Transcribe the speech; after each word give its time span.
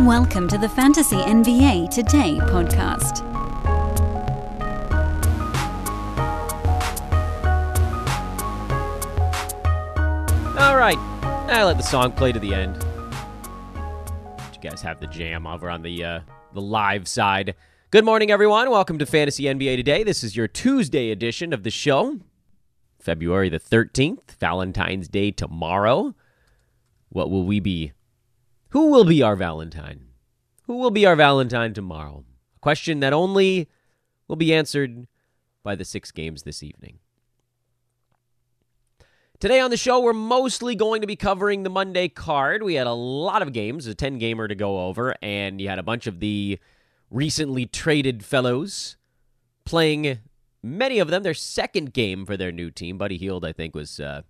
Welcome 0.00 0.48
to 0.48 0.58
the 0.58 0.68
Fantasy 0.68 1.16
NBA 1.16 1.88
Today 1.88 2.38
podcast. 2.40 3.22
All 10.58 10.76
right, 10.76 10.98
I 11.48 11.62
let 11.64 11.76
the 11.76 11.84
song 11.84 12.10
play 12.10 12.32
to 12.32 12.40
the 12.40 12.52
end. 12.52 12.84
You 14.52 14.68
guys 14.68 14.82
have 14.82 14.98
the 14.98 15.06
jam 15.06 15.46
over 15.46 15.70
on 15.70 15.82
the 15.82 16.04
uh, 16.04 16.20
the 16.52 16.60
live 16.60 17.06
side. 17.06 17.54
Good 17.92 18.04
morning, 18.04 18.32
everyone. 18.32 18.70
Welcome 18.70 18.98
to 18.98 19.06
Fantasy 19.06 19.44
NBA 19.44 19.76
Today. 19.76 20.02
This 20.02 20.24
is 20.24 20.36
your 20.36 20.48
Tuesday 20.48 21.12
edition 21.12 21.52
of 21.52 21.62
the 21.62 21.70
show, 21.70 22.18
February 22.98 23.48
the 23.48 23.60
thirteenth, 23.60 24.36
Valentine's 24.40 25.06
Day 25.06 25.30
tomorrow. 25.30 26.16
What 27.10 27.30
will 27.30 27.44
we 27.46 27.60
be? 27.60 27.92
Who 28.74 28.90
will 28.90 29.04
be 29.04 29.22
our 29.22 29.36
Valentine? 29.36 30.06
Who 30.62 30.78
will 30.78 30.90
be 30.90 31.06
our 31.06 31.14
Valentine 31.14 31.74
tomorrow? 31.74 32.24
A 32.56 32.58
question 32.58 32.98
that 33.00 33.12
only 33.12 33.68
will 34.26 34.34
be 34.34 34.52
answered 34.52 35.06
by 35.62 35.76
the 35.76 35.84
six 35.84 36.10
games 36.10 36.42
this 36.42 36.60
evening. 36.60 36.98
Today 39.38 39.60
on 39.60 39.70
the 39.70 39.76
show, 39.76 40.00
we're 40.00 40.12
mostly 40.12 40.74
going 40.74 41.02
to 41.02 41.06
be 41.06 41.14
covering 41.14 41.62
the 41.62 41.70
Monday 41.70 42.08
card. 42.08 42.64
We 42.64 42.74
had 42.74 42.88
a 42.88 42.94
lot 42.94 43.42
of 43.42 43.52
games, 43.52 43.86
a 43.86 43.94
10 43.94 44.18
gamer 44.18 44.48
to 44.48 44.56
go 44.56 44.88
over, 44.88 45.14
and 45.22 45.60
you 45.60 45.68
had 45.68 45.78
a 45.78 45.84
bunch 45.84 46.08
of 46.08 46.18
the 46.18 46.58
recently 47.12 47.66
traded 47.66 48.24
fellows 48.24 48.96
playing 49.64 50.18
many 50.64 50.98
of 50.98 51.10
them 51.10 51.22
their 51.22 51.32
second 51.32 51.92
game 51.92 52.26
for 52.26 52.36
their 52.36 52.50
new 52.50 52.72
team. 52.72 52.98
Buddy 52.98 53.18
Hield, 53.18 53.44
I 53.44 53.52
think, 53.52 53.72
was 53.76 54.00
uh, 54.00 54.22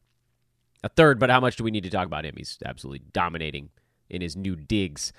a 0.83 0.91
third, 0.91 1.19
but 1.19 1.31
how 1.31 1.41
much 1.41 1.57
do 1.57 1.65
we 1.65 1.71
need 1.71 1.85
to 1.85 1.91
talk 1.91 2.05
about 2.05 2.27
him? 2.27 2.35
He's 2.37 2.59
absolutely 2.63 3.07
dominating 3.11 3.71
in 4.09 4.23
his 4.23 4.37
new 4.37 4.57
digs. 4.57 5.13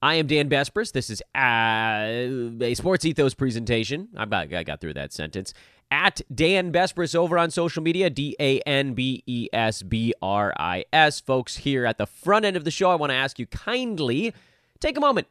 I 0.00 0.14
am 0.14 0.26
Dan 0.26 0.48
Besbris. 0.48 0.92
This 0.92 1.10
is 1.10 1.22
uh, 1.34 2.64
a 2.64 2.74
Sports 2.74 3.04
Ethos 3.04 3.34
presentation. 3.34 4.08
I 4.16 4.24
got 4.24 4.52
I 4.52 4.64
got 4.64 4.80
through 4.80 4.94
that 4.94 5.12
sentence 5.12 5.54
at 5.92 6.22
Dan 6.34 6.72
Besbris 6.72 7.14
over 7.14 7.38
on 7.38 7.50
social 7.50 7.82
media, 7.82 8.10
D 8.10 8.34
A 8.40 8.60
N 8.60 8.94
B 8.94 9.22
E 9.26 9.48
S 9.52 9.82
B 9.82 10.14
R 10.20 10.52
I 10.58 10.84
S. 10.92 11.20
Folks, 11.20 11.58
here 11.58 11.84
at 11.84 11.98
the 11.98 12.06
front 12.06 12.44
end 12.44 12.56
of 12.56 12.64
the 12.64 12.70
show, 12.70 12.90
I 12.90 12.96
want 12.96 13.10
to 13.10 13.16
ask 13.16 13.38
you 13.38 13.46
kindly 13.46 14.32
take 14.80 14.96
a 14.96 15.00
moment 15.00 15.28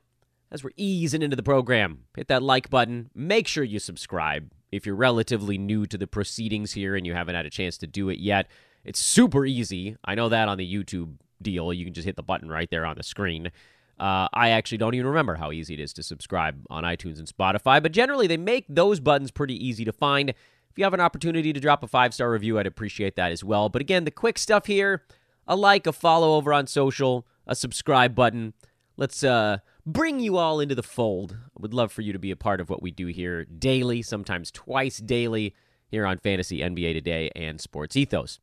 as 0.52 0.64
we're 0.64 0.72
easing 0.78 1.22
into 1.22 1.36
the 1.36 1.44
program. 1.44 2.04
Hit 2.16 2.28
that 2.28 2.44
like 2.44 2.70
button. 2.70 3.10
Make 3.16 3.48
sure 3.48 3.64
you 3.64 3.80
subscribe 3.80 4.52
if 4.72 4.86
you're 4.86 4.96
relatively 4.96 5.58
new 5.58 5.86
to 5.88 5.98
the 5.98 6.08
proceedings 6.08 6.74
here 6.74 6.96
and 6.96 7.06
you 7.06 7.14
haven't 7.14 7.36
had 7.36 7.46
a 7.46 7.50
chance 7.50 7.78
to 7.80 7.88
do 7.88 8.10
it 8.10 8.20
yet. 8.20 8.48
It's 8.86 9.00
super 9.00 9.46
easy. 9.46 9.98
I 10.06 10.16
know 10.16 10.30
that 10.30 10.48
on 10.48 10.58
the 10.58 10.74
YouTube 10.74 11.16
deal. 11.44 11.74
You 11.74 11.86
can 11.86 11.94
just 11.94 12.06
hit 12.06 12.16
the 12.16 12.24
button 12.24 12.50
right 12.50 12.70
there 12.70 12.86
on 12.86 12.96
the 12.96 13.04
screen. 13.04 13.52
Uh, 14.00 14.28
I 14.34 14.50
actually 14.50 14.80
don't 14.80 14.96
even 14.96 15.08
remember 15.08 15.36
how 15.36 15.52
easy 15.52 15.76
it 15.76 15.80
is 15.80 15.94
to 15.94 16.04
subscribe 16.04 16.66
on 16.70 16.84
iTunes 16.84 17.20
and 17.20 17.28
Spotify, 17.28 17.82
but 17.82 17.92
generally 17.92 18.26
they 18.26 18.38
make 18.38 18.66
those 18.68 19.00
buttons 19.00 19.30
pretty 19.30 19.56
easy 19.64 19.86
to 19.86 19.92
find. 19.92 20.30
If 20.30 20.78
you 20.78 20.84
have 20.84 20.94
an 20.94 21.02
opportunity 21.02 21.54
to 21.54 21.60
drop 21.60 21.84
a 21.84 21.88
five 21.88 22.14
star 22.14 22.32
review, 22.32 22.58
I'd 22.58 22.66
appreciate 22.66 23.16
that 23.18 23.32
as 23.32 23.44
well. 23.44 23.70
But 23.70 23.82
again, 23.82 24.06
the 24.06 24.12
quick 24.12 24.38
stuff 24.38 24.66
here 24.66 25.04
a 25.48 25.56
like, 25.56 25.86
a 25.86 25.92
follow 25.92 26.36
over 26.36 26.54
on 26.54 26.66
social, 26.68 27.28
a 27.46 27.56
subscribe 27.56 28.16
button. 28.16 28.54
Let's 28.96 29.24
uh, 29.24 29.58
bring 29.86 30.20
you 30.20 30.38
all 30.38 30.60
into 30.60 30.76
the 30.76 30.84
fold. 30.84 31.36
I 31.40 31.62
would 31.62 31.74
love 31.74 31.92
for 31.92 32.02
you 32.02 32.14
to 32.14 32.20
be 32.20 32.32
a 32.32 32.36
part 32.36 32.62
of 32.62 32.70
what 32.70 32.82
we 32.82 32.92
do 32.92 33.08
here 33.08 33.46
daily, 33.46 34.02
sometimes 34.02 34.52
twice 34.52 35.00
daily, 35.00 35.56
here 35.90 36.06
on 36.06 36.20
Fantasy 36.20 36.60
NBA 36.60 36.94
Today 36.94 37.30
and 37.36 37.60
Sports 37.60 37.96
Ethos. 37.96 38.40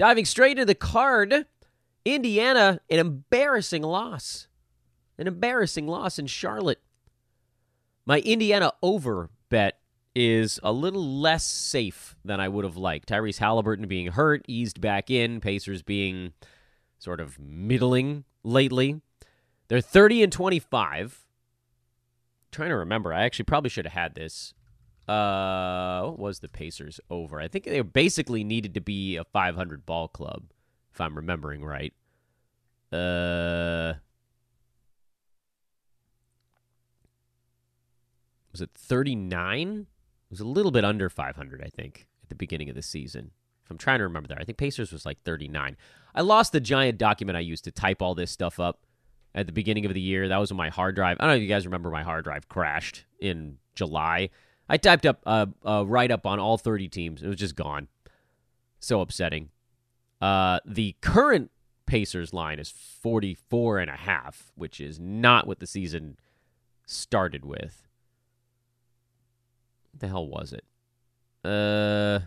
Diving 0.00 0.24
straight 0.24 0.52
into 0.52 0.64
the 0.64 0.74
card, 0.74 1.44
Indiana, 2.06 2.80
an 2.88 2.98
embarrassing 2.98 3.82
loss. 3.82 4.48
An 5.18 5.26
embarrassing 5.26 5.86
loss 5.86 6.18
in 6.18 6.26
Charlotte. 6.26 6.80
My 8.06 8.20
Indiana 8.20 8.72
over 8.82 9.28
bet 9.50 9.78
is 10.16 10.58
a 10.62 10.72
little 10.72 11.04
less 11.20 11.44
safe 11.44 12.16
than 12.24 12.40
I 12.40 12.48
would 12.48 12.64
have 12.64 12.78
liked. 12.78 13.10
Tyrese 13.10 13.40
Halliburton 13.40 13.88
being 13.88 14.06
hurt, 14.06 14.42
eased 14.48 14.80
back 14.80 15.10
in, 15.10 15.38
Pacers 15.38 15.82
being 15.82 16.32
sort 16.98 17.20
of 17.20 17.38
middling 17.38 18.24
lately. 18.42 19.02
They're 19.68 19.82
30 19.82 20.22
and 20.22 20.32
25. 20.32 21.26
I'm 21.26 22.48
trying 22.50 22.70
to 22.70 22.76
remember. 22.76 23.12
I 23.12 23.24
actually 23.24 23.44
probably 23.44 23.68
should 23.68 23.84
have 23.84 23.92
had 23.92 24.14
this. 24.14 24.54
Uh, 25.10 26.02
what 26.02 26.20
was 26.20 26.38
the 26.38 26.48
Pacers 26.48 27.00
over? 27.10 27.40
I 27.40 27.48
think 27.48 27.64
they 27.64 27.80
basically 27.80 28.44
needed 28.44 28.74
to 28.74 28.80
be 28.80 29.16
a 29.16 29.24
500 29.24 29.84
ball 29.84 30.06
club, 30.06 30.44
if 30.92 31.00
I'm 31.00 31.16
remembering 31.16 31.64
right. 31.64 31.92
Uh, 32.92 33.94
was 38.52 38.60
it 38.60 38.70
39? 38.76 39.78
It 39.80 39.86
was 40.30 40.38
a 40.38 40.44
little 40.44 40.70
bit 40.70 40.84
under 40.84 41.10
500, 41.10 41.60
I 41.60 41.70
think, 41.70 42.06
at 42.22 42.28
the 42.28 42.36
beginning 42.36 42.68
of 42.68 42.76
the 42.76 42.82
season. 42.82 43.32
If 43.64 43.70
I'm 43.72 43.78
trying 43.78 43.98
to 43.98 44.04
remember 44.04 44.28
that, 44.28 44.38
I 44.40 44.44
think 44.44 44.58
Pacers 44.58 44.92
was 44.92 45.04
like 45.04 45.20
39. 45.24 45.76
I 46.14 46.20
lost 46.20 46.52
the 46.52 46.60
giant 46.60 46.98
document 46.98 47.36
I 47.36 47.40
used 47.40 47.64
to 47.64 47.72
type 47.72 48.00
all 48.00 48.14
this 48.14 48.30
stuff 48.30 48.60
up 48.60 48.86
at 49.34 49.46
the 49.46 49.52
beginning 49.52 49.86
of 49.86 49.94
the 49.94 50.00
year. 50.00 50.28
That 50.28 50.38
was 50.38 50.52
when 50.52 50.58
my 50.58 50.68
hard 50.68 50.94
drive. 50.94 51.16
I 51.18 51.24
don't 51.24 51.32
know 51.32 51.36
if 51.36 51.42
you 51.42 51.48
guys 51.48 51.66
remember 51.66 51.90
my 51.90 52.04
hard 52.04 52.22
drive 52.22 52.48
crashed 52.48 53.06
in 53.20 53.58
July. 53.74 54.30
I 54.70 54.76
typed 54.76 55.04
up 55.04 55.20
a, 55.26 55.48
a 55.64 55.84
write 55.84 56.12
up 56.12 56.24
on 56.24 56.38
all 56.38 56.56
30 56.56 56.88
teams. 56.88 57.22
It 57.24 57.26
was 57.26 57.36
just 57.36 57.56
gone. 57.56 57.88
So 58.78 59.00
upsetting. 59.00 59.50
Uh, 60.20 60.60
the 60.64 60.94
current 61.00 61.50
Pacers 61.86 62.32
line 62.32 62.60
is 62.60 62.70
44 62.70 63.80
and 63.80 63.90
a 63.90 63.96
half, 63.96 64.52
which 64.54 64.80
is 64.80 65.00
not 65.00 65.48
what 65.48 65.58
the 65.58 65.66
season 65.66 66.18
started 66.86 67.44
with. 67.44 67.88
What 69.90 70.00
the 70.00 70.06
hell 70.06 70.28
was 70.28 70.52
it? 70.52 70.64
Uh, 71.44 72.20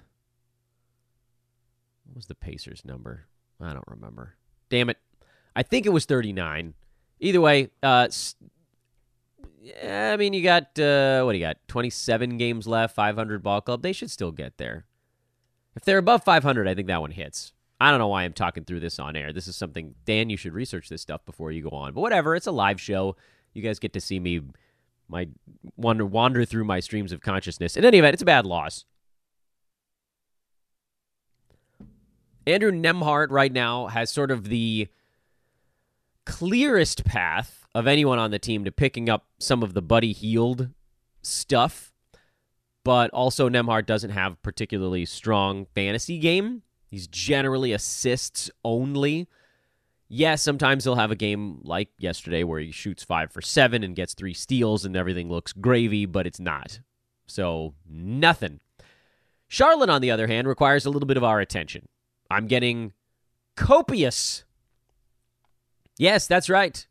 what 2.04 2.16
was 2.18 2.26
the 2.26 2.36
Pacers 2.36 2.84
number? 2.84 3.28
I 3.62 3.72
don't 3.72 3.88
remember. 3.88 4.36
Damn 4.70 4.90
it. 4.90 4.98
I 5.56 5.64
think 5.64 5.86
it 5.86 5.94
was 5.94 6.04
39. 6.04 6.74
Either 7.22 7.40
way, 7.40 7.70
uh, 7.82 8.10
yeah, 9.64 10.12
I 10.14 10.18
mean, 10.18 10.34
you 10.34 10.44
got, 10.44 10.78
uh, 10.78 11.24
what 11.24 11.32
do 11.32 11.38
you 11.38 11.46
got? 11.46 11.58
27 11.70 12.38
games 12.38 12.68
left, 12.68 12.96
500 12.96 13.42
ball 13.42 13.62
club. 13.62 13.82
They 13.82 13.94
should 13.94 14.12
still 14.12 14.32
get 14.32 14.58
there. 14.58 14.86
If 15.76 15.86
they're 15.86 15.98
above 15.98 16.24
500, 16.24 16.68
I 16.68 16.76
think 16.76 16.88
that 16.88 17.00
one 17.00 17.12
hits. 17.12 17.54
I 17.80 17.90
don't 17.90 18.00
know 18.00 18.10
why 18.10 18.24
I'm 18.24 18.34
talking 18.34 18.66
through 18.66 18.82
this 18.82 19.00
on 19.00 19.16
air. 19.16 19.32
This 19.32 19.48
is 19.48 19.56
something, 19.56 19.96
Dan, 20.06 20.30
you 20.30 20.36
should 20.36 20.54
research 20.54 20.90
this 20.90 21.02
stuff 21.02 21.26
before 21.26 21.52
you 21.52 21.64
go 21.64 21.70
on. 21.70 21.94
But 21.94 22.02
whatever, 22.02 22.36
it's 22.36 22.48
a 22.48 22.52
live 22.52 22.80
show. 22.80 23.16
You 23.54 23.62
guys 23.62 23.80
get 23.80 23.94
to 23.94 24.02
see 24.02 24.20
me 24.20 24.42
my 25.08 25.28
wander 25.78 26.06
wander 26.06 26.44
through 26.46 26.66
my 26.66 26.80
streams 26.80 27.12
of 27.12 27.22
consciousness. 27.22 27.78
In 27.78 27.86
any 27.86 28.00
event, 28.00 28.14
it's 28.14 28.22
a 28.22 28.26
bad 28.26 28.46
loss. 28.46 28.86
Andrew 32.46 32.72
Nembhard 32.72 33.28
right 33.30 33.52
now 33.52 33.88
has 33.88 34.10
sort 34.10 34.32
of 34.32 34.50
the 34.50 34.88
clearest 36.26 37.06
path 37.06 37.63
of 37.76 37.88
anyone 37.88 38.20
on 38.20 38.32
the 38.32 38.40
team 38.40 38.64
to 38.66 38.72
picking 38.72 39.10
up 39.10 39.28
some 39.40 39.64
of 39.64 39.74
the 39.74 39.82
Buddy 39.82 40.14
Hield 40.14 40.70
stuff, 41.22 41.92
but 42.84 43.10
also 43.12 43.50
Nembhard 43.50 43.86
doesn't 43.86 44.12
have 44.12 44.42
particularly 44.42 45.06
strong 45.06 45.66
fantasy 45.74 46.20
game. 46.20 46.64
He's 46.88 47.08
generally 47.08 47.72
assists 47.74 48.52
only 48.64 49.28
yes, 50.14 50.44
sometimes 50.44 50.84
he'll 50.84 50.96
have 50.96 51.12
a 51.12 51.16
game 51.16 51.60
like 51.64 51.90
yesterday 51.98 52.44
where 52.44 52.60
he 52.60 52.72
shoots 52.72 53.04
five 53.04 53.32
for 53.32 53.42
seven 53.42 53.84
and 53.84 53.96
gets 53.96 54.14
three 54.14 54.34
steals 54.34 54.86
and 54.86 54.96
everything 54.96 55.30
looks 55.30 55.54
gravy, 55.54 56.06
but 56.06 56.28
it's 56.28 56.40
not. 56.40 56.80
So, 57.26 57.74
nothing. 57.90 58.60
Charlotte, 59.48 59.90
on 59.90 60.02
the 60.02 60.12
other 60.12 60.28
hand, 60.28 60.48
requires 60.48 60.86
a 60.86 60.90
little 60.90 61.08
bit 61.08 61.18
of 61.18 61.24
our 61.24 61.40
attention. 61.40 61.88
I'm 62.30 62.48
getting 62.48 62.94
copious. 63.56 64.44
Yes, 65.98 66.28
that's 66.28 66.50
right. 66.50 66.86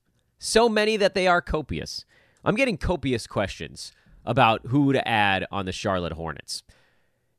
So 0.44 0.68
many 0.68 0.96
that 0.96 1.14
they 1.14 1.28
are 1.28 1.40
copious. 1.40 2.04
I'm 2.44 2.56
getting 2.56 2.76
copious 2.76 3.28
questions 3.28 3.92
about 4.24 4.66
who 4.66 4.92
to 4.92 5.06
add 5.06 5.46
on 5.52 5.66
the 5.66 5.72
Charlotte 5.72 6.14
Hornets. 6.14 6.64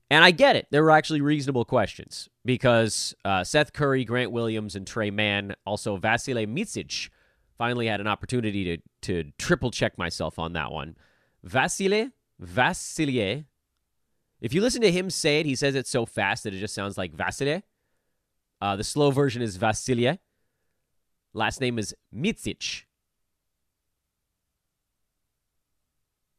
And 0.10 0.24
I 0.24 0.32
get 0.32 0.56
it. 0.56 0.68
There 0.72 0.82
were 0.82 0.90
actually 0.90 1.20
reasonable 1.20 1.66
questions 1.66 2.30
because 2.46 3.14
uh, 3.26 3.44
Seth 3.44 3.74
Curry, 3.74 4.06
Grant 4.06 4.32
Williams, 4.32 4.74
and 4.74 4.88
Tre 4.88 5.12
Mann, 5.12 5.54
also 5.66 5.98
Vasilije 5.98 6.48
Micic, 6.48 7.10
finally 7.58 7.88
had 7.88 8.00
an 8.00 8.08
opportunity 8.08 8.78
to, 8.78 8.82
to 9.02 9.32
triple 9.38 9.70
check 9.70 9.98
myself 9.98 10.40
on 10.40 10.54
that 10.54 10.72
one. 10.72 10.96
Vasile, 11.44 12.12
Vasilije. 12.42 13.44
If 14.40 14.54
you 14.54 14.62
listen 14.62 14.82
to 14.82 14.92
him 14.94 15.10
say 15.10 15.42
it, 15.42 15.46
he 15.46 15.56
says 15.56 15.76
it 15.76 15.88
so 15.88 16.06
fast 16.06 16.46
that 16.46 16.54
it 16.54 16.60
just 16.60 16.74
sounds 16.74 16.98
like 16.98 17.14
Vasile. 17.14 17.64
Uh, 18.62 18.78
the 18.78 18.84
slow 18.86 19.12
version 19.12 19.42
is 19.42 19.58
Vasilije. 19.58 20.20
Last 21.34 21.60
name 21.60 21.78
is 21.78 21.94
Micic. 22.16 22.84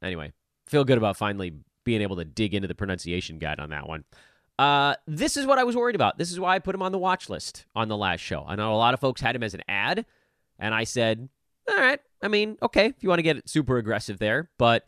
Anyway, 0.05 0.33
feel 0.67 0.85
good 0.85 0.99
about 0.99 1.17
finally 1.17 1.53
being 1.85 2.03
able 2.03 2.17
to 2.17 2.25
dig 2.25 2.55
into 2.55 2.69
the 2.69 2.75
pronunciation 2.75 3.39
guide 3.39 3.59
on 3.59 3.71
that 3.71 3.89
one. 3.89 4.05
Uh, 4.59 4.95
this 5.07 5.37
is 5.37 5.47
what 5.47 5.59
I 5.59 5.65
was 5.65 5.77
worried 5.77 5.97
about. 5.97 6.19
This 6.19 6.31
is 6.31 6.39
why 6.39 6.55
I 6.55 6.59
put 6.61 6.75
him 6.75 6.83
on 6.83 6.93
the 6.93 6.99
watch 6.99 7.29
list 7.29 7.67
on 7.75 7.89
the 7.89 7.97
last 7.97 8.21
show. 8.21 8.45
I 8.47 8.55
know 8.55 8.73
a 8.73 8.77
lot 8.77 8.95
of 8.95 9.01
folks 9.01 9.21
had 9.21 9.35
him 9.35 9.43
as 9.43 9.55
an 9.55 9.63
ad. 9.69 10.07
And 10.59 10.73
I 10.73 10.85
said, 10.85 11.29
all 11.69 11.77
right, 11.77 11.99
I 12.23 12.29
mean, 12.29 12.57
okay, 12.63 12.87
if 12.87 13.03
you 13.03 13.09
want 13.09 13.19
to 13.19 13.25
get 13.25 13.49
super 13.49 13.79
aggressive 13.79 14.19
there, 14.19 14.51
but 14.59 14.85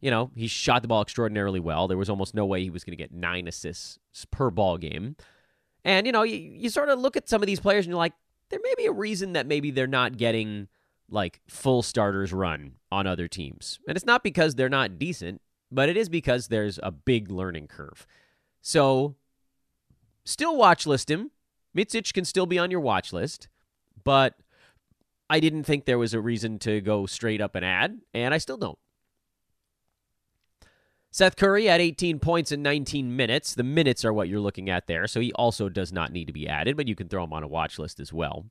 you 0.00 0.10
know, 0.10 0.30
he 0.36 0.46
shot 0.46 0.82
the 0.82 0.88
ball 0.88 1.02
extraordinarily 1.02 1.60
well. 1.60 1.88
There 1.88 1.98
was 1.98 2.08
almost 2.10 2.34
no 2.34 2.46
way 2.46 2.62
he 2.62 2.70
was 2.70 2.84
going 2.84 2.96
to 2.96 3.02
get 3.02 3.12
nine 3.12 3.48
assists 3.48 3.98
per 4.30 4.50
ball 4.50 4.78
game. 4.78 5.16
And, 5.84 6.06
you 6.06 6.12
know, 6.12 6.22
you, 6.22 6.36
you 6.36 6.70
sort 6.70 6.88
of 6.88 6.98
look 6.98 7.16
at 7.16 7.28
some 7.28 7.42
of 7.42 7.46
these 7.46 7.60
players 7.60 7.84
and 7.84 7.90
you're 7.90 7.98
like, 7.98 8.12
there 8.50 8.60
may 8.62 8.74
be 8.76 8.86
a 8.86 8.92
reason 8.92 9.32
that 9.32 9.46
maybe 9.46 9.70
they're 9.70 9.86
not 9.86 10.16
getting 10.16 10.68
like 11.10 11.40
full 11.48 11.82
starters 11.82 12.32
run 12.32 12.72
on 12.90 13.06
other 13.06 13.28
teams. 13.28 13.78
And 13.88 13.96
it's 13.96 14.06
not 14.06 14.22
because 14.22 14.54
they're 14.54 14.68
not 14.68 14.98
decent, 14.98 15.40
but 15.70 15.88
it 15.88 15.96
is 15.96 16.08
because 16.08 16.48
there's 16.48 16.78
a 16.82 16.90
big 16.90 17.30
learning 17.30 17.68
curve. 17.68 18.06
So 18.60 19.16
still 20.24 20.56
watch 20.56 20.86
list 20.86 21.10
him. 21.10 21.30
Micic 21.76 22.12
can 22.12 22.24
still 22.24 22.46
be 22.46 22.58
on 22.58 22.70
your 22.70 22.80
watch 22.80 23.12
list, 23.12 23.48
but 24.04 24.34
I 25.30 25.40
didn't 25.40 25.64
think 25.64 25.84
there 25.84 25.98
was 25.98 26.14
a 26.14 26.20
reason 26.20 26.58
to 26.60 26.80
go 26.80 27.06
straight 27.06 27.40
up 27.40 27.54
and 27.54 27.64
add, 27.64 28.00
and 28.14 28.32
I 28.32 28.38
still 28.38 28.56
don't. 28.56 28.78
Seth 31.10 31.36
Curry 31.36 31.66
had 31.66 31.80
18 31.80 32.18
points 32.18 32.52
in 32.52 32.62
19 32.62 33.14
minutes. 33.16 33.54
The 33.54 33.62
minutes 33.62 34.04
are 34.04 34.12
what 34.12 34.28
you're 34.28 34.40
looking 34.40 34.68
at 34.68 34.86
there, 34.86 35.06
so 35.06 35.20
he 35.20 35.32
also 35.32 35.68
does 35.68 35.92
not 35.92 36.12
need 36.12 36.26
to 36.26 36.32
be 36.32 36.48
added, 36.48 36.76
but 36.76 36.88
you 36.88 36.94
can 36.94 37.08
throw 37.08 37.24
him 37.24 37.32
on 37.32 37.42
a 37.42 37.48
watch 37.48 37.78
list 37.78 37.98
as 38.00 38.12
well. 38.12 38.46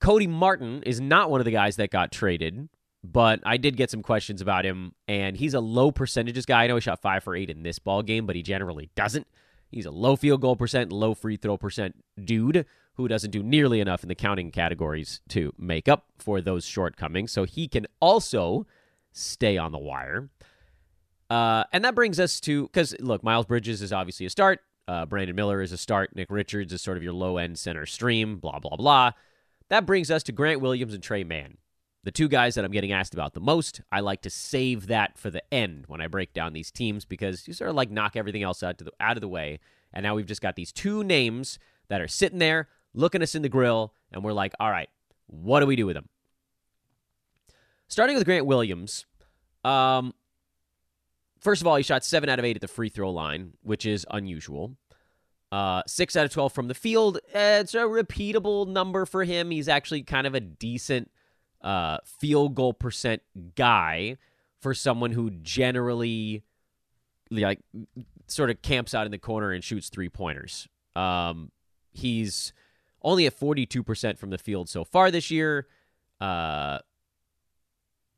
Cody 0.00 0.26
Martin 0.26 0.82
is 0.84 1.00
not 1.00 1.30
one 1.30 1.40
of 1.40 1.44
the 1.44 1.50
guys 1.50 1.76
that 1.76 1.90
got 1.90 2.12
traded, 2.12 2.68
but 3.02 3.40
I 3.44 3.56
did 3.56 3.76
get 3.76 3.90
some 3.90 4.02
questions 4.02 4.40
about 4.40 4.64
him, 4.64 4.94
and 5.08 5.36
he's 5.36 5.54
a 5.54 5.60
low 5.60 5.90
percentages 5.92 6.46
guy. 6.46 6.64
I 6.64 6.66
know 6.66 6.76
he 6.76 6.80
shot 6.80 7.02
five 7.02 7.22
for 7.24 7.34
eight 7.36 7.50
in 7.50 7.62
this 7.62 7.78
ball 7.78 8.02
game, 8.02 8.26
but 8.26 8.36
he 8.36 8.42
generally 8.42 8.90
doesn't. 8.94 9.26
He's 9.70 9.86
a 9.86 9.90
low 9.90 10.16
field 10.16 10.40
goal 10.40 10.56
percent, 10.56 10.92
low 10.92 11.14
free 11.14 11.36
throw 11.36 11.56
percent 11.56 11.96
dude 12.22 12.64
who 12.94 13.08
doesn't 13.08 13.32
do 13.32 13.42
nearly 13.42 13.80
enough 13.80 14.02
in 14.02 14.08
the 14.08 14.14
counting 14.14 14.50
categories 14.50 15.20
to 15.28 15.52
make 15.58 15.88
up 15.88 16.06
for 16.18 16.40
those 16.40 16.64
shortcomings. 16.64 17.32
So 17.32 17.44
he 17.44 17.66
can 17.66 17.86
also 18.00 18.66
stay 19.12 19.58
on 19.58 19.72
the 19.72 19.78
wire. 19.78 20.30
Uh, 21.28 21.64
and 21.72 21.84
that 21.84 21.94
brings 21.94 22.20
us 22.20 22.38
to 22.40 22.64
because 22.64 22.94
look, 23.00 23.24
Miles 23.24 23.46
Bridges 23.46 23.82
is 23.82 23.92
obviously 23.92 24.26
a 24.26 24.30
start. 24.30 24.60
Uh, 24.86 25.06
Brandon 25.06 25.34
Miller 25.34 25.60
is 25.60 25.72
a 25.72 25.78
start. 25.78 26.14
Nick 26.14 26.30
Richards 26.30 26.72
is 26.72 26.82
sort 26.82 26.96
of 26.96 27.02
your 27.02 27.12
low 27.12 27.38
end 27.38 27.58
center 27.58 27.86
stream. 27.86 28.36
Blah 28.36 28.60
blah 28.60 28.76
blah. 28.76 29.12
That 29.70 29.86
brings 29.86 30.10
us 30.10 30.22
to 30.24 30.32
Grant 30.32 30.60
Williams 30.60 30.94
and 30.94 31.02
Tre 31.02 31.24
Mann, 31.24 31.58
the 32.02 32.10
two 32.10 32.28
guys 32.28 32.54
that 32.54 32.64
I'm 32.64 32.70
getting 32.70 32.92
asked 32.92 33.14
about 33.14 33.34
the 33.34 33.40
most. 33.40 33.80
I 33.90 34.00
like 34.00 34.22
to 34.22 34.30
save 34.30 34.88
that 34.88 35.18
for 35.18 35.30
the 35.30 35.42
end 35.52 35.84
when 35.86 36.00
I 36.00 36.06
break 36.06 36.32
down 36.32 36.52
these 36.52 36.70
teams 36.70 37.04
because 37.04 37.48
you 37.48 37.54
sort 37.54 37.70
of 37.70 37.76
like 37.76 37.90
knock 37.90 38.16
everything 38.16 38.42
else 38.42 38.62
out 38.62 38.78
to 38.78 38.84
the 38.84 38.92
out 39.00 39.16
of 39.16 39.20
the 39.20 39.28
way. 39.28 39.60
And 39.92 40.02
now 40.02 40.14
we've 40.14 40.26
just 40.26 40.42
got 40.42 40.56
these 40.56 40.72
two 40.72 41.02
names 41.04 41.58
that 41.88 42.00
are 42.00 42.08
sitting 42.08 42.38
there 42.38 42.68
looking 42.92 43.22
us 43.22 43.34
in 43.34 43.42
the 43.42 43.48
grill, 43.48 43.92
and 44.12 44.22
we're 44.22 44.32
like, 44.32 44.52
all 44.60 44.70
right, 44.70 44.88
what 45.26 45.60
do 45.60 45.66
we 45.66 45.76
do 45.76 45.86
with 45.86 45.94
them? 45.94 46.08
Starting 47.88 48.16
with 48.16 48.24
Grant 48.24 48.46
Williams, 48.46 49.06
um, 49.64 50.14
First 51.44 51.60
of 51.60 51.66
all, 51.66 51.76
he 51.76 51.82
shot 51.82 52.02
seven 52.06 52.30
out 52.30 52.38
of 52.38 52.44
eight 52.46 52.56
at 52.56 52.62
the 52.62 52.68
free 52.68 52.88
throw 52.88 53.10
line, 53.10 53.52
which 53.62 53.84
is 53.84 54.06
unusual. 54.10 54.78
Uh, 55.54 55.82
six 55.86 56.16
out 56.16 56.24
of 56.24 56.32
12 56.32 56.52
from 56.52 56.66
the 56.66 56.74
field. 56.74 57.20
It's 57.32 57.74
a 57.74 57.82
repeatable 57.82 58.66
number 58.66 59.06
for 59.06 59.22
him. 59.22 59.52
He's 59.52 59.68
actually 59.68 60.02
kind 60.02 60.26
of 60.26 60.34
a 60.34 60.40
decent 60.40 61.12
uh, 61.62 61.98
field 62.04 62.56
goal 62.56 62.74
percent 62.74 63.22
guy 63.54 64.16
for 64.60 64.74
someone 64.74 65.12
who 65.12 65.30
generally 65.30 66.42
like 67.30 67.60
sort 68.26 68.50
of 68.50 68.62
camps 68.62 68.94
out 68.94 69.06
in 69.06 69.12
the 69.12 69.18
corner 69.18 69.52
and 69.52 69.62
shoots 69.62 69.90
three 69.90 70.08
pointers. 70.08 70.66
Um, 70.96 71.52
he's 71.92 72.52
only 73.00 73.24
at 73.24 73.38
42% 73.38 74.18
from 74.18 74.30
the 74.30 74.38
field 74.38 74.68
so 74.68 74.82
far 74.82 75.12
this 75.12 75.30
year. 75.30 75.68
Uh, 76.20 76.80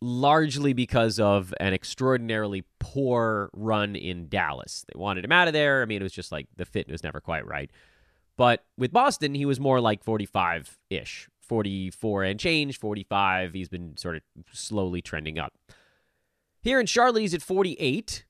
largely 0.01 0.73
because 0.73 1.19
of 1.19 1.55
an 1.59 1.73
extraordinarily 1.73 2.65
poor 2.79 3.51
run 3.55 3.97
in 3.97 4.29
Dallas. 4.29 4.85
They 4.93 4.99
wanted 4.99 5.25
him 5.25 5.33
out 5.33 5.49
of 5.49 5.55
there. 5.55 5.83
I 5.83 5.87
mean, 5.87 6.01
it 6.01 6.05
was 6.05 6.13
just 6.13 6.33
like 6.33 6.47
the 6.57 6.65
fit 6.65 6.91
was 6.91 7.03
never 7.03 7.21
quite 7.21 7.47
right. 7.47 7.71
But 8.37 8.65
with 8.77 8.93
Boston, 8.93 9.35
he 9.35 9.47
was 9.47 9.59
more 9.59 9.81
like 9.81 10.05
45 10.05 10.79
ish, 10.91 11.29
44 11.41 12.25
and 12.25 12.39
change, 12.39 12.79
45. 12.79 13.55
He's 13.55 13.69
been 13.69 13.97
sort 13.97 14.17
of 14.17 14.23
slowly 14.53 15.01
trending 15.01 15.39
up. 15.39 15.55
Here 16.61 16.79
in 16.79 16.87
Charlotte, 16.87 17.21
he's 17.21 17.35
at 17.35 17.43
48 17.43 18.25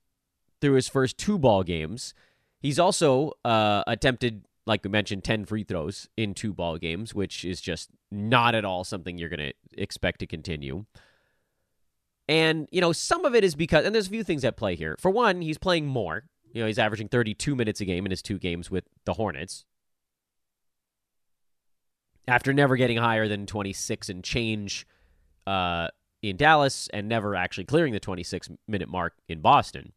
through 0.60 0.74
his 0.74 0.88
first 0.88 1.18
two 1.18 1.38
ball 1.38 1.64
games. 1.64 2.14
He's 2.60 2.78
also 2.78 3.32
uh, 3.44 3.82
attempted, 3.86 4.44
like 4.66 4.84
we 4.84 4.90
mentioned, 4.90 5.24
10 5.24 5.44
free 5.44 5.64
throws 5.64 6.08
in 6.16 6.34
two 6.34 6.52
ball 6.52 6.78
games, 6.78 7.14
which 7.14 7.44
is 7.44 7.60
just 7.60 7.90
not 8.10 8.54
at 8.54 8.64
all 8.64 8.84
something 8.84 9.18
you're 9.18 9.28
going 9.28 9.40
to 9.40 9.52
expect 9.76 10.20
to 10.20 10.26
continue. 10.26 10.84
And, 12.28 12.69
you 12.73 12.81
know, 12.81 12.93
some 12.93 13.25
of 13.25 13.34
it 13.34 13.44
is 13.44 13.55
because, 13.55 13.84
and 13.84 13.94
there's 13.94 14.08
a 14.08 14.11
few 14.11 14.25
things 14.25 14.44
at 14.44 14.56
play 14.56 14.75
here. 14.75 14.96
For 14.99 15.11
one, 15.11 15.43
he's 15.43 15.58
playing 15.58 15.87
more. 15.87 16.25
You 16.52 16.62
know, 16.62 16.67
he's 16.67 16.78
averaging 16.78 17.08
32 17.08 17.55
minutes 17.55 17.81
a 17.81 17.84
game 17.84 18.05
in 18.05 18.11
his 18.11 18.23
two 18.23 18.38
games 18.38 18.70
with 18.70 18.84
the 19.05 19.14
Hornets. 19.14 19.64
After 22.26 22.52
never 22.52 22.76
getting 22.76 22.96
higher 22.96 23.28
than 23.28 23.46
26 23.46 24.08
and 24.08 24.25
change 24.25 24.87
uh, 25.46 25.88
in 26.23 26.37
Dallas 26.37 26.88
and 26.93 27.08
never 27.08 27.37
actually 27.37 27.64
clearing 27.64 27.93
the 27.93 28.00
26 28.00 28.50
minute 28.67 28.88
mark 28.88 29.14
in 29.28 29.40
Boston. 29.40 29.93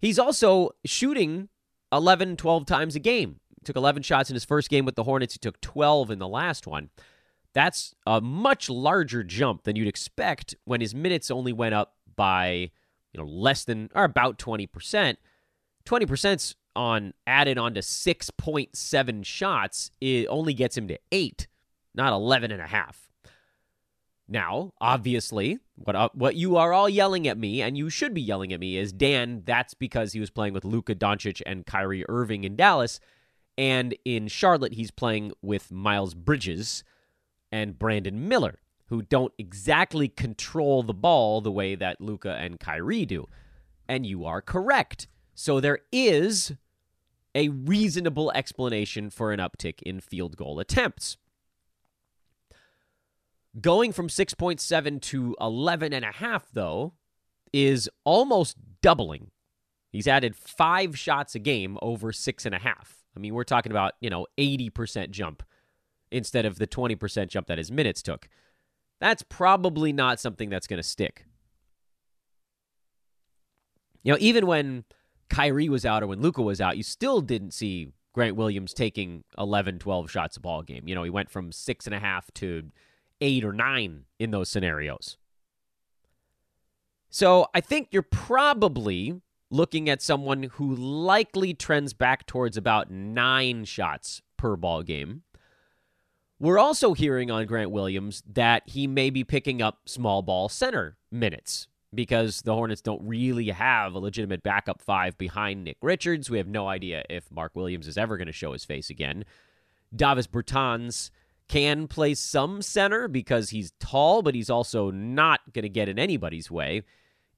He's 0.00 0.18
also 0.18 0.70
shooting 0.86 1.48
11, 1.92 2.36
12 2.36 2.64
times 2.64 2.96
a 2.96 3.00
game. 3.00 3.40
He 3.58 3.64
took 3.64 3.76
11 3.76 4.02
shots 4.04 4.30
in 4.30 4.34
his 4.34 4.44
first 4.44 4.70
game 4.70 4.84
with 4.84 4.94
the 4.94 5.04
Hornets. 5.04 5.34
He 5.34 5.38
took 5.38 5.60
12 5.60 6.10
in 6.12 6.18
the 6.18 6.28
last 6.28 6.66
one. 6.66 6.90
That's 7.54 7.94
a 8.06 8.20
much 8.20 8.68
larger 8.68 9.22
jump 9.24 9.64
than 9.64 9.76
you'd 9.76 9.88
expect 9.88 10.54
when 10.64 10.80
his 10.80 10.94
minutes 10.94 11.30
only 11.30 11.52
went 11.52 11.74
up 11.74 11.94
by, 12.14 12.70
you 13.12 13.18
know, 13.18 13.24
less 13.24 13.64
than 13.64 13.90
or 13.94 14.04
about 14.04 14.38
20%. 14.38 15.16
20% 15.84 16.54
on 16.76 17.14
added 17.26 17.58
on 17.58 17.74
to 17.74 17.80
6.7 17.80 19.24
shots, 19.24 19.90
it 20.00 20.26
only 20.26 20.54
gets 20.54 20.76
him 20.76 20.88
to 20.88 20.98
8, 21.10 21.46
not 21.94 22.12
11 22.12 22.52
and 22.52 22.62
a 22.62 22.66
half. 22.66 23.08
Now, 24.28 24.74
obviously, 24.78 25.58
what 25.76 25.96
uh, 25.96 26.10
what 26.12 26.36
you 26.36 26.58
are 26.58 26.74
all 26.74 26.88
yelling 26.88 27.26
at 27.26 27.38
me, 27.38 27.62
and 27.62 27.78
you 27.78 27.88
should 27.88 28.12
be 28.12 28.20
yelling 28.20 28.52
at 28.52 28.60
me, 28.60 28.76
is 28.76 28.92
Dan. 28.92 29.42
That's 29.46 29.72
because 29.72 30.12
he 30.12 30.20
was 30.20 30.28
playing 30.28 30.52
with 30.52 30.66
Luka 30.66 30.94
Doncic 30.94 31.40
and 31.46 31.64
Kyrie 31.64 32.04
Irving 32.10 32.44
in 32.44 32.54
Dallas, 32.54 33.00
and 33.56 33.96
in 34.04 34.28
Charlotte 34.28 34.74
he's 34.74 34.90
playing 34.90 35.32
with 35.40 35.72
Miles 35.72 36.12
Bridges 36.12 36.84
and 37.50 37.78
Brandon 37.78 38.28
Miller, 38.28 38.60
who 38.86 39.02
don't 39.02 39.32
exactly 39.38 40.08
control 40.08 40.82
the 40.82 40.94
ball 40.94 41.40
the 41.40 41.52
way 41.52 41.74
that 41.74 42.00
Luka 42.00 42.34
and 42.34 42.58
Kyrie 42.60 43.06
do. 43.06 43.26
And 43.88 44.06
you 44.06 44.24
are 44.24 44.40
correct. 44.40 45.08
So 45.34 45.60
there 45.60 45.80
is 45.92 46.52
a 47.34 47.48
reasonable 47.48 48.32
explanation 48.34 49.10
for 49.10 49.32
an 49.32 49.40
uptick 49.40 49.80
in 49.82 50.00
field 50.00 50.36
goal 50.36 50.58
attempts. 50.58 51.16
Going 53.60 53.92
from 53.92 54.08
6.7 54.08 55.00
to 55.02 55.36
11.5, 55.40 56.42
though, 56.52 56.94
is 57.52 57.88
almost 58.04 58.56
doubling. 58.82 59.30
He's 59.90 60.06
added 60.06 60.36
five 60.36 60.98
shots 60.98 61.34
a 61.34 61.38
game 61.38 61.78
over 61.80 62.12
six 62.12 62.44
and 62.44 62.54
a 62.54 62.58
half. 62.58 63.02
I 63.16 63.20
mean, 63.20 63.34
we're 63.34 63.44
talking 63.44 63.72
about, 63.72 63.94
you 64.00 64.10
know, 64.10 64.26
80% 64.36 65.10
jump 65.10 65.42
instead 66.10 66.46
of 66.46 66.58
the 66.58 66.66
20% 66.66 67.28
jump 67.28 67.46
that 67.46 67.58
his 67.58 67.70
minutes 67.70 68.02
took. 68.02 68.28
That's 69.00 69.22
probably 69.22 69.92
not 69.92 70.20
something 70.20 70.50
that's 70.50 70.66
going 70.66 70.78
to 70.78 70.88
stick. 70.88 71.26
You 74.02 74.12
know, 74.12 74.18
even 74.20 74.46
when 74.46 74.84
Kyrie 75.28 75.68
was 75.68 75.84
out 75.84 76.02
or 76.02 76.06
when 76.06 76.20
Luka 76.20 76.42
was 76.42 76.60
out, 76.60 76.76
you 76.76 76.82
still 76.82 77.20
didn't 77.20 77.52
see 77.52 77.92
Grant 78.12 78.36
Williams 78.36 78.72
taking 78.72 79.24
11, 79.36 79.78
12 79.78 80.10
shots 80.10 80.36
a 80.36 80.40
ball 80.40 80.62
game. 80.62 80.88
You 80.88 80.94
know, 80.94 81.02
he 81.02 81.10
went 81.10 81.30
from 81.30 81.52
six 81.52 81.86
and 81.86 81.94
a 81.94 82.00
half 82.00 82.32
to 82.34 82.70
eight 83.20 83.44
or 83.44 83.52
nine 83.52 84.04
in 84.18 84.30
those 84.30 84.48
scenarios. 84.48 85.16
So 87.10 87.46
I 87.54 87.60
think 87.60 87.88
you're 87.90 88.02
probably 88.02 89.20
looking 89.50 89.88
at 89.88 90.02
someone 90.02 90.44
who 90.44 90.74
likely 90.74 91.54
trends 91.54 91.92
back 91.92 92.26
towards 92.26 92.56
about 92.56 92.90
nine 92.90 93.64
shots 93.64 94.20
per 94.36 94.56
ball 94.56 94.82
game. 94.82 95.22
We're 96.40 96.58
also 96.58 96.94
hearing 96.94 97.30
on 97.30 97.46
Grant 97.46 97.70
Williams 97.70 98.22
that 98.32 98.62
he 98.66 98.86
may 98.86 99.10
be 99.10 99.24
picking 99.24 99.60
up 99.60 99.80
small 99.86 100.22
ball 100.22 100.48
center 100.48 100.96
minutes 101.10 101.66
because 101.92 102.42
the 102.42 102.54
Hornets 102.54 102.80
don't 102.80 103.02
really 103.02 103.48
have 103.48 103.94
a 103.94 103.98
legitimate 103.98 104.42
backup 104.42 104.80
five 104.80 105.18
behind 105.18 105.64
Nick 105.64 105.78
Richards. 105.82 106.30
We 106.30 106.38
have 106.38 106.46
no 106.46 106.68
idea 106.68 107.02
if 107.10 107.30
Mark 107.32 107.56
Williams 107.56 107.88
is 107.88 107.98
ever 107.98 108.16
going 108.16 108.26
to 108.26 108.32
show 108.32 108.52
his 108.52 108.64
face 108.64 108.88
again. 108.88 109.24
Davis 109.94 110.26
Bertans 110.26 111.10
can 111.48 111.88
play 111.88 112.14
some 112.14 112.60
center 112.62 113.08
because 113.08 113.50
he's 113.50 113.72
tall, 113.80 114.22
but 114.22 114.34
he's 114.34 114.50
also 114.50 114.90
not 114.90 115.40
going 115.52 115.62
to 115.62 115.68
get 115.68 115.88
in 115.88 115.98
anybody's 115.98 116.50
way. 116.50 116.82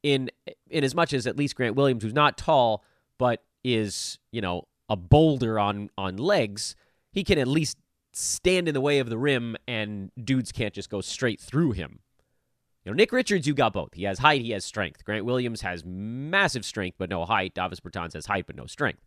In 0.03 0.31
in 0.69 0.83
as 0.83 0.95
much 0.95 1.13
as 1.13 1.27
at 1.27 1.37
least 1.37 1.55
Grant 1.55 1.77
Williams, 1.77 2.03
who's 2.03 2.15
not 2.15 2.37
tall 2.37 2.85
but 3.19 3.43
is 3.63 4.19
you 4.33 4.41
know 4.41 4.67
a 4.89 4.97
boulder 4.97 5.59
on 5.59 5.91
on 5.97 6.17
legs, 6.17 6.75
he 7.13 7.23
can 7.23 7.39
at 7.39 7.47
least 7.47 7.79
stand 8.13 8.69
in 8.69 8.75
the 8.75 8.81
way 8.81 8.99
of 8.99 9.09
the 9.09 9.19
rim 9.19 9.57
and 9.69 10.11
dudes 10.23 10.53
can't 10.53 10.75
just 10.75 10.91
go 10.91 11.01
straight 11.01 11.41
through 11.41 11.73
him. 11.73 12.01
You 12.85 12.93
know, 12.93 12.97
Nick 12.97 13.13
Richards, 13.13 13.47
you 13.47 13.55
got 13.55 13.73
both. 13.73 13.95
He 13.95 14.05
has 14.05 14.19
height, 14.19 14.41
he 14.41 14.51
has 14.51 14.65
strength. 14.65 15.05
Grant 15.05 15.25
Williams 15.25 15.61
has 15.61 15.85
massive 15.85 16.65
strength 16.65 16.97
but 16.99 17.11
no 17.11 17.25
height. 17.25 17.55
Davis 17.55 17.81
Bertans 17.81 18.15
has 18.15 18.27
height 18.27 18.47
but 18.47 18.57
no 18.57 18.67
strength. 18.67 19.05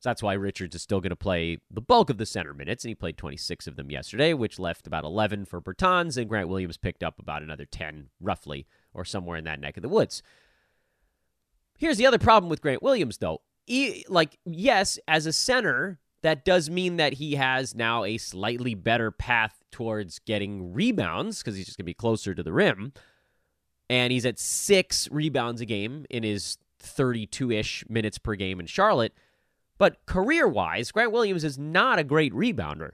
So 0.00 0.08
that's 0.08 0.22
why 0.22 0.32
Richards 0.32 0.74
is 0.74 0.82
still 0.82 1.00
going 1.00 1.10
to 1.10 1.16
play 1.16 1.58
the 1.70 1.80
bulk 1.80 2.10
of 2.10 2.18
the 2.18 2.26
center 2.26 2.52
minutes, 2.52 2.82
and 2.82 2.88
he 2.88 2.94
played 2.96 3.16
26 3.16 3.68
of 3.68 3.76
them 3.76 3.88
yesterday, 3.88 4.34
which 4.34 4.58
left 4.58 4.88
about 4.88 5.04
11 5.04 5.44
for 5.44 5.60
Bertans, 5.60 6.16
and 6.16 6.28
Grant 6.28 6.48
Williams 6.48 6.76
picked 6.76 7.04
up 7.04 7.20
about 7.20 7.40
another 7.40 7.64
10, 7.64 8.08
roughly, 8.20 8.66
or 8.92 9.04
somewhere 9.04 9.36
in 9.36 9.44
that 9.44 9.60
neck 9.60 9.76
of 9.76 9.82
the 9.82 9.88
woods. 9.88 10.20
Here's 11.78 11.98
the 11.98 12.06
other 12.06 12.18
problem 12.18 12.50
with 12.50 12.60
Grant 12.60 12.82
Williams, 12.82 13.18
though. 13.18 13.42
He, 13.64 14.04
like, 14.08 14.38
yes, 14.44 14.98
as 15.06 15.26
a 15.26 15.32
center, 15.32 16.00
that 16.22 16.44
does 16.44 16.70
mean 16.70 16.96
that 16.96 17.14
he 17.14 17.34
has 17.34 17.74
now 17.74 18.04
a 18.04 18.16
slightly 18.16 18.74
better 18.74 19.10
path 19.10 19.62
towards 19.70 20.20
getting 20.20 20.72
rebounds 20.72 21.38
because 21.38 21.56
he's 21.56 21.66
just 21.66 21.76
going 21.76 21.84
to 21.84 21.90
be 21.90 21.94
closer 21.94 22.34
to 22.34 22.42
the 22.42 22.52
rim. 22.52 22.92
And 23.90 24.12
he's 24.12 24.24
at 24.24 24.38
six 24.38 25.08
rebounds 25.10 25.60
a 25.60 25.66
game 25.66 26.06
in 26.08 26.22
his 26.22 26.58
32 26.78 27.50
ish 27.50 27.84
minutes 27.88 28.18
per 28.18 28.34
game 28.34 28.60
in 28.60 28.66
Charlotte. 28.66 29.12
But 29.78 30.06
career 30.06 30.46
wise, 30.46 30.92
Grant 30.92 31.12
Williams 31.12 31.44
is 31.44 31.58
not 31.58 31.98
a 31.98 32.04
great 32.04 32.32
rebounder. 32.32 32.92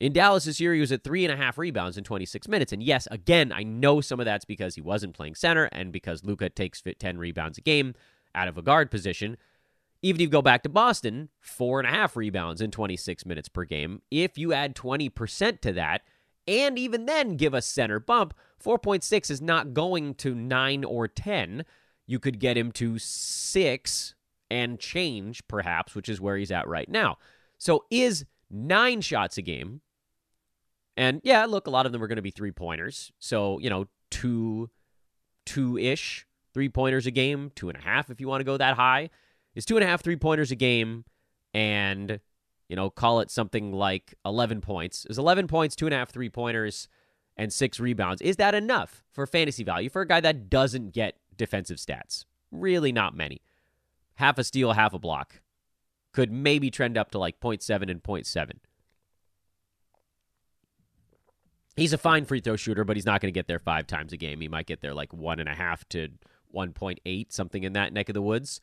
In 0.00 0.12
Dallas 0.12 0.44
this 0.44 0.60
year, 0.60 0.74
he 0.74 0.80
was 0.80 0.92
at 0.92 1.02
three 1.02 1.24
and 1.24 1.32
a 1.32 1.36
half 1.36 1.56
rebounds 1.56 1.96
in 1.96 2.04
26 2.04 2.46
minutes. 2.46 2.72
And 2.72 2.82
yes, 2.82 3.08
again, 3.10 3.52
I 3.52 3.62
know 3.62 4.02
some 4.02 4.20
of 4.20 4.26
that's 4.26 4.44
because 4.44 4.74
he 4.74 4.82
wasn't 4.82 5.14
playing 5.14 5.36
center 5.36 5.64
and 5.72 5.92
because 5.92 6.24
Luka 6.24 6.50
takes 6.50 6.82
10 6.82 7.16
rebounds 7.16 7.56
a 7.56 7.62
game 7.62 7.94
out 8.34 8.48
of 8.48 8.58
a 8.58 8.62
guard 8.62 8.90
position. 8.90 9.38
Even 10.04 10.20
if 10.20 10.24
you 10.24 10.28
go 10.28 10.42
back 10.42 10.62
to 10.62 10.68
Boston, 10.68 11.30
four 11.40 11.80
and 11.80 11.88
a 11.88 11.90
half 11.90 12.14
rebounds 12.14 12.60
in 12.60 12.70
26 12.70 13.24
minutes 13.24 13.48
per 13.48 13.64
game. 13.64 14.02
If 14.10 14.36
you 14.36 14.52
add 14.52 14.76
20% 14.76 15.60
to 15.62 15.72
that, 15.72 16.02
and 16.46 16.78
even 16.78 17.06
then 17.06 17.38
give 17.38 17.54
a 17.54 17.62
center 17.62 17.98
bump, 17.98 18.34
4.6 18.62 19.30
is 19.30 19.40
not 19.40 19.72
going 19.72 20.14
to 20.16 20.34
9 20.34 20.84
or 20.84 21.08
10. 21.08 21.64
You 22.06 22.18
could 22.18 22.38
get 22.38 22.58
him 22.58 22.70
to 22.72 22.98
6 22.98 24.14
and 24.50 24.78
change, 24.78 25.48
perhaps, 25.48 25.94
which 25.94 26.10
is 26.10 26.20
where 26.20 26.36
he's 26.36 26.52
at 26.52 26.68
right 26.68 26.90
now. 26.90 27.16
So 27.56 27.86
is 27.90 28.26
nine 28.50 29.00
shots 29.00 29.38
a 29.38 29.42
game. 29.42 29.80
And 30.98 31.22
yeah, 31.24 31.46
look, 31.46 31.66
a 31.66 31.70
lot 31.70 31.86
of 31.86 31.92
them 31.92 32.02
are 32.02 32.08
going 32.08 32.16
to 32.16 32.22
be 32.22 32.30
three 32.30 32.52
pointers. 32.52 33.10
So, 33.20 33.58
you 33.58 33.70
know, 33.70 33.86
two, 34.10 34.68
two 35.46 35.78
ish 35.78 36.26
three 36.52 36.68
pointers 36.68 37.06
a 37.06 37.10
game, 37.10 37.52
two 37.54 37.70
and 37.70 37.78
a 37.78 37.80
half 37.80 38.10
if 38.10 38.20
you 38.20 38.28
want 38.28 38.40
to 38.40 38.44
go 38.44 38.58
that 38.58 38.76
high. 38.76 39.08
Is 39.54 39.64
two 39.64 39.76
and 39.76 39.84
a 39.84 39.86
half 39.86 40.02
three 40.02 40.16
pointers 40.16 40.50
a 40.50 40.56
game 40.56 41.04
and, 41.52 42.20
you 42.68 42.76
know, 42.76 42.90
call 42.90 43.20
it 43.20 43.30
something 43.30 43.72
like 43.72 44.14
11 44.24 44.60
points. 44.60 45.06
Is 45.08 45.18
11 45.18 45.46
points, 45.46 45.76
two 45.76 45.86
and 45.86 45.94
a 45.94 45.98
half 45.98 46.10
three 46.10 46.28
pointers, 46.28 46.88
and 47.36 47.52
six 47.52 47.78
rebounds. 47.78 48.22
Is 48.22 48.36
that 48.36 48.54
enough 48.54 49.04
for 49.12 49.26
fantasy 49.26 49.64
value 49.64 49.90
for 49.90 50.02
a 50.02 50.08
guy 50.08 50.20
that 50.20 50.50
doesn't 50.50 50.92
get 50.92 51.16
defensive 51.36 51.78
stats? 51.78 52.24
Really 52.50 52.92
not 52.92 53.16
many 53.16 53.42
half 54.16 54.38
a 54.38 54.44
steal, 54.44 54.72
half 54.72 54.94
a 54.94 54.98
block. 54.98 55.40
Could 56.12 56.30
maybe 56.30 56.70
trend 56.70 56.96
up 56.96 57.10
to 57.12 57.18
like 57.18 57.40
0.7 57.40 57.90
and 57.90 58.02
0.7. 58.02 58.52
He's 61.76 61.92
a 61.92 61.98
fine 61.98 62.24
free 62.24 62.40
throw 62.40 62.54
shooter, 62.54 62.84
but 62.84 62.96
he's 62.96 63.06
not 63.06 63.20
going 63.20 63.32
to 63.32 63.36
get 63.36 63.48
there 63.48 63.58
five 63.58 63.88
times 63.88 64.12
a 64.12 64.16
game. 64.16 64.40
He 64.40 64.48
might 64.48 64.66
get 64.66 64.80
there 64.80 64.94
like 64.94 65.12
one 65.12 65.40
and 65.40 65.48
a 65.48 65.54
half 65.54 65.88
to 65.88 66.08
1.8, 66.54 67.32
something 67.32 67.64
in 67.64 67.72
that 67.72 67.92
neck 67.92 68.08
of 68.08 68.14
the 68.14 68.22
woods. 68.22 68.60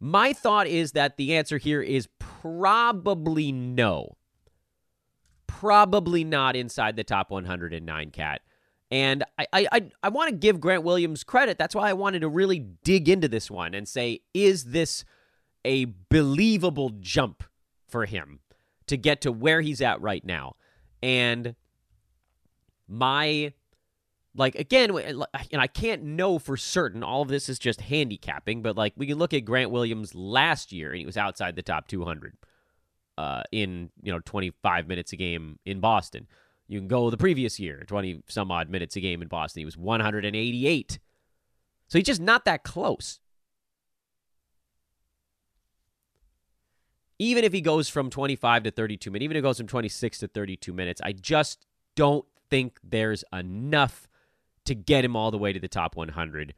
My 0.00 0.32
thought 0.32 0.66
is 0.66 0.92
that 0.92 1.18
the 1.18 1.36
answer 1.36 1.58
here 1.58 1.82
is 1.82 2.08
probably 2.18 3.52
no. 3.52 4.16
Probably 5.46 6.24
not 6.24 6.56
inside 6.56 6.96
the 6.96 7.04
top 7.04 7.30
109 7.30 8.10
cat. 8.10 8.40
And 8.90 9.22
I, 9.38 9.46
I, 9.52 9.90
I 10.02 10.08
want 10.08 10.30
to 10.30 10.34
give 10.34 10.58
Grant 10.58 10.82
Williams 10.82 11.22
credit. 11.22 11.58
That's 11.58 11.74
why 11.74 11.90
I 11.90 11.92
wanted 11.92 12.20
to 12.20 12.28
really 12.28 12.58
dig 12.82 13.08
into 13.08 13.28
this 13.28 13.50
one 13.50 13.74
and 13.74 13.86
say, 13.86 14.22
is 14.34 14.64
this 14.64 15.04
a 15.64 15.86
believable 16.08 16.90
jump 16.98 17.44
for 17.86 18.06
him 18.06 18.40
to 18.86 18.96
get 18.96 19.20
to 19.20 19.30
where 19.30 19.60
he's 19.60 19.80
at 19.80 20.00
right 20.00 20.24
now? 20.24 20.56
And 21.02 21.54
my, 22.88 23.52
like, 24.34 24.54
again, 24.54 24.90
and 24.90 25.60
I 25.60 25.66
can't 25.66 26.02
know 26.02 26.38
for 26.38 26.56
certain. 26.56 27.02
All 27.02 27.22
of 27.22 27.28
this 27.28 27.48
is 27.48 27.58
just 27.58 27.80
handicapping, 27.80 28.62
but 28.62 28.76
like, 28.76 28.92
we 28.96 29.06
can 29.06 29.18
look 29.18 29.34
at 29.34 29.44
Grant 29.44 29.70
Williams 29.70 30.14
last 30.14 30.72
year, 30.72 30.90
and 30.90 30.98
he 30.98 31.06
was 31.06 31.16
outside 31.16 31.56
the 31.56 31.62
top 31.62 31.88
200 31.88 32.36
uh, 33.18 33.42
in, 33.50 33.90
you 34.02 34.12
know, 34.12 34.20
25 34.20 34.86
minutes 34.86 35.12
a 35.12 35.16
game 35.16 35.58
in 35.66 35.80
Boston. 35.80 36.26
You 36.68 36.78
can 36.78 36.86
go 36.86 37.10
the 37.10 37.16
previous 37.16 37.58
year, 37.58 37.82
20 37.86 38.22
some 38.28 38.52
odd 38.52 38.70
minutes 38.70 38.94
a 38.94 39.00
game 39.00 39.22
in 39.22 39.28
Boston. 39.28 39.60
He 39.60 39.64
was 39.64 39.76
188. 39.76 40.98
So 41.88 41.98
he's 41.98 42.06
just 42.06 42.20
not 42.20 42.44
that 42.44 42.62
close. 42.62 43.18
Even 47.18 47.42
if 47.42 47.52
he 47.52 47.60
goes 47.60 47.88
from 47.88 48.08
25 48.08 48.62
to 48.62 48.70
32 48.70 49.10
minutes, 49.10 49.24
even 49.24 49.36
if 49.36 49.40
he 49.40 49.42
goes 49.42 49.58
from 49.58 49.66
26 49.66 50.18
to 50.18 50.28
32 50.28 50.72
minutes, 50.72 51.00
I 51.04 51.12
just 51.12 51.66
don't 51.96 52.24
think 52.48 52.78
there's 52.84 53.24
enough 53.32 54.08
to 54.70 54.74
get 54.74 55.04
him 55.04 55.16
all 55.16 55.30
the 55.30 55.38
way 55.38 55.52
to 55.52 55.60
the 55.60 55.68
top 55.68 55.96
100. 55.96 56.54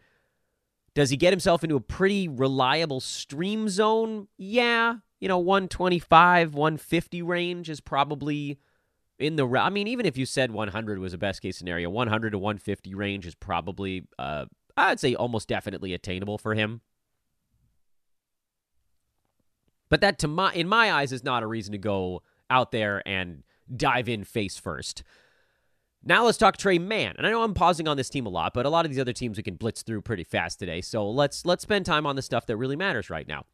Does 0.94 1.08
he 1.10 1.16
get 1.16 1.32
himself 1.32 1.64
into 1.64 1.76
a 1.76 1.80
pretty 1.80 2.28
reliable 2.28 3.00
stream 3.00 3.68
zone? 3.68 4.28
Yeah. 4.36 4.96
You 5.20 5.28
know, 5.28 5.38
125, 5.38 6.54
150 6.54 7.22
range 7.22 7.70
is 7.70 7.80
probably 7.80 8.58
in 9.18 9.36
the 9.36 9.46
I 9.46 9.70
mean, 9.70 9.88
even 9.88 10.04
if 10.04 10.18
you 10.18 10.26
said 10.26 10.50
100 10.50 10.98
was 10.98 11.14
a 11.14 11.18
best 11.18 11.40
case 11.40 11.56
scenario, 11.56 11.88
100 11.88 12.30
to 12.30 12.38
150 12.38 12.94
range 12.94 13.26
is 13.26 13.34
probably, 13.34 14.06
uh, 14.18 14.46
I'd 14.76 15.00
say, 15.00 15.14
almost 15.14 15.48
definitely 15.48 15.94
attainable 15.94 16.38
for 16.38 16.54
him. 16.54 16.82
But 19.88 20.00
that, 20.00 20.18
to 20.20 20.28
my, 20.28 20.52
in 20.52 20.68
my 20.68 20.92
eyes, 20.92 21.12
is 21.12 21.24
not 21.24 21.42
a 21.42 21.46
reason 21.46 21.72
to 21.72 21.78
go 21.78 22.22
out 22.50 22.72
there 22.72 23.02
and 23.06 23.44
dive 23.74 24.08
in 24.08 24.24
face 24.24 24.58
first. 24.58 25.02
Now 26.04 26.24
let's 26.24 26.38
talk 26.38 26.56
Tre 26.56 26.78
Mann. 26.78 27.14
And 27.16 27.26
I 27.26 27.30
know 27.30 27.42
I'm 27.42 27.54
pausing 27.54 27.86
on 27.86 27.96
this 27.96 28.10
team 28.10 28.26
a 28.26 28.30
lot, 28.30 28.54
but 28.54 28.66
a 28.66 28.70
lot 28.70 28.84
of 28.84 28.90
these 28.90 29.00
other 29.00 29.12
teams 29.12 29.36
we 29.36 29.42
can 29.42 29.54
blitz 29.54 29.82
through 29.82 30.02
pretty 30.02 30.24
fast 30.24 30.58
today. 30.58 30.80
So 30.80 31.08
let's 31.08 31.46
let's 31.46 31.62
spend 31.62 31.86
time 31.86 32.06
on 32.06 32.16
the 32.16 32.22
stuff 32.22 32.46
that 32.46 32.56
really 32.56 32.76
matters 32.76 33.08
right 33.08 33.26
now. 33.26 33.44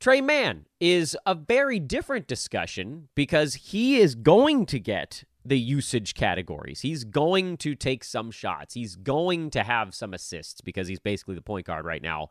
Tre 0.00 0.20
Mann 0.20 0.66
is 0.80 1.16
a 1.26 1.34
very 1.34 1.78
different 1.78 2.26
discussion 2.26 3.08
because 3.14 3.54
he 3.54 3.98
is 3.98 4.14
going 4.14 4.66
to 4.66 4.78
get 4.78 5.24
the 5.44 5.58
usage 5.58 6.14
categories. 6.14 6.80
He's 6.80 7.04
going 7.04 7.58
to 7.58 7.74
take 7.74 8.02
some 8.02 8.30
shots. 8.30 8.74
He's 8.74 8.96
going 8.96 9.50
to 9.50 9.62
have 9.62 9.94
some 9.94 10.14
assists 10.14 10.62
because 10.62 10.88
he's 10.88 11.00
basically 11.00 11.34
the 11.34 11.42
point 11.42 11.66
guard 11.66 11.84
right 11.84 12.02
now 12.02 12.30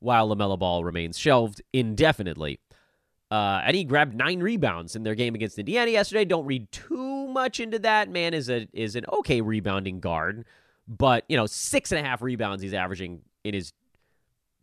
while 0.00 0.34
LaMelo 0.34 0.58
Ball 0.58 0.82
remains 0.82 1.18
shelved 1.18 1.62
indefinitely. 1.72 2.58
Uh, 3.30 3.62
and 3.64 3.76
he 3.76 3.84
grabbed 3.84 4.14
nine 4.14 4.40
rebounds 4.40 4.96
in 4.96 5.04
their 5.04 5.14
game 5.14 5.34
against 5.34 5.58
Indiana 5.58 5.90
yesterday. 5.90 6.24
Don't 6.24 6.44
read 6.44 6.70
too 6.72 7.11
much 7.32 7.60
into 7.60 7.78
that. 7.80 8.08
Mann 8.08 8.34
is 8.34 8.48
a 8.48 8.68
is 8.72 8.96
an 8.96 9.04
okay 9.12 9.40
rebounding 9.40 10.00
guard, 10.00 10.44
but 10.86 11.24
you 11.28 11.36
know 11.36 11.46
six 11.46 11.92
and 11.92 12.04
a 12.04 12.08
half 12.08 12.22
rebounds 12.22 12.62
he's 12.62 12.74
averaging 12.74 13.22
in 13.44 13.54
his 13.54 13.72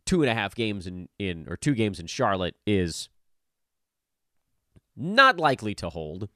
two 0.06 0.22
and 0.22 0.30
a 0.30 0.34
half 0.34 0.54
games 0.54 0.86
in, 0.86 1.08
in 1.18 1.46
or 1.48 1.56
two 1.56 1.74
games 1.74 2.00
in 2.00 2.06
Charlotte 2.06 2.56
is 2.66 3.08
not 4.96 5.36
likely 5.38 5.74
to 5.74 5.88
hold 5.88 6.28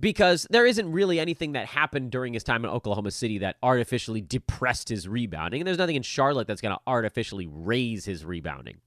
because 0.00 0.46
there 0.50 0.66
isn't 0.66 0.90
really 0.90 1.18
anything 1.18 1.52
that 1.52 1.66
happened 1.66 2.10
during 2.10 2.32
his 2.32 2.44
time 2.44 2.64
in 2.64 2.70
Oklahoma 2.70 3.10
City 3.10 3.38
that 3.38 3.56
artificially 3.62 4.20
depressed 4.20 4.88
his 4.88 5.08
rebounding. 5.08 5.60
And 5.60 5.66
there's 5.66 5.78
nothing 5.78 5.96
in 5.96 6.02
Charlotte 6.02 6.46
that's 6.46 6.60
going 6.60 6.74
to 6.74 6.80
artificially 6.86 7.48
raise 7.50 8.04
his 8.04 8.24
rebounding. 8.24 8.78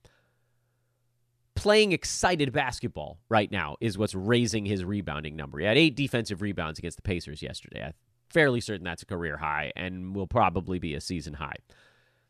Playing 1.62 1.91
excited 1.91 2.51
basketball 2.51 3.20
right 3.30 3.51
now 3.51 3.77
is 3.80 3.96
what's 3.96 4.15
raising 4.15 4.65
his 4.65 4.84
rebounding 4.84 5.36
number. 5.36 5.60
He 5.60 5.65
had 5.65 5.77
eight 5.77 5.96
defensive 5.96 6.41
rebounds 6.41 6.80
against 6.80 6.98
the 6.98 7.03
Pacers 7.03 7.44
yesterday. 7.44 7.84
I'm 7.84 7.94
fairly 8.32 8.60
certain 8.62 8.84
that's 8.84 9.03
a 9.03 9.06
career 9.06 9.38
high 9.38 9.72
and 9.75 10.15
will 10.15 10.25
probably 10.25 10.80
be 10.80 10.96
a 10.96 11.01
season 11.01 11.36
high. 11.36 11.58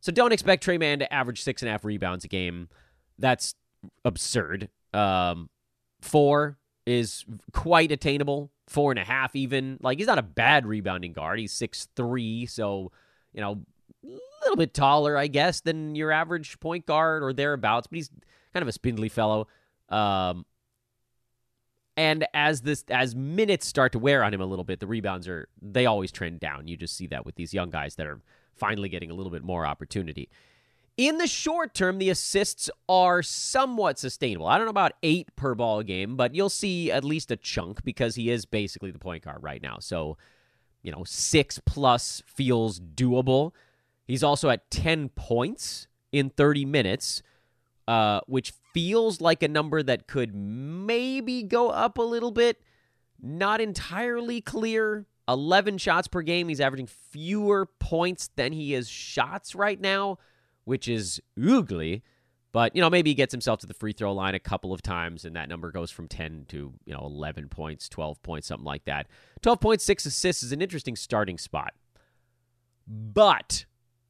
So 0.02 0.12
don't 0.12 0.34
expect 0.34 0.64
Tre 0.64 0.78
Mann 0.78 1.00
to 1.00 1.14
average 1.14 1.44
six 1.44 1.62
and 1.62 1.70
a 1.70 1.72
half 1.72 1.86
rebounds 1.86 2.26
a 2.26 2.28
game. 2.28 2.68
That's 3.20 3.56
absurd. 4.04 4.68
Um, 4.94 5.50
four 6.02 6.58
is 6.86 7.24
quite 7.54 7.94
attainable. 7.94 8.52
Four 8.68 8.92
and 8.92 9.00
a 9.00 9.06
half, 9.06 9.34
even. 9.34 9.78
Like, 9.82 10.00
he's 10.00 10.08
not 10.08 10.20
a 10.20 10.24
bad 10.24 10.66
rebounding 10.66 11.14
guard. 11.14 11.40
He's 11.40 11.54
six 11.54 11.88
three, 11.96 12.48
so, 12.48 12.92
you 13.32 13.40
know, 13.40 13.62
a 14.04 14.10
little 14.44 14.58
bit 14.58 14.74
taller, 14.74 15.16
I 15.16 15.28
guess, 15.28 15.62
than 15.62 15.96
your 15.96 16.12
average 16.12 16.60
point 16.60 16.86
guard 16.86 17.24
or 17.24 17.32
thereabouts, 17.32 17.88
but 17.88 17.96
he's 17.96 18.10
kind 18.54 18.62
of 18.62 18.68
a 18.68 18.72
spindly 18.72 19.10
fellow. 19.10 19.48
Um, 19.90 20.46
and 21.98 22.26
as 22.34 22.62
this 22.62 22.86
as 22.90 23.16
minutes 23.16 23.68
start 23.68 23.92
to 23.92 24.00
wear 24.00 24.24
on 24.24 24.34
him 24.34 24.42
a 24.42 24.46
little 24.46 24.64
bit, 24.64 24.80
the 24.80 24.88
rebounds 24.88 25.28
are 25.28 25.48
they 25.62 25.86
always 25.86 26.12
trend 26.12 26.40
down. 26.40 26.68
You 26.68 26.78
just 26.78 26.96
see 26.96 27.08
that 27.08 27.26
with 27.26 27.36
these 27.36 27.54
young 27.54 27.70
guys 27.70 27.96
that 27.96 28.08
are 28.08 28.22
finally 28.56 28.90
getting 28.90 29.12
a 29.12 29.14
little 29.14 29.32
bit 29.32 29.44
more 29.44 29.66
opportunity. 29.66 30.30
In 30.98 31.18
the 31.18 31.28
short 31.28 31.74
term, 31.74 31.98
the 31.98 32.10
assists 32.10 32.70
are 32.88 33.24
somewhat 33.24 33.98
sustainable. 33.98 34.46
I 34.48 34.58
don't 34.58 34.66
know 34.66 34.72
about 34.72 34.94
eight 35.04 35.36
per 35.36 35.56
ball 35.56 35.84
game, 35.84 36.16
but 36.16 36.36
you'll 36.36 36.50
see 36.50 36.92
at 36.92 37.04
least 37.04 37.32
a 37.32 37.38
chunk 37.38 37.84
because 37.84 38.16
he 38.16 38.30
is 38.30 38.46
basically 38.46 38.92
the 38.92 39.00
point 39.00 39.24
guard 39.24 39.42
right 39.42 39.62
now. 39.62 39.78
So, 39.80 40.18
you 40.84 40.92
know, 40.92 41.04
six 41.06 41.60
plus 41.66 42.22
feels 42.26 42.80
doable. 42.80 43.54
He's 44.06 44.24
also 44.24 44.50
at 44.50 44.70
10 44.70 45.10
points 45.10 45.88
in 46.12 46.30
30 46.30 46.66
minutes, 46.66 47.24
uh, 47.88 48.22
which 48.28 48.54
feels 48.74 49.22
like 49.22 49.44
a 49.44 49.48
number 49.48 49.84
that 49.84 50.08
could 50.08 50.36
maybe 50.36 51.44
go 51.44 51.70
up 51.70 51.98
a 51.98 52.04
little 52.04 52.32
bit. 52.32 52.62
Not 53.22 53.62
entirely 53.62 54.42
clear. 54.42 55.06
11 55.28 55.78
shots 55.78 56.08
per 56.08 56.22
game. 56.22 56.50
He's 56.50 56.60
averaging 56.60 56.88
fewer 56.88 57.68
points 57.80 58.30
than 58.36 58.52
he 58.52 58.74
is 58.74 58.90
shots 58.90 59.56
right 59.56 59.80
now, 59.80 60.18
which 60.66 60.88
is 60.88 61.22
ugly. 61.42 62.04
But, 62.54 62.76
you 62.76 62.82
know, 62.82 62.90
maybe 62.90 63.12
he 63.12 63.14
gets 63.14 63.32
himself 63.32 63.60
to 63.62 63.68
the 63.68 63.74
free 63.74 63.94
throw 63.94 64.12
line 64.12 64.36
a 64.36 64.40
couple 64.40 64.74
of 64.74 64.82
times 64.82 65.24
and 65.24 65.36
that 65.38 65.48
number 65.48 65.72
goes 65.72 65.90
from 65.90 66.08
10 66.08 66.46
to, 66.50 66.74
you 66.86 66.94
know, 66.94 67.00
11 67.02 67.48
points, 67.48 67.88
12 67.88 68.22
points, 68.24 68.48
something 68.48 68.66
like 68.66 68.84
that. 68.86 69.08
12.6 69.42 70.06
assists 70.06 70.44
is 70.44 70.52
an 70.52 70.62
interesting 70.62 70.98
starting 70.98 71.38
spot. 71.38 71.74
But, 72.86 73.66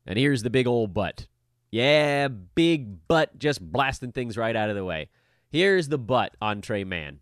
and 0.07 0.17
here's 0.17 0.41
the 0.41 0.49
big 0.49 0.65
old 0.65 0.93
but. 0.93 1.27
Yeah, 1.71 2.27
big 2.27 3.07
butt 3.07 3.39
just 3.39 3.61
blasting 3.61 4.11
things 4.11 4.37
right 4.37 4.55
out 4.55 4.69
of 4.69 4.75
the 4.75 4.85
way. 4.85 5.09
Here's 5.49 5.87
the 5.87 5.97
butt 5.97 6.35
on 6.41 6.61
Tre 6.61 6.83
Mann. 6.83 7.21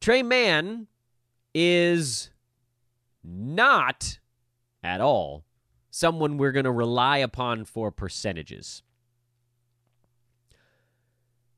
Tre 0.00 0.22
Mann 0.22 0.86
is 1.54 2.30
not 3.24 4.18
at 4.82 5.00
all 5.00 5.44
someone 5.90 6.38
we're 6.38 6.52
going 6.52 6.64
to 6.64 6.72
rely 6.72 7.18
upon 7.18 7.64
for 7.64 7.90
percentages. 7.90 8.82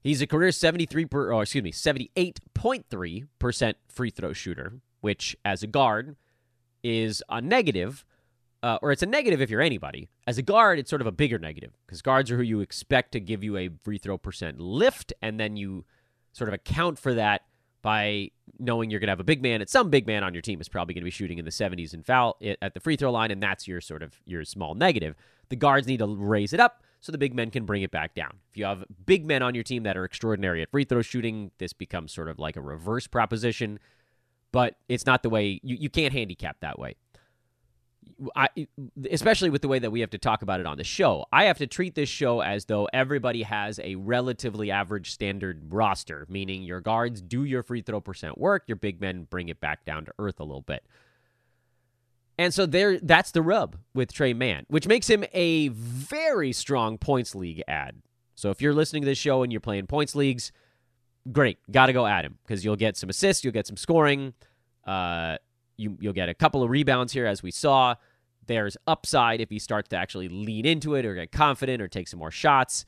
He's 0.03 0.21
a 0.21 0.27
career 0.27 0.51
73 0.53 1.07
per, 1.07 1.33
or 1.33 1.43
excuse 1.43 1.65
me, 1.65 1.73
78.3% 1.73 3.75
free 3.89 4.11
throw 4.11 4.35
shooter, 4.35 4.81
which 5.01 5.35
as 5.45 5.63
a 5.63 5.67
guard 5.67 6.17
is 6.83 7.23
a 7.31 7.41
negative, 7.41 8.05
uh, 8.65 8.79
or 8.81 8.93
it's 8.93 9.03
a 9.03 9.07
negative 9.07 9.43
if 9.43 9.51
you're 9.51 9.61
anybody. 9.61 10.09
As 10.27 10.39
a 10.39 10.43
guard, 10.43 10.79
it's 10.79 10.89
sort 10.89 11.03
of 11.03 11.07
a 11.07 11.13
bigger 11.13 11.39
negative 11.39 11.73
because 11.87 12.01
guards 12.01 12.31
are 12.31 12.39
who 12.39 12.43
you 12.43 12.61
expect 12.61 13.13
to 13.13 13.21
give 13.21 13.45
you 13.45 13.59
a 13.59 13.69
free 13.83 13.99
throw 13.99 14.17
percent 14.17 14.59
lift, 14.59 15.13
and 15.21 15.39
then 15.39 15.59
you 15.59 15.85
sort 16.33 16.49
of 16.49 16.55
account 16.55 16.99
for 16.99 17.13
that 17.13 17.43
by 17.83 18.31
knowing 18.59 18.91
you're 18.91 19.01
going 19.01 19.09
to 19.09 19.13
have 19.13 19.21
a 19.21 19.25
big 19.25 19.43
man. 19.43 19.61
And 19.61 19.69
some 19.69 19.91
big 19.91 20.07
man 20.07 20.25
on 20.25 20.33
your 20.33 20.41
team 20.41 20.63
is 20.63 20.71
probably 20.71 20.95
going 20.95 21.03
to 21.03 21.05
be 21.05 21.11
shooting 21.11 21.37
in 21.37 21.45
the 21.45 21.51
70s 21.51 21.93
and 21.93 22.07
foul 22.07 22.39
at 22.63 22.73
the 22.73 22.81
free 22.81 22.97
throw 22.97 23.13
line, 23.13 23.31
and 23.31 23.43
that's 23.43 23.69
your 23.69 23.83
sort 23.83 24.03
of 24.03 24.15
your 24.25 24.47
small 24.47 24.75
negative. 24.75 25.15
The 25.51 25.57
guards 25.57 25.87
need 25.87 25.99
to 25.99 26.07
raise 26.07 26.55
it 26.55 26.61
up 26.61 26.83
so 27.03 27.13
the 27.13 27.19
big 27.19 27.35
men 27.35 27.51
can 27.51 27.67
bring 27.67 27.83
it 27.83 27.91
back 27.91 28.15
down. 28.15 28.39
If 28.51 28.57
you 28.57 28.65
have 28.65 28.83
big 29.05 29.27
men 29.27 29.43
on 29.43 29.55
your 29.55 29.65
team 29.65 29.83
that 29.83 29.99
are 29.99 30.07
extraordinary 30.07 30.63
at 30.63 30.71
free 30.71 30.85
throw 30.85 31.03
shooting, 31.03 31.51
this 31.59 31.75
becomes 31.75 32.15
sort 32.15 32.31
of 32.31 32.39
like 32.39 32.57
a 32.57 32.63
reverse 32.63 33.07
proposition, 33.07 33.79
but 34.53 34.77
it's 34.89 35.05
not 35.05 35.23
the 35.23 35.29
way 35.29 35.61
you, 35.63 35.77
you 35.79 35.91
can't 35.91 36.15
handicap 36.15 36.61
that 36.61 36.79
way. 36.79 36.97
I, 38.37 38.49
especially 39.11 39.51
with 39.51 39.63
the 39.63 39.69
way 39.69 39.79
that 39.79 39.91
we 39.91 40.01
have 40.01 40.11
to 40.11 40.19
talk 40.19 40.43
about 40.43 40.61
it 40.61 40.67
on 40.67 40.77
the 40.77 40.85
show, 40.85 41.27
I 41.33 41.45
have 41.45 41.59
to 41.59 41.67
treat 41.67 41.95
this 41.95 42.09
show 42.09 42.41
as 42.41 42.67
though 42.67 42.89
everybody 42.93 43.43
has 43.43 43.79
a 43.83 43.95
relatively 43.97 44.71
average 44.71 45.11
standard 45.11 45.73
roster, 45.73 46.27
meaning 46.29 46.63
your 46.63 46.81
guards 46.81 47.21
do 47.21 47.45
your 47.45 47.63
free 47.63 47.83
throw 47.83 48.01
percent 48.01 48.39
work, 48.39 48.65
your 48.67 48.77
big 48.77 49.01
men 49.01 49.27
bring 49.29 49.49
it 49.49 49.61
back 49.61 49.85
down 49.85 50.05
to 50.05 50.13
earth 50.19 50.41
a 50.41 50.45
little 50.45 50.63
bit. 50.63 50.85
And 52.37 52.53
so 52.53 52.67
there 52.67 52.99
that's 52.99 53.31
the 53.31 53.43
rub 53.43 53.77
with 53.95 54.13
Tre 54.13 54.35
Mann, 54.35 54.65
which 54.69 54.89
makes 54.89 55.09
him 55.09 55.25
a 55.33 55.69
very 55.69 56.53
strong 56.53 56.99
points 56.99 57.35
league 57.35 57.63
ad. 57.69 58.03
So 58.35 58.51
if 58.51 58.61
you're 58.61 58.75
listening 58.75 59.03
to 59.03 59.07
this 59.07 59.19
show 59.19 59.43
and 59.43 59.53
you're 59.53 59.61
playing 59.61 59.87
points 59.87 60.15
leagues, 60.15 60.51
great, 61.31 61.59
got 61.71 61.87
to 61.87 61.93
go 61.93 62.07
at 62.07 62.25
him 62.25 62.39
because 62.45 62.65
you'll 62.65 62.77
get 62.77 62.97
some 62.97 63.09
assists, 63.09 63.45
you'll 63.45 63.53
get 63.53 63.67
some 63.67 63.77
scoring. 63.77 64.35
Uh, 64.85 65.39
you, 65.77 65.97
you'll 66.01 66.13
get 66.13 66.29
a 66.29 66.35
couple 66.35 66.63
of 66.63 66.71
rebounds 66.71 67.13
here, 67.13 67.27
as 67.27 67.43
we 67.43 67.51
saw. 67.51 67.95
There's 68.47 68.77
upside 68.87 69.41
if 69.41 69.51
he 69.51 69.59
starts 69.59 69.89
to 69.89 69.97
actually 69.97 70.29
lean 70.29 70.67
into 70.67 70.95
it 70.95 71.07
or 71.07 71.15
get 71.15 71.33
confident 71.33 71.81
or 71.81 71.89
take 71.89 72.09
some 72.09 72.21
more 72.21 72.31
shots. 72.31 72.85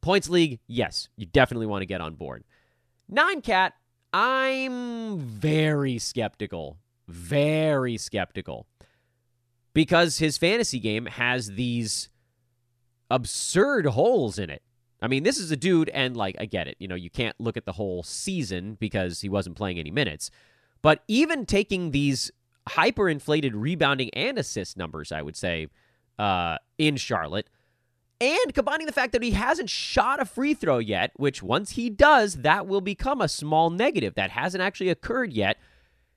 Points 0.00 0.28
league, 0.28 0.60
yes, 0.66 1.08
you 1.16 1.26
definitely 1.26 1.66
want 1.66 1.82
to 1.82 1.86
get 1.86 2.00
on 2.00 2.14
board. 2.14 2.44
Nine 3.08 3.40
cat, 3.40 3.74
I'm 4.12 5.18
very 5.18 5.98
skeptical. 5.98 6.78
Very 7.06 7.96
skeptical. 7.96 8.66
Because 9.72 10.18
his 10.18 10.36
fantasy 10.36 10.78
game 10.78 11.06
has 11.06 11.52
these 11.52 12.08
absurd 13.10 13.86
holes 13.86 14.38
in 14.38 14.50
it. 14.50 14.62
I 15.00 15.06
mean, 15.06 15.22
this 15.22 15.38
is 15.38 15.50
a 15.50 15.56
dude, 15.56 15.88
and 15.90 16.16
like, 16.16 16.36
I 16.40 16.46
get 16.46 16.66
it. 16.66 16.76
You 16.78 16.88
know, 16.88 16.96
you 16.96 17.10
can't 17.10 17.36
look 17.40 17.56
at 17.56 17.64
the 17.64 17.72
whole 17.72 18.02
season 18.02 18.76
because 18.80 19.20
he 19.20 19.28
wasn't 19.28 19.56
playing 19.56 19.78
any 19.78 19.90
minutes. 19.90 20.30
But 20.82 21.02
even 21.08 21.46
taking 21.46 21.90
these 21.90 22.30
hyperinflated 22.68 23.52
rebounding 23.54 24.10
and 24.14 24.38
assist 24.38 24.76
numbers, 24.76 25.12
I 25.12 25.22
would 25.22 25.36
say, 25.36 25.68
uh, 26.18 26.58
in 26.76 26.96
Charlotte, 26.96 27.48
and 28.20 28.52
combining 28.52 28.86
the 28.86 28.92
fact 28.92 29.12
that 29.12 29.22
he 29.22 29.30
hasn't 29.30 29.70
shot 29.70 30.20
a 30.20 30.24
free 30.24 30.54
throw 30.54 30.78
yet, 30.78 31.12
which 31.16 31.42
once 31.42 31.70
he 31.72 31.88
does, 31.88 32.34
that 32.36 32.66
will 32.66 32.80
become 32.80 33.20
a 33.20 33.28
small 33.28 33.70
negative. 33.70 34.14
That 34.14 34.30
hasn't 34.30 34.62
actually 34.62 34.90
occurred 34.90 35.32
yet. 35.32 35.58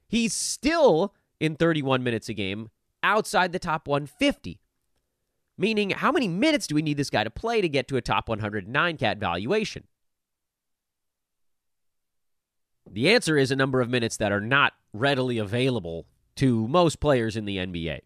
He's 0.08 0.34
still 0.34 1.14
in 1.40 1.56
31 1.56 2.04
minutes 2.04 2.28
a 2.28 2.34
game 2.34 2.70
outside 3.04 3.52
the 3.52 3.60
top 3.60 3.88
150. 3.88 4.60
Meaning, 5.58 5.92
how 5.92 6.12
many 6.12 6.28
minutes 6.28 6.66
do 6.66 6.74
we 6.74 6.82
need 6.82 6.98
this 6.98 7.12
guy 7.12 7.24
to 7.24 7.30
play 7.30 7.62
to 7.62 7.70
get 7.70 7.88
to 7.90 7.98
a 7.98 8.02
top 8.02 8.28
109 8.28 8.98
cat 8.98 9.20
valuation? 9.20 9.84
The 12.94 13.10
answer 13.10 13.38
is 13.38 13.52
a 13.52 13.56
number 13.56 13.80
of 13.80 13.90
minutes 13.90 14.18
that 14.18 14.34
are 14.34 14.42
not 14.42 14.74
readily 14.94 15.38
available 15.38 16.08
to 16.36 16.68
most 16.68 17.00
players 17.00 17.38
in 17.38 17.46
the 17.46 17.58
NBA. 17.58 18.02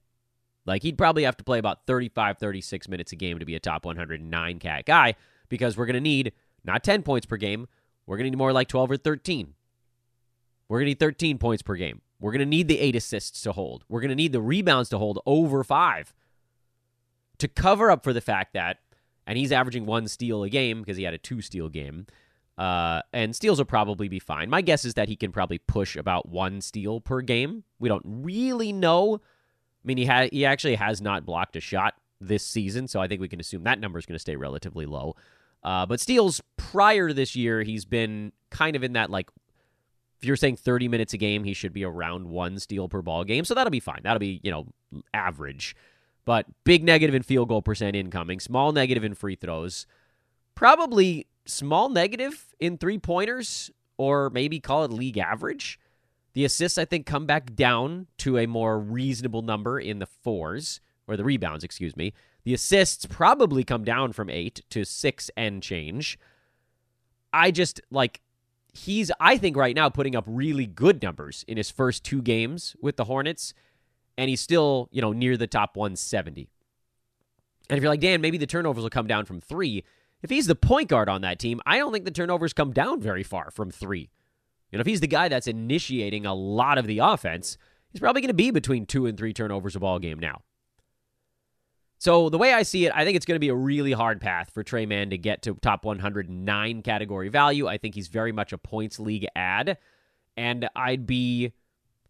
Like 0.66 0.84
he'd 0.84 0.98
probably 0.98 1.24
have 1.24 1.38
to 1.38 1.44
play 1.44 1.58
about 1.58 1.86
35, 1.88 2.38
36 2.38 2.88
minutes 2.88 3.12
a 3.12 3.16
game 3.16 3.40
to 3.40 3.46
be 3.46 3.56
a 3.56 3.60
top 3.60 3.86
109 3.86 4.60
cat 4.60 4.86
guy 4.86 5.16
because 5.50 5.76
we're 5.76 5.88
going 5.88 5.96
to 5.96 6.02
need 6.02 6.34
not 6.64 6.84
10 6.84 7.02
points 7.02 7.26
per 7.26 7.38
game. 7.38 7.68
We're 8.06 8.18
going 8.18 8.26
to 8.26 8.30
need 8.32 8.38
more 8.38 8.54
like 8.54 8.68
12 8.68 8.92
or 8.92 8.98
13. 8.98 9.54
We're 10.68 10.80
going 10.80 10.86
to 10.86 10.92
need 10.92 11.00
13 11.00 11.38
points 11.40 11.64
per 11.64 11.76
game. 11.76 12.02
We're 12.20 12.32
going 12.32 12.40
to 12.40 12.46
need 12.46 12.68
the 12.68 12.80
eight 12.80 12.96
assists 12.96 13.42
to 13.42 13.52
hold. 13.52 13.84
We're 13.90 14.02
going 14.02 14.10
to 14.10 14.16
need 14.16 14.32
the 14.34 14.42
rebounds 14.42 14.90
to 14.90 14.98
hold 14.98 15.20
over 15.26 15.64
five 15.64 16.14
to 17.40 17.48
cover 17.48 17.92
up 17.92 18.04
for 18.04 18.14
the 18.14 18.22
fact 18.22 18.54
that, 18.54 18.78
and 19.28 19.38
he's 19.38 19.52
averaging 19.52 19.86
one 19.86 20.08
steal 20.08 20.44
a 20.44 20.50
game 20.50 20.82
because 20.82 20.98
he 20.98 21.04
had 21.04 21.14
a 21.14 21.20
two 21.20 21.42
steal 21.42 21.70
game. 21.70 22.06
Uh, 22.58 23.02
and 23.12 23.36
steals 23.36 23.58
will 23.58 23.66
probably 23.66 24.08
be 24.08 24.20
fine. 24.20 24.50
My 24.50 24.62
guess 24.62 24.86
is 24.86 24.94
that 24.94 25.10
he 25.10 25.16
can 25.16 25.32
probably 25.32 25.58
push 25.58 25.96
about 25.98 26.30
one 26.30 26.62
steal 26.62 27.02
per 27.02 27.22
game. 27.22 27.64
We 27.80 27.90
don't 27.90 28.04
really 28.06 28.72
know. 28.72 29.16
I 29.16 29.84
mean, 29.84 29.98
he 29.98 30.06
had 30.06 30.32
he 30.32 30.46
actually 30.46 30.76
has 30.76 31.02
not 31.02 31.26
blocked 31.26 31.56
a 31.56 31.60
shot 31.60 31.96
this 32.22 32.46
season, 32.46 32.88
so 32.88 33.02
I 33.02 33.08
think 33.08 33.20
we 33.20 33.28
can 33.28 33.40
assume 33.40 33.64
that 33.64 33.80
number 33.80 34.00
is 34.00 34.06
going 34.06 34.16
to 34.16 34.20
stay 34.20 34.36
relatively 34.36 34.86
low. 34.86 35.16
Uh, 35.64 35.86
but 35.86 36.00
steals 36.00 36.42
prior 36.58 37.10
to 37.10 37.14
this 37.14 37.36
year, 37.36 37.62
he's 37.64 37.86
been 37.86 38.32
kind 38.50 38.76
of 38.76 38.84
in 38.84 38.94
that 38.94 39.10
like. 39.10 39.30
If 40.18 40.26
you're 40.26 40.38
saying 40.38 40.56
30 40.56 40.88
minutes 40.88 41.14
a 41.14 41.18
game, 41.18 41.44
he 41.44 41.54
should 41.54 41.74
be 41.74 41.84
around 41.84 42.30
one 42.30 42.58
steal 42.58 42.88
per 42.88 43.02
ball 43.02 43.26
game, 43.26 43.44
so 43.44 43.54
that'll 43.54 43.70
be 43.70 43.82
fine. 43.82 44.00
That'll 44.04 44.20
be 44.20 44.40
you 44.44 44.52
know 44.52 44.68
average. 45.14 45.76
But 46.24 46.46
big 46.64 46.84
negative 46.84 47.14
in 47.14 47.22
field 47.22 47.50
goal 47.50 47.62
percent 47.62 47.98
incoming, 47.98 48.40
small 48.40 48.72
negative 48.72 49.04
in 49.04 49.14
free 49.14 49.36
throws. 49.36 49.86
Probably 50.56 51.28
small 51.46 51.90
negative 51.90 52.54
in 52.60 52.78
three 52.78 52.98
pointers, 52.98 53.72
or 53.98 54.30
maybe 54.30 54.60
call 54.60 54.84
it 54.84 54.92
league 54.92 55.18
average. 55.18 55.80
The 56.34 56.46
assists, 56.46 56.78
I 56.78 56.86
think, 56.86 57.06
come 57.06 57.26
back 57.26 57.56
down 57.56 58.08
to 58.18 58.38
a 58.38 58.46
more 58.46 58.80
reasonable 58.80 59.42
number 59.42 59.80
in 59.80 60.00
the 60.00 60.06
fours, 60.06 60.82
or 61.08 61.16
the 61.16 61.24
rebounds, 61.24 61.64
excuse 61.64 61.96
me. 61.96 62.14
The 62.44 62.54
assists 62.54 63.06
probably 63.06 63.64
come 63.64 63.84
down 63.84 64.14
from 64.14 64.30
eight 64.30 64.62
to 64.70 64.84
six 64.84 65.32
and 65.38 65.64
change. 65.64 66.20
I 67.34 67.52
just 67.52 67.82
like 67.90 68.22
he's 68.74 69.12
I 69.20 69.38
think 69.38 69.56
right 69.58 69.76
now 69.76 69.90
putting 69.90 70.16
up 70.16 70.26
really 70.28 70.66
good 70.66 71.02
numbers 71.02 71.44
in 71.48 71.58
his 71.58 71.72
first 71.72 72.04
two 72.04 72.22
games 72.22 72.76
with 72.82 72.98
the 72.98 73.06
Hornets, 73.06 73.54
and 74.18 74.30
he's 74.30 74.42
still, 74.42 74.90
you 74.92 75.02
know, 75.02 75.12
near 75.12 75.38
the 75.38 75.48
top 75.48 75.76
170. 75.76 76.50
And 77.70 77.78
if 77.78 77.82
you're 77.82 77.92
like, 77.92 78.00
Dan, 78.00 78.22
maybe 78.22 78.38
the 78.38 78.46
turnovers 78.46 78.84
will 78.84 78.90
come 78.90 79.08
down 79.08 79.26
from 79.26 79.42
three 79.42 79.84
if 80.26 80.32
he's 80.32 80.48
the 80.48 80.56
point 80.56 80.90
guard 80.90 81.08
on 81.08 81.22
that 81.22 81.38
team, 81.38 81.62
I 81.68 81.78
don't 81.78 81.94
think 81.94 82.04
the 82.04 82.10
turnovers 82.10 82.52
come 82.52 82.74
down 82.74 83.00
very 83.00 83.22
far 83.22 83.52
from 83.52 83.70
three. 83.70 84.10
You 84.72 84.78
know, 84.78 84.82
if 84.82 84.88
he's 84.88 85.00
the 85.00 85.08
guy 85.08 85.30
that's 85.30 85.46
initiating 85.46 86.26
a 86.26 86.34
lot 86.34 86.80
of 86.80 86.88
the 86.88 86.98
offense, 86.98 87.60
he's 87.92 88.00
probably 88.00 88.24
going 88.24 88.30
to 88.30 88.34
be 88.34 88.50
between 88.50 88.88
two 88.88 89.06
and 89.06 89.16
three 89.16 89.34
turnovers 89.34 89.76
a 89.76 89.80
ball 89.80 90.00
game 90.00 90.18
now. 90.18 90.42
So 92.00 92.30
the 92.30 92.40
way 92.40 92.54
I 92.54 92.64
see 92.64 92.88
it, 92.88 92.92
I 92.96 93.06
think 93.06 93.16
it's 93.16 93.26
going 93.28 93.36
to 93.36 93.40
be 93.40 93.50
a 93.50 93.56
really 93.56 93.92
hard 93.92 94.20
path 94.20 94.50
for 94.52 94.64
Tre 94.64 94.88
Mann 94.88 95.12
to 95.12 95.18
get 95.20 95.44
to 95.44 95.54
top 95.62 95.86
109 95.86 96.82
category 96.82 97.30
value. 97.30 97.68
I 97.68 97.78
think 97.78 97.94
he's 97.94 98.08
very 98.08 98.32
much 98.32 98.52
a 98.52 98.58
points 98.58 99.00
league 99.00 99.28
ad, 99.36 99.78
and 100.36 100.68
I'd 100.76 101.06
be, 101.06 101.54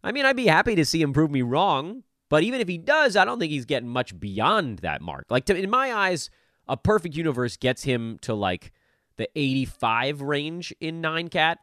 I 0.02 0.10
mean, 0.10 0.24
I'd 0.24 0.36
be 0.36 0.46
happy 0.46 0.74
to 0.74 0.86
see 0.86 1.02
him 1.02 1.12
prove 1.12 1.30
me 1.30 1.42
wrong. 1.42 2.02
But 2.30 2.44
even 2.44 2.62
if 2.62 2.66
he 2.66 2.78
does, 2.78 3.14
I 3.14 3.26
don't 3.26 3.38
think 3.38 3.52
he's 3.52 3.66
getting 3.66 3.90
much 3.90 4.18
beyond 4.18 4.78
that 4.78 5.02
mark. 5.02 5.26
Like 5.28 5.44
to, 5.44 5.54
in 5.54 5.68
my 5.68 5.92
eyes, 5.92 6.30
A 6.68 6.76
perfect 6.76 7.14
universe 7.14 7.56
gets 7.56 7.84
him 7.84 8.18
to 8.22 8.34
like 8.34 8.72
the 9.16 9.28
85 9.34 10.20
range 10.22 10.74
in 10.80 11.00
9 11.00 11.28
cat, 11.28 11.58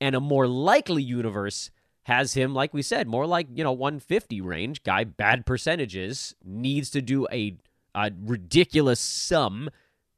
and 0.00 0.14
a 0.14 0.20
more 0.20 0.46
likely 0.46 1.02
universe 1.02 1.70
has 2.04 2.34
him, 2.34 2.54
like 2.54 2.72
we 2.72 2.82
said, 2.82 3.08
more 3.08 3.26
like, 3.26 3.48
you 3.52 3.64
know, 3.64 3.72
150 3.72 4.40
range. 4.40 4.82
Guy, 4.84 5.04
bad 5.04 5.44
percentages, 5.44 6.36
needs 6.44 6.90
to 6.90 7.02
do 7.02 7.26
a, 7.32 7.56
a 7.94 8.12
ridiculous 8.24 9.00
sum 9.00 9.68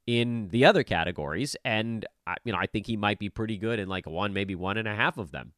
in 0.05 0.49
the 0.49 0.65
other 0.65 0.83
categories. 0.83 1.55
And, 1.65 2.05
you 2.43 2.51
know, 2.51 2.59
I 2.59 2.67
think 2.67 2.85
he 2.85 2.95
might 2.95 3.17
be 3.17 3.29
pretty 3.29 3.57
good 3.57 3.79
in 3.79 3.89
like 3.89 4.05
one, 4.05 4.33
maybe 4.33 4.53
one 4.53 4.77
and 4.77 4.87
a 4.87 4.95
half 4.95 5.17
of 5.17 5.31
them. 5.31 5.53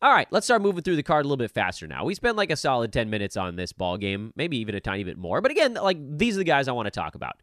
All 0.00 0.12
right, 0.12 0.28
let's 0.30 0.46
start 0.46 0.62
moving 0.62 0.82
through 0.82 0.94
the 0.94 1.02
card 1.02 1.24
a 1.24 1.28
little 1.28 1.42
bit 1.42 1.50
faster 1.50 1.86
now. 1.88 2.04
We 2.04 2.14
spent 2.14 2.36
like 2.36 2.52
a 2.52 2.56
solid 2.56 2.92
10 2.92 3.10
minutes 3.10 3.36
on 3.36 3.56
this 3.56 3.72
ball 3.72 3.96
game, 3.96 4.32
maybe 4.36 4.56
even 4.58 4.76
a 4.76 4.80
tiny 4.80 5.02
bit 5.02 5.18
more. 5.18 5.40
But 5.40 5.50
again, 5.50 5.74
like 5.74 5.98
these 6.18 6.36
are 6.36 6.38
the 6.38 6.44
guys 6.44 6.68
I 6.68 6.72
want 6.72 6.86
to 6.86 6.92
talk 6.92 7.16
about. 7.16 7.36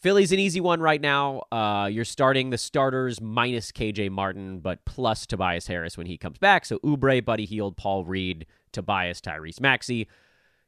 Philly's 0.00 0.32
an 0.32 0.38
easy 0.38 0.60
one 0.60 0.80
right 0.80 1.00
now. 1.00 1.44
Uh, 1.50 1.88
you're 1.90 2.04
starting 2.04 2.50
the 2.50 2.58
starters 2.58 3.22
minus 3.22 3.72
KJ 3.72 4.10
Martin, 4.10 4.58
but 4.58 4.84
plus 4.84 5.24
Tobias 5.24 5.66
Harris 5.66 5.96
when 5.96 6.06
he 6.06 6.18
comes 6.18 6.36
back. 6.36 6.66
So 6.66 6.78
Oubre, 6.80 7.24
Buddy 7.24 7.46
Hield, 7.46 7.78
Paul 7.78 8.04
Reed, 8.04 8.44
Tobias, 8.70 9.22
Tyrese 9.22 9.62
Maxey. 9.62 10.06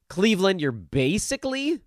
Cleveland, 0.08 0.62
you're 0.62 0.72
basically 0.72 1.82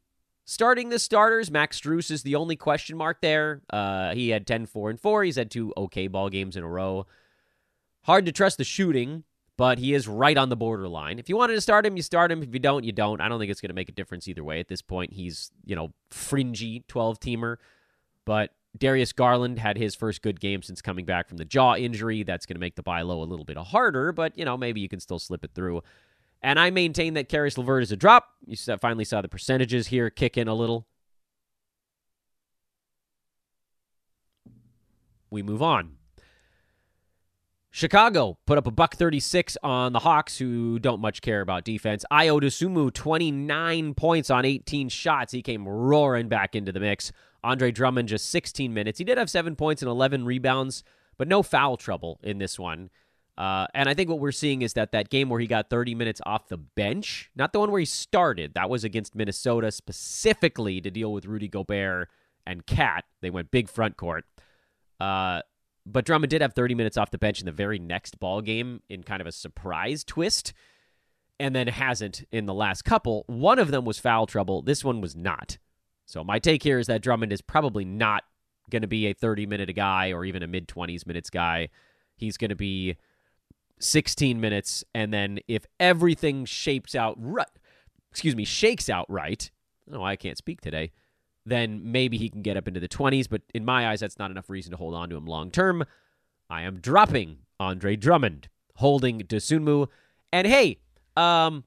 starting 0.46 0.90
the 0.90 1.00
starters. 1.00 1.50
Max 1.50 1.82
Strus 1.82 2.12
is 2.12 2.22
the 2.22 2.36
only 2.36 2.56
question 2.56 2.96
mark 2.98 3.20
there. 3.20 3.64
Uh, 3.72 4.14
he 4.14 4.30
had 4.30 4.46
10 4.46 4.68
4 4.68 4.92
and 4.92 5.00
4. 5.00 5.24
He's 5.24 5.36
had 5.36 5.50
two 5.50 5.74
okay 5.76 6.06
ball 6.06 6.30
games 6.30 6.56
in 6.56 6.62
a 6.62 6.70
row. 6.70 7.08
Hard 8.04 8.28
to 8.28 8.32
trust 8.32 8.60
the 8.60 8.64
shooting, 8.64 9.24
but 9.60 9.78
he 9.78 9.94
is 9.94 10.08
right 10.08 10.38
on 10.38 10.48
the 10.48 10.56
borderline. 10.56 11.20
If 11.20 11.28
you 11.28 11.36
wanted 11.36 11.56
to 11.56 11.60
start 11.60 11.86
him, 11.86 11.98
you 11.98 12.02
start 12.02 12.32
him. 12.32 12.42
If 12.42 12.54
you 12.54 12.62
don't, 12.62 12.86
you 12.86 12.94
don't. 12.94 13.20
I 13.20 13.28
don't 13.28 13.40
think 13.40 13.52
it's 13.52 13.60
going 13.60 13.72
to 13.72 13.76
make 13.76 13.90
a 13.90 13.92
difference 13.92 14.26
either 14.30 14.42
way. 14.42 14.62
At 14.62 14.70
this 14.70 14.82
point, 14.82 15.12
he's, 15.12 15.52
you 15.66 15.76
know, 15.76 15.92
fringy 16.10 16.86
12 16.88 17.20
teamer. 17.20 17.58
But 18.24 18.52
Darius 18.78 19.12
Garland 19.12 19.60
had 19.60 19.78
his 19.78 19.96
first 19.96 20.22
good 20.22 20.40
game 20.40 20.62
since 20.62 20.82
coming 20.82 21.04
back 21.04 21.28
from 21.28 21.36
the 21.36 21.44
jaw 21.44 21.76
injury. 21.76 22.24
That's 22.24 22.46
going 22.46 22.56
to 22.56 22.62
make 22.62 22.78
the 22.78 22.84
buy 22.84 23.02
low 23.02 23.22
a 23.22 23.26
little 23.26 23.44
bit 23.44 23.58
harder, 23.58 24.14
but, 24.14 24.38
you 24.38 24.46
know, 24.46 24.56
maybe 24.56 24.80
you 24.80 24.88
can 24.88 25.02
still 25.02 25.20
slip 25.20 25.44
it 25.44 25.52
through. 25.54 25.82
And 26.42 26.58
I 26.58 26.70
maintain 26.70 27.16
that 27.16 27.28
Caris 27.28 27.58
LeVert 27.58 27.84
is 27.84 27.92
a 27.92 27.98
drop. 27.98 28.30
You 28.48 28.56
finally 28.78 29.04
saw 29.04 29.22
the 29.22 29.28
percentages 29.28 29.88
here 29.88 30.10
kick 30.10 30.38
in 30.38 30.48
a 30.48 30.54
little. 30.54 30.88
We 35.30 35.44
move 35.44 35.62
on. 35.62 35.99
Chicago 37.72 38.38
put 38.46 38.58
up 38.58 38.66
a 38.66 38.72
buck 38.72 38.96
36 38.96 39.58
on 39.64 39.94
the 39.94 40.00
Hawks, 40.00 40.38
who 40.38 40.80
don't 40.80 41.00
much 41.00 41.22
care 41.22 41.42
about 41.42 41.64
defense. 41.64 42.04
Ayo 42.12 42.42
Dosunmu, 42.42 42.92
29 42.94 43.94
points 43.94 44.30
on 44.30 44.44
18 44.44 44.90
shots. 44.90 45.32
He 45.32 45.44
came 45.44 45.68
roaring 45.68 46.28
back 46.28 46.56
into 46.56 46.72
the 46.72 46.80
mix. 46.80 47.12
Andre 47.44 47.72
Drummond, 47.72 48.10
just 48.10 48.30
16 48.32 48.74
minutes. 48.74 48.98
He 48.98 49.06
did 49.06 49.18
have 49.18 49.30
seven 49.30 49.56
points 49.56 49.82
and 49.82 49.90
11 49.90 50.26
rebounds, 50.26 50.84
but 51.18 51.28
no 51.28 51.44
foul 51.44 51.78
trouble 51.78 52.20
in 52.24 52.40
this 52.40 52.58
one. 52.58 52.90
Uh, 53.38 53.68
and 53.74 53.88
I 53.88 53.94
think 53.94 54.10
what 54.10 54.20
we're 54.20 54.34
seeing 54.34 54.64
is 54.64 54.74
that 54.74 54.92
that 54.92 55.10
game 55.10 55.30
where 55.30 55.40
he 55.40 55.48
got 55.48 55.70
30 55.70 55.96
minutes 55.96 56.20
off 56.26 56.50
the 56.50 56.58
bench, 56.58 57.30
not 57.36 57.54
the 57.54 57.60
one 57.60 57.72
where 57.72 57.80
he 57.80 57.86
started, 57.86 58.56
that 58.56 58.70
was 58.70 58.84
against 58.84 59.16
Minnesota 59.16 59.72
specifically 59.72 60.82
to 60.82 60.92
deal 60.92 61.14
with 61.14 61.26
Rudy 61.26 61.48
Gobert 61.48 62.10
and 62.46 62.66
KAT. 62.66 63.06
They 63.22 63.30
went 63.30 63.52
big 63.52 63.70
front 63.70 63.96
court. 63.96 64.26
Uh, 65.00 65.42
but 65.92 66.06
Drummond 66.06 66.30
did 66.30 66.42
have 66.42 66.54
30 66.54 66.76
minutes 66.76 66.98
off 66.98 67.12
the 67.12 67.18
bench 67.18 67.40
in 67.40 67.46
the 67.46 67.52
very 67.52 67.80
next 67.80 68.20
ball 68.20 68.42
game 68.42 68.82
in 68.90 69.04
kind 69.04 69.22
of 69.22 69.28
a 69.28 69.32
surprise 69.32 70.04
twist, 70.04 70.54
and 71.40 71.56
then 71.56 71.68
hasn't 71.68 72.26
in 72.32 72.46
the 72.46 72.54
last 72.54 72.84
couple. 72.84 73.24
One 73.28 73.60
of 73.60 73.72
them 73.72 73.86
was 73.86 74.00
foul 74.00 74.28
trouble. 74.28 74.62
This 74.62 74.84
one 74.84 75.02
was 75.02 75.16
not. 75.16 75.58
So 76.06 76.24
my 76.24 76.40
take 76.40 76.64
here 76.64 76.80
is 76.80 76.88
that 76.88 77.02
Drummond 77.02 77.32
is 77.32 77.42
probably 77.42 77.86
not 77.86 78.24
going 78.70 78.82
to 78.82 78.88
be 78.88 79.08
a 79.08 79.14
30 79.14 79.46
minute 79.46 79.74
guy 79.76 80.12
or 80.12 80.26
even 80.26 80.44
a 80.44 80.48
mid 80.48 80.68
20s 80.68 81.08
minutes 81.08 81.30
guy. 81.30 81.70
He's 82.16 82.38
going 82.38 82.50
to 82.50 82.56
be 82.56 82.98
16 83.80 84.42
minutes, 84.42 84.84
and 84.94 85.14
then 85.14 85.40
if 85.48 85.66
everything 85.80 86.46
shapes 86.46 86.96
out 86.96 87.16
right, 87.18 87.48
excuse 88.12 88.36
me, 88.36 88.44
shakes 88.44 88.90
out 88.90 89.06
right. 89.10 89.50
Oh, 89.92 90.04
I 90.04 90.18
can't 90.18 90.38
speak 90.38 90.62
today 90.62 90.92
then 91.50 91.92
maybe 91.92 92.18
he 92.18 92.30
can 92.30 92.42
get 92.42 92.58
up 92.58 92.68
into 92.68 92.80
the 92.80 92.88
20s. 92.88 93.28
But 93.30 93.42
in 93.54 93.66
my 93.66 93.90
eyes, 93.90 94.00
that's 94.00 94.20
not 94.20 94.32
enough 94.32 94.50
reason 94.50 94.72
to 94.72 94.78
hold 94.78 94.94
on 94.94 95.10
to 95.10 95.16
him 95.16 95.26
long 95.26 95.52
term. 95.52 95.84
I 96.50 96.64
am 96.64 96.80
dropping 96.80 97.40
Andre 97.60 97.96
Drummond, 97.96 98.48
holding 98.76 99.22
Dosunmu. 99.22 99.88
And 100.32 100.48
hey, 100.48 100.80
um, 101.16 101.64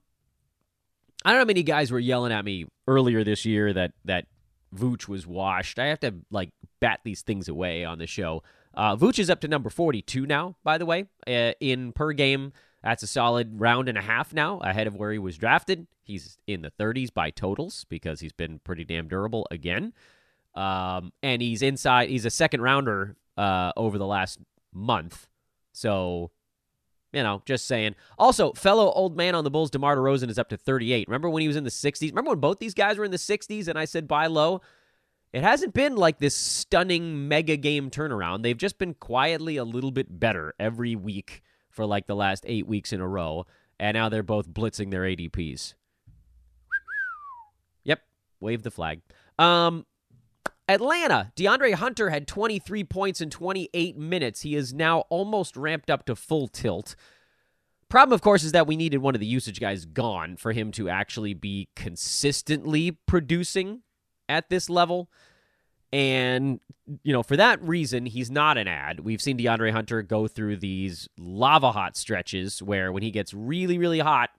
I 1.24 1.30
don't 1.30 1.36
know 1.36 1.40
how 1.40 1.44
many 1.44 1.62
guys 1.62 1.90
were 1.90 1.98
yelling 1.98 2.32
at 2.32 2.44
me 2.44 2.66
earlier 2.86 3.22
this 3.24 3.44
year 3.44 3.72
that 3.72 3.92
that 4.04 4.26
Vooch 4.74 5.06
was 5.06 5.26
washed. 5.26 5.78
I 5.78 5.86
have 5.86 6.00
to 6.00 6.14
like 6.30 6.50
bat 6.80 7.00
these 7.04 7.22
things 7.22 7.48
away 7.48 7.84
on 7.84 7.98
the 7.98 8.06
show. 8.06 8.42
Uh, 8.74 8.96
Vooch 8.96 9.18
is 9.18 9.28
up 9.28 9.40
to 9.40 9.48
number 9.48 9.68
42 9.68 10.26
now, 10.26 10.56
by 10.64 10.78
the 10.78 10.86
way, 10.86 11.06
uh, 11.26 11.52
in 11.60 11.92
per 11.92 12.12
game. 12.12 12.52
That's 12.82 13.02
a 13.02 13.06
solid 13.06 13.60
round 13.60 13.88
and 13.88 13.96
a 13.96 14.02
half 14.02 14.34
now 14.34 14.58
ahead 14.58 14.86
of 14.86 14.96
where 14.96 15.12
he 15.12 15.18
was 15.18 15.38
drafted. 15.38 15.86
He's 16.02 16.38
in 16.46 16.62
the 16.62 16.70
30s 16.70 17.14
by 17.14 17.30
totals 17.30 17.86
because 17.88 18.20
he's 18.20 18.32
been 18.32 18.60
pretty 18.64 18.84
damn 18.84 19.08
durable 19.08 19.46
again. 19.50 19.92
Um, 20.54 21.12
and 21.22 21.40
he's 21.40 21.62
inside, 21.62 22.10
he's 22.10 22.24
a 22.24 22.30
second 22.30 22.60
rounder 22.60 23.16
uh, 23.36 23.72
over 23.76 23.98
the 23.98 24.06
last 24.06 24.40
month. 24.72 25.28
So, 25.72 26.32
you 27.12 27.22
know, 27.22 27.42
just 27.46 27.66
saying. 27.66 27.94
Also, 28.18 28.52
fellow 28.52 28.90
old 28.90 29.16
man 29.16 29.34
on 29.34 29.44
the 29.44 29.50
Bulls, 29.50 29.70
DeMar 29.70 29.96
DeRozan, 29.96 30.28
is 30.28 30.38
up 30.38 30.48
to 30.48 30.56
38. 30.56 31.06
Remember 31.06 31.30
when 31.30 31.40
he 31.40 31.48
was 31.48 31.56
in 31.56 31.64
the 31.64 31.70
60s? 31.70 32.10
Remember 32.10 32.30
when 32.30 32.40
both 32.40 32.58
these 32.58 32.74
guys 32.74 32.98
were 32.98 33.04
in 33.04 33.10
the 33.12 33.16
60s 33.16 33.68
and 33.68 33.78
I 33.78 33.84
said 33.84 34.08
buy 34.08 34.26
low? 34.26 34.60
It 35.32 35.42
hasn't 35.42 35.72
been 35.72 35.96
like 35.96 36.18
this 36.18 36.34
stunning 36.34 37.28
mega 37.28 37.56
game 37.56 37.90
turnaround. 37.90 38.42
They've 38.42 38.56
just 38.56 38.76
been 38.76 38.92
quietly 38.92 39.56
a 39.56 39.64
little 39.64 39.92
bit 39.92 40.20
better 40.20 40.52
every 40.58 40.94
week 40.94 41.42
for 41.72 41.84
like 41.84 42.06
the 42.06 42.14
last 42.14 42.44
eight 42.46 42.66
weeks 42.66 42.92
in 42.92 43.00
a 43.00 43.08
row, 43.08 43.46
and 43.80 43.94
now 43.96 44.08
they're 44.08 44.22
both 44.22 44.48
blitzing 44.48 44.90
their 44.90 45.02
ADPs. 45.02 45.74
Yep, 47.84 48.00
wave 48.38 48.62
the 48.62 48.70
flag. 48.70 49.00
Um, 49.40 49.86
Atlanta, 50.68 51.32
DeAndre 51.36 51.74
Hunter 51.74 52.10
had 52.10 52.28
23 52.28 52.84
points 52.84 53.20
in 53.20 53.28
28 53.28 53.96
minutes. 53.96 54.42
He 54.42 54.54
is 54.54 54.72
now 54.72 55.00
almost 55.10 55.56
ramped 55.56 55.90
up 55.90 56.06
to 56.06 56.14
full 56.14 56.46
tilt. 56.46 56.94
Problem, 57.88 58.14
of 58.14 58.22
course, 58.22 58.44
is 58.44 58.52
that 58.52 58.66
we 58.66 58.76
needed 58.76 58.98
one 58.98 59.14
of 59.14 59.20
the 59.20 59.26
usage 59.26 59.60
guys 59.60 59.84
gone 59.84 60.36
for 60.36 60.52
him 60.52 60.72
to 60.72 60.88
actually 60.88 61.34
be 61.34 61.68
consistently 61.76 62.92
producing 63.06 63.82
at 64.28 64.48
this 64.48 64.70
level. 64.70 65.10
And, 65.92 66.60
you 67.02 67.12
know, 67.12 67.22
for 67.22 67.36
that 67.36 67.62
reason, 67.62 68.06
he's 68.06 68.30
not 68.30 68.56
an 68.56 68.66
ad. 68.66 69.00
We've 69.00 69.20
seen 69.20 69.36
DeAndre 69.36 69.72
Hunter 69.72 70.02
go 70.02 70.26
through 70.26 70.56
these 70.56 71.08
lava 71.18 71.72
hot 71.72 71.96
stretches 71.96 72.62
where 72.62 72.90
when 72.92 73.02
he 73.02 73.10
gets 73.10 73.34
really, 73.34 73.78
really 73.78 73.98
hot 73.98 74.30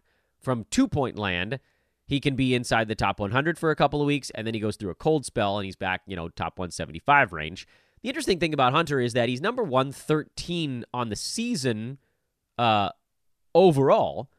from 0.41 0.65
two 0.71 0.87
point 0.87 1.17
land, 1.17 1.59
he 2.05 2.19
can 2.19 2.35
be 2.35 2.53
inside 2.53 2.87
the 2.87 2.95
top 2.95 3.19
100 3.19 3.57
for 3.57 3.71
a 3.71 3.75
couple 3.75 4.01
of 4.01 4.07
weeks, 4.07 4.29
and 4.31 4.45
then 4.45 4.53
he 4.53 4.59
goes 4.59 4.75
through 4.75 4.89
a 4.89 4.95
cold 4.95 5.25
spell 5.25 5.57
and 5.57 5.65
he's 5.65 5.75
back, 5.75 6.01
you 6.05 6.15
know, 6.15 6.27
top 6.29 6.59
175 6.59 7.31
range. 7.31 7.67
The 8.01 8.09
interesting 8.09 8.39
thing 8.39 8.53
about 8.53 8.73
Hunter 8.73 8.99
is 8.99 9.13
that 9.13 9.29
he's 9.29 9.39
number 9.39 9.63
113 9.63 10.83
on 10.93 11.09
the 11.09 11.15
season 11.15 11.99
uh, 12.57 12.89
overall, 13.55 14.29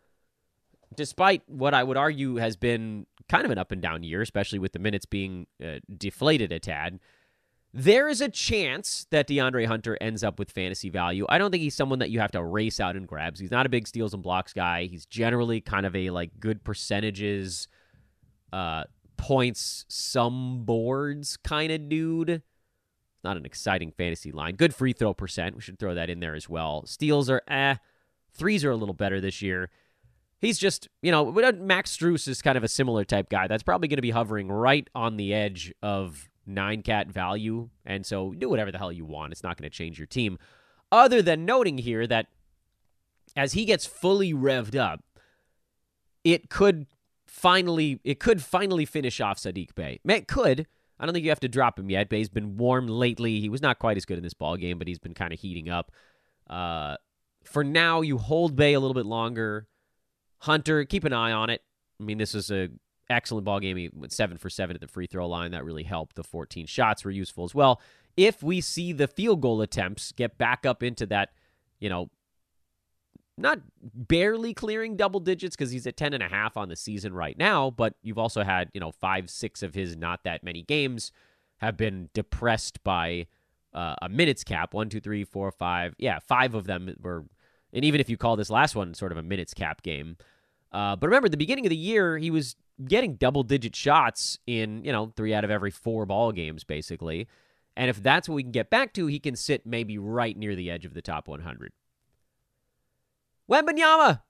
despite 0.95 1.43
what 1.47 1.73
I 1.73 1.83
would 1.83 1.97
argue 1.97 2.37
has 2.37 2.57
been 2.57 3.07
kind 3.29 3.45
of 3.45 3.51
an 3.51 3.59
up 3.59 3.73
and 3.73 3.81
down 3.81 4.03
year, 4.03 4.23
especially 4.23 4.59
with 4.59 4.73
the 4.73 4.79
minutes 4.79 5.07
being 5.07 5.47
uh, 5.65 5.79
deflated 5.97 6.53
a 6.53 6.59
tad. 6.59 7.01
There 7.73 8.09
is 8.09 8.21
a 8.21 8.29
chance 8.29 9.07
that 9.11 9.27
DeAndre 9.27 9.67
Hunter 9.67 9.99
ends 10.01 10.23
up 10.23 10.39
with 10.39 10.53
fantasy 10.53 10.91
value. 10.91 11.27
I 11.29 11.39
don't 11.39 11.51
think 11.51 11.63
he's 11.63 11.75
someone 11.75 11.99
that 11.99 12.11
you 12.11 12.21
have 12.21 12.31
to 12.33 12.43
race 12.43 12.79
out 12.79 12.95
and 12.95 13.09
grabs. 13.09 13.41
He's 13.41 13.51
not 13.51 13.67
a 13.67 13.69
big 13.69 13.89
steals 13.89 14.15
and 14.15 14.23
blocks 14.23 14.53
guy. 14.53 14.85
He's 14.85 15.07
generally 15.07 15.61
kind 15.61 15.85
of 15.85 15.97
a 15.97 16.11
like 16.11 16.39
good 16.39 16.63
percentages, 16.63 17.67
uh, 18.53 18.85
points, 19.17 19.87
some 19.89 20.65
boards 20.65 21.37
kind 21.37 21.73
of 21.73 21.89
dude. 21.89 22.43
Not 23.25 23.37
an 23.39 23.47
exciting 23.47 23.91
fantasy 23.91 24.31
line. 24.31 24.55
Good 24.55 24.75
free 24.75 24.93
throw 24.93 25.15
percent. 25.15 25.57
We 25.57 25.63
should 25.63 25.81
throw 25.81 25.95
that 25.95 26.11
in 26.11 26.21
there 26.21 26.37
as 26.37 26.49
well. 26.49 26.87
Steals 26.87 27.29
are 27.29 27.43
eh. 27.49 27.77
Threes 28.35 28.65
are 28.65 28.71
a 28.71 28.77
little 28.77 28.95
better 28.95 29.21
this 29.21 29.43
year 29.43 29.71
he's 30.45 30.59
just, 30.59 30.89
you 31.03 31.11
know, 31.11 31.33
Max 31.33 31.97
Strus 31.97 32.29
is 32.29 32.43
kind 32.43 32.57
of 32.57 32.65
a 32.65 32.69
similar 32.69 33.05
type 33.05 33.29
guy. 33.29 33.47
That's 33.47 33.63
probably 33.63 33.89
going 33.89 33.97
to 33.97 34.03
be 34.03 34.11
hovering 34.11 34.49
right 34.49 34.89
on 34.95 35.17
the 35.17 35.33
edge 35.33 35.73
of 35.83 36.29
nine 36.47 36.83
cat 36.83 37.09
value. 37.09 37.71
And 37.85 38.05
so 38.05 38.33
do 38.33 38.49
whatever 38.49 38.71
the 38.71 38.79
hell 38.79 38.93
you 38.93 39.05
want. 39.05 39.33
It's 39.33 39.43
not 39.43 39.57
going 39.57 39.69
to 39.69 39.77
change 39.77 39.99
your 39.99 40.07
team. 40.07 40.39
Other 40.93 41.23
than 41.23 41.45
noting 41.45 41.79
here 41.79 42.07
that 42.07 42.27
as 43.37 43.55
he 43.55 43.65
gets 43.65 43.87
fully 43.87 44.33
revved 44.33 44.77
up, 44.77 45.03
it 46.23 46.49
could 46.49 46.87
finally 47.27 48.01
it 48.05 48.21
could 48.21 48.43
finally 48.43 48.85
finish 48.85 49.21
off 49.21 49.39
Sadiq 49.39 49.75
Bey. 49.75 50.01
It 50.05 50.29
could. 50.29 50.67
I 50.99 51.07
don't 51.07 51.13
think 51.13 51.25
you 51.25 51.31
have 51.31 51.41
to 51.41 51.49
drop 51.49 51.79
him 51.79 51.91
yet. 51.91 52.09
Bey's 52.09 52.29
been 52.29 52.57
warm 52.57 52.87
lately. 52.87 53.41
He 53.41 53.49
was 53.49 53.61
not 53.61 53.81
quite 53.81 53.97
as 53.97 54.05
good 54.05 54.17
in 54.17 54.23
this 54.23 54.35
ball 54.35 54.57
game, 54.57 54.79
but 54.79 54.87
he's 54.87 55.01
been 55.01 55.15
kind 55.15 55.33
of 55.33 55.41
heating 55.41 55.69
up. 55.69 55.91
Uh, 56.49 56.97
for 57.45 57.65
now, 57.65 58.01
you 58.01 58.17
hold 58.17 58.55
Bey 58.55 58.75
a 58.75 58.81
little 58.81 58.95
bit 58.95 59.05
longer. 59.05 59.67
Hunter, 60.41 60.85
keep 60.85 61.05
an 61.05 61.13
eye 61.13 61.33
on 61.33 61.51
it. 61.51 61.63
I 62.01 62.05
mean, 62.05 62.19
this 62.19 62.35
is 62.35 62.51
a 62.51 62.69
excellent 63.11 63.45
ball 63.45 63.61
game. 63.61 63.77
He 63.77 63.91
went 63.93 64.13
seven 64.13 64.37
for 64.37 64.51
seven 64.51 64.77
at 64.77 64.81
the 64.81 64.89
free 64.89 65.07
throw 65.07 65.29
line. 65.29 65.53
That 65.53 65.65
really 65.65 65.85
helped. 65.85 66.17
The 66.17 66.25
14 66.25 66.67
shots 66.67 67.05
were 67.05 67.11
useful 67.11 67.45
as 67.45 67.55
well. 67.55 67.81
If 68.17 68.43
we 68.43 68.61
see 68.61 68.93
the 68.93 69.09
field 69.09 69.41
goal 69.41 69.61
attempts 69.61 70.13
get 70.13 70.39
back 70.39 70.65
up 70.65 70.83
into 70.83 71.07
that, 71.07 71.31
you 71.81 71.89
know, 71.89 72.11
not 73.37 73.59
barely 73.83 74.55
clearing 74.55 74.97
double 74.97 75.19
digits 75.19 75.57
because 75.57 75.73
he's 75.73 75.87
at 75.87 75.97
10 75.97 76.15
and 76.15 76.23
a 76.23 76.29
half 76.29 76.57
on 76.57 76.69
the 76.69 76.77
season 76.77 77.13
right 77.13 77.37
now, 77.37 77.71
but 77.71 77.95
you've 78.03 78.19
also 78.19 78.45
had, 78.45 78.71
you 78.73 78.81
know, 78.81 78.93
five, 78.93 79.29
six 79.29 79.63
of 79.63 79.75
his 79.75 79.97
not 79.97 80.23
that 80.23 80.45
many 80.45 80.63
games 80.63 81.11
have 81.59 81.77
been 81.77 82.11
depressed 82.15 82.83
by 82.85 83.27
uh, 83.73 83.97
a 84.03 84.09
minutes 84.09 84.45
cap. 84.45 84.73
One, 84.73 84.89
two, 84.89 85.01
three, 85.01 85.25
four, 85.25 85.51
five. 85.51 85.95
Yeah, 85.99 86.21
five 86.21 86.55
of 86.55 86.67
them 86.67 86.95
were, 87.01 87.25
and 87.75 87.85
even 87.85 88.01
if 88.01 88.09
you 88.09 88.17
call 88.17 88.37
this 88.37 88.51
last 88.51 88.75
one 88.75 88.95
sort 88.95 89.13
of 89.13 89.19
a 89.19 89.23
minutes 89.23 89.53
cap 89.53 89.83
game. 89.83 90.17
Uh, 90.73 90.97
but 90.97 91.07
remember, 91.07 91.27
at 91.27 91.31
the 91.31 91.37
beginning 91.37 91.67
of 91.67 91.71
the 91.71 91.77
year, 91.77 92.17
he 92.19 92.31
was 92.31 92.57
getting 92.85 93.15
double 93.15 93.43
digit 93.43 93.77
shots 93.77 94.39
in, 94.47 94.85
you 94.85 94.93
know, 94.93 95.13
three 95.17 95.35
out 95.35 95.45
of 95.45 95.51
every 95.51 95.71
four 95.71 96.07
ball 96.07 96.33
games, 96.33 96.65
basically. 96.65 97.29
And 97.77 97.91
if 97.91 98.03
that's 98.03 98.29
what 98.29 98.37
we 98.37 98.43
can 98.43 98.53
get 98.53 98.71
back 98.71 98.93
to, 98.95 99.07
he 99.07 99.19
can 99.19 99.37
sit 99.37 99.67
maybe 99.67 99.99
right 99.99 100.37
near 100.37 100.57
the 100.57 100.71
edge 100.71 100.85
of 100.85 100.95
the 100.95 101.03
top 101.03 101.29
100. 101.29 101.73
Wembanyama! 103.51 104.23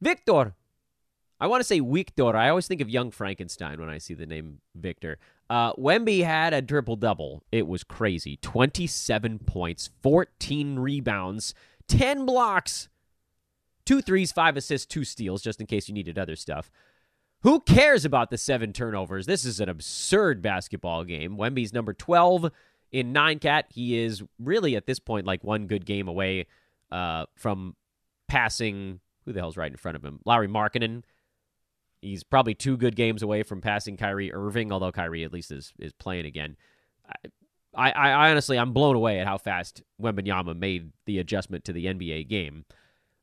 Victor! 0.00 0.54
I 1.40 1.46
want 1.46 1.60
to 1.60 1.66
say 1.66 1.80
Victor. 1.80 2.36
I 2.36 2.50
always 2.50 2.66
think 2.66 2.82
of 2.82 2.90
Young 2.90 3.10
Frankenstein 3.10 3.80
when 3.80 3.88
I 3.88 3.98
see 3.98 4.12
the 4.12 4.26
name 4.26 4.60
Victor. 4.74 5.18
Uh, 5.48 5.72
Wemby 5.74 6.22
had 6.22 6.52
a 6.52 6.60
triple 6.60 6.96
double. 6.96 7.42
It 7.50 7.66
was 7.66 7.82
crazy. 7.82 8.36
27 8.42 9.40
points, 9.40 9.88
14 10.02 10.78
rebounds, 10.78 11.54
10 11.90 12.24
blocks, 12.24 12.88
two 13.84 14.00
threes, 14.00 14.30
five 14.30 14.56
assists, 14.56 14.86
two 14.86 15.04
steals, 15.04 15.42
just 15.42 15.60
in 15.60 15.66
case 15.66 15.88
you 15.88 15.94
needed 15.94 16.18
other 16.18 16.36
stuff. 16.36 16.70
Who 17.42 17.60
cares 17.60 18.04
about 18.04 18.30
the 18.30 18.38
seven 18.38 18.72
turnovers? 18.72 19.26
This 19.26 19.44
is 19.44 19.60
an 19.60 19.68
absurd 19.68 20.40
basketball 20.40 21.04
game. 21.04 21.36
Wemby's 21.36 21.72
number 21.72 21.92
12 21.92 22.50
in 22.92 23.12
nine 23.12 23.38
cat. 23.38 23.66
He 23.70 23.98
is 23.98 24.22
really 24.38 24.76
at 24.76 24.86
this 24.86 25.00
point 25.00 25.26
like 25.26 25.42
one 25.42 25.66
good 25.66 25.84
game 25.84 26.06
away 26.06 26.46
uh, 26.92 27.26
from 27.36 27.74
passing. 28.28 29.00
Who 29.24 29.32
the 29.32 29.40
hell's 29.40 29.56
right 29.56 29.70
in 29.70 29.76
front 29.76 29.96
of 29.96 30.04
him? 30.04 30.20
Lauri 30.24 30.48
Markkanen. 30.48 31.02
He's 32.02 32.24
probably 32.24 32.54
two 32.54 32.76
good 32.78 32.96
games 32.96 33.22
away 33.22 33.42
from 33.42 33.60
passing 33.60 33.96
Kyrie 33.96 34.32
Irving, 34.32 34.72
although 34.72 34.92
Kyrie 34.92 35.24
at 35.24 35.32
least 35.32 35.50
is 35.50 35.72
is 35.78 35.92
playing 35.92 36.26
again. 36.26 36.56
I, 37.08 37.28
I, 37.74 37.90
I 37.90 38.30
honestly 38.30 38.58
I'm 38.58 38.72
blown 38.72 38.96
away 38.96 39.20
at 39.20 39.26
how 39.26 39.38
fast 39.38 39.82
Wembanyama 40.00 40.56
made 40.56 40.92
the 41.06 41.18
adjustment 41.18 41.64
to 41.64 41.72
the 41.72 41.86
NBA 41.86 42.28
game. 42.28 42.64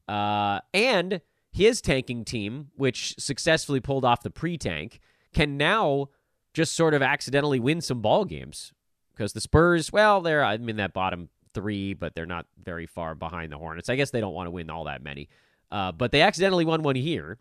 Uh, 0.08 0.62
and 0.74 1.22
his 1.52 1.82
tanking 1.82 2.24
team, 2.24 2.70
which 2.76 3.16
successfully 3.20 3.80
pulled 3.80 4.06
off 4.06 4.24
the 4.24 4.30
pre-tank, 4.30 5.00
can 5.34 5.58
now 5.58 6.08
just 6.54 6.76
sort 6.76 6.94
of 6.94 7.02
accidentally 7.02 7.60
win 7.60 7.82
some 7.82 8.02
ball 8.02 8.26
games 8.26 8.74
because 9.18 9.34
the 9.34 9.42
Spurs, 9.42 9.92
well, 9.92 10.22
they're 10.22 10.44
I'm 10.44 10.70
in 10.70 10.78
that 10.78 10.94
bottom 10.94 11.30
three, 11.54 11.94
but 11.94 12.14
they're 12.14 12.26
not 12.26 12.46
very 12.64 12.86
far 12.86 13.16
behind 13.16 13.52
the 13.52 13.58
Hornets. 13.58 13.90
I 13.90 13.96
guess 13.96 14.12
they 14.12 14.22
don't 14.22 14.34
want 14.34 14.48
to 14.48 14.52
win 14.52 14.70
all 14.70 14.84
that 14.86 15.04
many, 15.04 15.28
uh, 15.72 15.92
but 15.92 16.12
they 16.12 16.22
accidentally 16.22 16.66
won 16.66 16.84
one 16.84 16.96
here. 16.96 17.40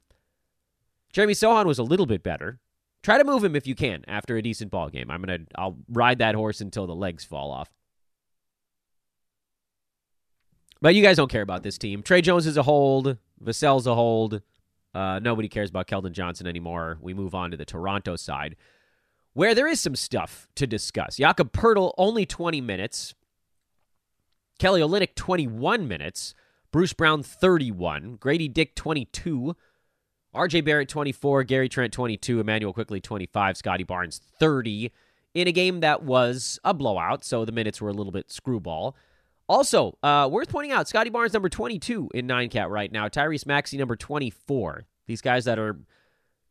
Jeremy 1.12 1.34
Sochan 1.34 1.66
was 1.66 1.78
a 1.78 1.82
little 1.82 2.06
bit 2.06 2.22
better. 2.22 2.58
Try 3.06 3.18
to 3.18 3.24
move 3.24 3.44
him 3.44 3.54
if 3.54 3.68
you 3.68 3.76
can 3.76 4.04
after 4.08 4.36
a 4.36 4.42
decent 4.42 4.72
ball 4.72 4.88
game. 4.88 5.12
I'm 5.12 5.20
gonna 5.20 5.38
I'll 5.54 5.78
ride 5.88 6.18
that 6.18 6.34
horse 6.34 6.60
until 6.60 6.88
the 6.88 6.94
legs 6.96 7.22
fall 7.22 7.52
off. 7.52 7.70
But 10.80 10.96
you 10.96 11.04
guys 11.04 11.16
don't 11.16 11.30
care 11.30 11.42
about 11.42 11.62
this 11.62 11.78
team. 11.78 12.02
Tre 12.02 12.20
Jones 12.20 12.48
is 12.48 12.56
a 12.56 12.64
hold. 12.64 13.16
Vassell's 13.40 13.86
a 13.86 13.94
hold. 13.94 14.42
Uh, 14.92 15.20
nobody 15.20 15.48
cares 15.48 15.70
about 15.70 15.86
Keldon 15.86 16.10
Johnson 16.10 16.48
anymore. 16.48 16.98
We 17.00 17.14
move 17.14 17.32
on 17.32 17.52
to 17.52 17.56
the 17.56 17.64
Toronto 17.64 18.16
side, 18.16 18.56
where 19.34 19.54
there 19.54 19.68
is 19.68 19.80
some 19.80 19.94
stuff 19.94 20.48
to 20.56 20.66
discuss. 20.66 21.18
Jakob 21.18 21.52
Poeltl, 21.52 21.92
only 21.96 22.26
20 22.26 22.60
minutes. 22.60 23.14
Kelly 24.58 24.80
Olynyk, 24.80 25.14
21 25.14 25.86
minutes. 25.86 26.34
Bruce 26.72 26.92
Brown, 26.92 27.22
31. 27.22 28.16
Grady 28.16 28.48
Dick, 28.48 28.74
22. 28.74 29.54
RJ 30.36 30.64
Barrett, 30.64 30.88
24. 30.88 31.44
Gary 31.44 31.68
Trent, 31.68 31.92
22. 31.92 32.40
Immanuel 32.40 32.72
Quickley 32.72 33.00
25. 33.00 33.56
Scottie 33.56 33.84
Barnes, 33.84 34.20
30. 34.38 34.92
In 35.34 35.48
a 35.48 35.52
game 35.52 35.80
that 35.80 36.02
was 36.02 36.58
a 36.64 36.72
blowout, 36.72 37.24
so 37.24 37.44
the 37.44 37.52
minutes 37.52 37.80
were 37.80 37.88
a 37.88 37.92
little 37.92 38.12
bit 38.12 38.30
screwball. 38.30 38.96
Also, 39.48 39.96
uh, 40.02 40.28
worth 40.30 40.48
pointing 40.48 40.72
out, 40.72 40.88
Scottie 40.88 41.10
Barnes, 41.10 41.32
number 41.32 41.48
22 41.48 42.10
in 42.14 42.26
9 42.26 42.48
cat 42.48 42.70
right 42.70 42.90
now. 42.90 43.08
Tyrese 43.08 43.46
Maxey, 43.46 43.76
number 43.76 43.96
24. 43.96 44.86
These 45.06 45.20
guys 45.20 45.44
that 45.44 45.58
are 45.58 45.74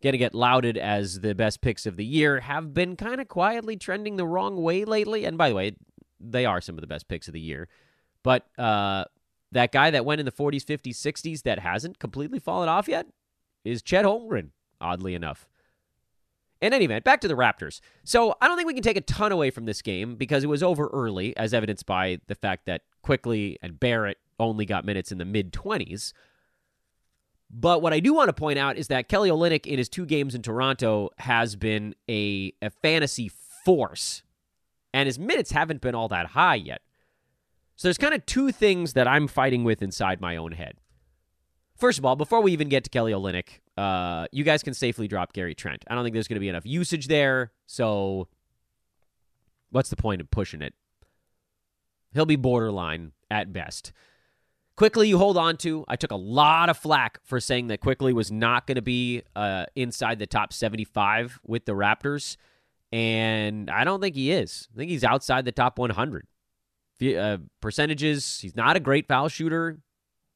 going 0.01 0.13
to 0.13 0.17
get 0.17 0.35
lauded 0.35 0.77
as 0.77 1.19
the 1.19 1.33
best 1.33 1.61
picks 1.61 1.85
of 1.85 1.97
the 1.97 2.05
year 2.05 2.39
have 2.41 2.73
been 2.73 2.95
kind 2.95 3.19
of 3.19 3.27
quietly 3.27 3.75
trending 3.75 4.17
the 4.17 4.25
wrong 4.25 4.61
way 4.61 4.85
lately. 4.85 5.25
And 5.25 5.37
by 5.37 5.49
the 5.49 5.55
way, 5.55 5.75
they 6.19 6.45
are 6.45 6.61
some 6.61 6.75
of 6.75 6.81
the 6.81 6.87
best 6.87 7.07
picks 7.07 7.27
of 7.27 7.33
the 7.33 7.39
year. 7.39 7.67
But 8.23 8.45
uh, 8.57 9.05
that 9.51 9.71
guy 9.71 9.91
that 9.91 10.05
went 10.05 10.19
in 10.19 10.25
the 10.25 10.31
40s, 10.31 10.63
50s, 10.63 10.95
60s 10.95 11.43
that 11.43 11.59
hasn't 11.59 11.99
completely 11.99 12.39
fallen 12.39 12.69
off 12.69 12.87
yet 12.87 13.07
is 13.65 13.81
Chet 13.81 14.05
Holmgren, 14.05 14.51
oddly 14.79 15.15
enough. 15.15 15.47
In 16.61 16.73
any 16.73 16.85
event, 16.85 17.03
back 17.03 17.19
to 17.21 17.27
the 17.27 17.35
Raptors. 17.35 17.81
So 18.03 18.35
I 18.41 18.47
don't 18.47 18.55
think 18.55 18.67
we 18.67 18.73
can 18.73 18.81
take 18.83 18.97
a 18.97 19.01
ton 19.01 19.31
away 19.31 19.49
from 19.49 19.65
this 19.65 19.81
game 19.81 20.15
because 20.15 20.43
it 20.43 20.47
was 20.47 20.63
over 20.63 20.87
early, 20.87 21.35
as 21.35 21.53
evidenced 21.53 21.85
by 21.85 22.19
the 22.27 22.35
fact 22.35 22.65
that 22.65 22.83
Quickley 23.01 23.59
and 23.61 23.79
Barrett 23.79 24.17
only 24.39 24.65
got 24.65 24.85
minutes 24.85 25.11
in 25.11 25.17
the 25.17 25.25
mid 25.25 25.51
20s. 25.51 26.13
But 27.51 27.81
what 27.81 27.93
I 27.93 27.99
do 27.99 28.13
want 28.13 28.29
to 28.29 28.33
point 28.33 28.57
out 28.57 28.77
is 28.77 28.87
that 28.87 29.07
Kelly 29.07 29.29
Olynyk 29.29 29.65
in 29.65 29.77
his 29.77 29.89
two 29.89 30.05
games 30.05 30.33
in 30.33 30.41
Toronto 30.41 31.09
has 31.19 31.55
been 31.55 31.93
a, 32.09 32.53
a 32.61 32.69
fantasy 32.69 33.29
force, 33.63 34.23
and 34.93 35.07
his 35.07 35.19
minutes 35.19 35.51
haven't 35.51 35.81
been 35.81 35.95
all 35.95 36.07
that 36.07 36.27
high 36.27 36.55
yet. 36.55 36.81
So 37.75 37.87
there's 37.87 37.97
kind 37.97 38.13
of 38.13 38.25
two 38.25 38.51
things 38.51 38.93
that 38.93 39.07
I'm 39.07 39.27
fighting 39.27 39.63
with 39.63 39.81
inside 39.81 40.21
my 40.21 40.37
own 40.37 40.53
head. 40.53 40.75
First 41.77 41.99
of 41.99 42.05
all, 42.05 42.15
before 42.15 42.41
we 42.41 42.53
even 42.53 42.69
get 42.69 42.85
to 42.85 42.89
Kelly 42.89 43.11
Olynyk, 43.11 43.59
uh, 43.77 44.27
you 44.31 44.43
guys 44.43 44.63
can 44.63 44.73
safely 44.73 45.07
drop 45.07 45.33
Gary 45.33 45.53
Trent. 45.53 45.83
I 45.87 45.95
don't 45.95 46.03
think 46.03 46.13
there's 46.13 46.27
going 46.27 46.37
to 46.37 46.41
be 46.41 46.49
enough 46.49 46.65
usage 46.65 47.07
there. 47.07 47.51
So, 47.65 48.29
what's 49.71 49.89
the 49.89 49.97
point 49.97 50.21
of 50.21 50.31
pushing 50.31 50.61
it? 50.61 50.73
He'll 52.13 52.25
be 52.25 52.37
borderline 52.37 53.11
at 53.29 53.51
best. 53.51 53.91
Quickley, 54.77 55.09
you 55.09 55.17
hold 55.17 55.37
on 55.37 55.57
to. 55.57 55.85
I 55.87 55.95
took 55.95 56.11
a 56.11 56.17
lot 56.17 56.69
of 56.69 56.77
flack 56.77 57.19
for 57.23 57.39
saying 57.39 57.67
that 57.67 57.79
Quickley 57.79 58.13
was 58.13 58.31
not 58.31 58.67
going 58.67 58.75
to 58.75 58.81
be 58.81 59.23
uh, 59.35 59.65
inside 59.75 60.19
the 60.19 60.27
top 60.27 60.53
75 60.53 61.39
with 61.45 61.65
the 61.65 61.73
Raptors. 61.73 62.37
And 62.91 63.69
I 63.69 63.83
don't 63.83 64.01
think 64.01 64.15
he 64.15 64.31
is. 64.31 64.67
I 64.73 64.77
think 64.77 64.91
he's 64.91 65.03
outside 65.03 65.45
the 65.45 65.51
top 65.51 65.77
100. 65.77 66.27
Uh, 67.01 67.37
percentages, 67.61 68.39
he's 68.41 68.55
not 68.55 68.77
a 68.77 68.79
great 68.79 69.07
foul 69.07 69.27
shooter. 69.27 69.79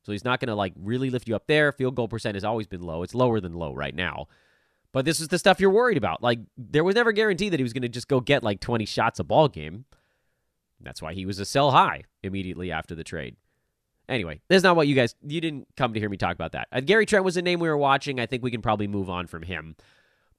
So 0.04 0.12
he's 0.12 0.26
not 0.26 0.40
going 0.40 0.48
to 0.48 0.56
like 0.56 0.74
really 0.76 1.10
lift 1.10 1.28
you 1.28 1.36
up 1.36 1.48
there. 1.48 1.72
Field 1.72 1.96
goal 1.96 2.08
percent 2.08 2.36
has 2.36 2.44
always 2.44 2.68
been 2.68 2.82
low. 2.82 3.04
It's 3.04 3.16
lower 3.16 3.40
than 3.40 3.54
low 3.54 3.74
right 3.74 3.96
now. 3.96 4.28
But 4.92 5.06
this 5.06 5.20
is 5.20 5.28
the 5.28 5.38
stuff 5.38 5.60
you're 5.60 5.70
worried 5.70 5.98
about. 5.98 6.24
Like 6.24 6.40
there 6.58 6.84
was 6.84 6.96
never 6.96 7.12
guaranteed 7.12 7.54
that 7.54 7.60
he 7.60 7.64
was 7.64 7.74
going 7.74 7.84
to 7.84 7.90
just 7.90 8.08
go 8.08 8.20
get 8.20 8.44
like 8.44 8.60
20 8.60 8.86
shots 8.86 9.20
a 9.20 9.24
ball 9.24 9.48
game. 9.48 9.86
That's 10.82 11.02
why 11.02 11.14
he 11.14 11.26
was 11.26 11.40
a 11.40 11.46
sell 11.46 11.72
high 11.72 12.04
immediately 12.24 12.72
after 12.72 12.96
the 12.96 13.04
trade. 13.04 13.36
Anyway, 14.08 14.42
that's 14.48 14.64
not 14.64 14.76
what 14.76 14.88
you 14.88 14.96
guys 14.96 15.14
you 15.22 15.40
didn't 15.40 15.68
come 15.78 15.94
to 15.94 16.00
hear 16.00 16.10
me 16.10 16.18
talk 16.18 16.34
about 16.34 16.54
that. 16.54 16.68
Uh, 16.72 16.80
Gary 16.80 17.06
Trent 17.06 17.24
was 17.24 17.38
a 17.38 17.42
name 17.42 17.60
we 17.60 17.70
were 17.70 17.78
watching. 17.78 18.20
I 18.20 18.26
think 18.26 18.42
we 18.42 18.50
can 18.50 18.62
probably 18.62 18.88
move 18.88 19.10
on 19.10 19.28
from 19.28 19.44
him. 19.44 19.76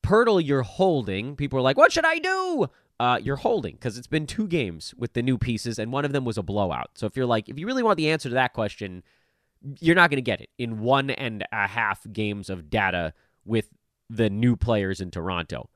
Poeltl, 0.02 0.44
you're 0.44 0.62
holding. 0.62 1.36
People 1.36 1.58
are 1.58 1.62
like, 1.62 1.76
"What 1.76 1.92
should 1.92 2.06
I 2.06 2.18
do?" 2.18 2.68
Uh, 2.98 3.18
you're 3.22 3.36
holding 3.36 3.74
because 3.74 3.96
it's 3.96 4.08
been 4.08 4.26
two 4.26 4.48
games 4.48 4.92
with 4.98 5.12
the 5.12 5.22
new 5.22 5.38
pieces, 5.38 5.78
and 5.78 5.92
one 5.92 6.04
of 6.04 6.12
them 6.12 6.24
was 6.24 6.36
a 6.36 6.42
blowout. 6.42 6.90
So 6.94 7.06
if 7.06 7.16
you're 7.16 7.26
like, 7.26 7.48
if 7.48 7.58
you 7.58 7.66
really 7.66 7.82
want 7.82 7.96
the 7.96 8.10
answer 8.10 8.28
to 8.28 8.34
that 8.34 8.54
question, 8.54 9.04
you're 9.80 9.94
not 9.94 10.10
going 10.10 10.16
to 10.16 10.22
get 10.22 10.40
it 10.40 10.50
in 10.58 10.80
one 10.80 11.10
and 11.10 11.44
a 11.52 11.66
half 11.66 12.04
games 12.12 12.50
of 12.50 12.70
data 12.70 13.12
with 13.44 13.68
the 14.08 14.30
new 14.30 14.56
players 14.56 15.00
in 15.00 15.10
Toronto. 15.10 15.68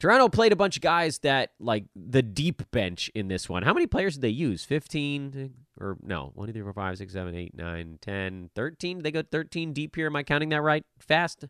Toronto 0.00 0.28
played 0.28 0.52
a 0.52 0.56
bunch 0.56 0.76
of 0.76 0.82
guys 0.82 1.20
that 1.20 1.50
like 1.60 1.84
the 1.94 2.22
deep 2.22 2.68
bench 2.72 3.08
in 3.14 3.28
this 3.28 3.48
one. 3.48 3.62
How 3.62 3.72
many 3.72 3.86
players 3.86 4.14
did 4.14 4.22
they 4.22 4.30
use? 4.30 4.64
15 4.64 5.54
or 5.80 5.96
no, 6.02 6.32
1, 6.34 6.48
2, 6.48 6.52
3, 6.52 6.62
4, 6.62 6.72
5, 6.72 6.98
6, 6.98 7.12
7, 7.12 7.34
8, 7.36 7.56
9, 7.56 7.98
10, 8.00 8.50
13. 8.52 9.02
They 9.02 9.12
go 9.12 9.22
13 9.22 9.72
deep 9.72 9.94
here. 9.94 10.06
Am 10.06 10.16
I 10.16 10.24
counting 10.24 10.48
that 10.48 10.60
right? 10.60 10.84
Fast. 10.98 11.44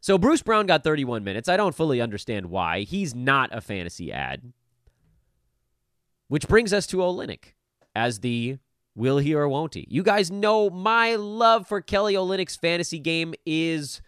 So 0.00 0.18
Bruce 0.18 0.42
Brown 0.42 0.66
got 0.66 0.84
31 0.84 1.24
minutes. 1.24 1.48
I 1.48 1.56
don't 1.56 1.74
fully 1.74 2.02
understand 2.02 2.46
why. 2.46 2.80
He's 2.80 3.14
not 3.14 3.48
a 3.50 3.62
fantasy 3.62 4.12
ad. 4.12 4.52
Which 6.28 6.48
brings 6.48 6.72
us 6.74 6.86
to 6.88 6.98
Olynyk 6.98 7.54
as 7.94 8.20
the 8.20 8.58
Will 8.96 9.18
he 9.18 9.34
or 9.34 9.46
won't 9.46 9.74
he? 9.74 9.86
You 9.90 10.02
guys 10.02 10.30
know 10.30 10.70
my 10.70 11.16
love 11.16 11.68
for 11.68 11.82
Kelly 11.82 12.14
Olynyk's 12.14 12.56
fantasy 12.56 12.98
game 12.98 13.34
is 13.44 14.00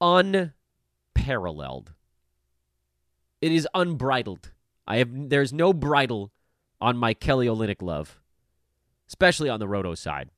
unparalleled. 0.00 1.92
It 3.42 3.52
is 3.52 3.68
unbridled. 3.74 4.50
I 4.86 4.96
have 4.96 5.28
there's 5.28 5.52
no 5.52 5.74
bridle 5.74 6.32
on 6.80 6.96
my 6.96 7.12
Kelly 7.12 7.46
Olynyk 7.46 7.82
love, 7.82 8.18
especially 9.08 9.50
on 9.50 9.60
the 9.60 9.68
roto 9.68 9.94
side. 9.94 10.30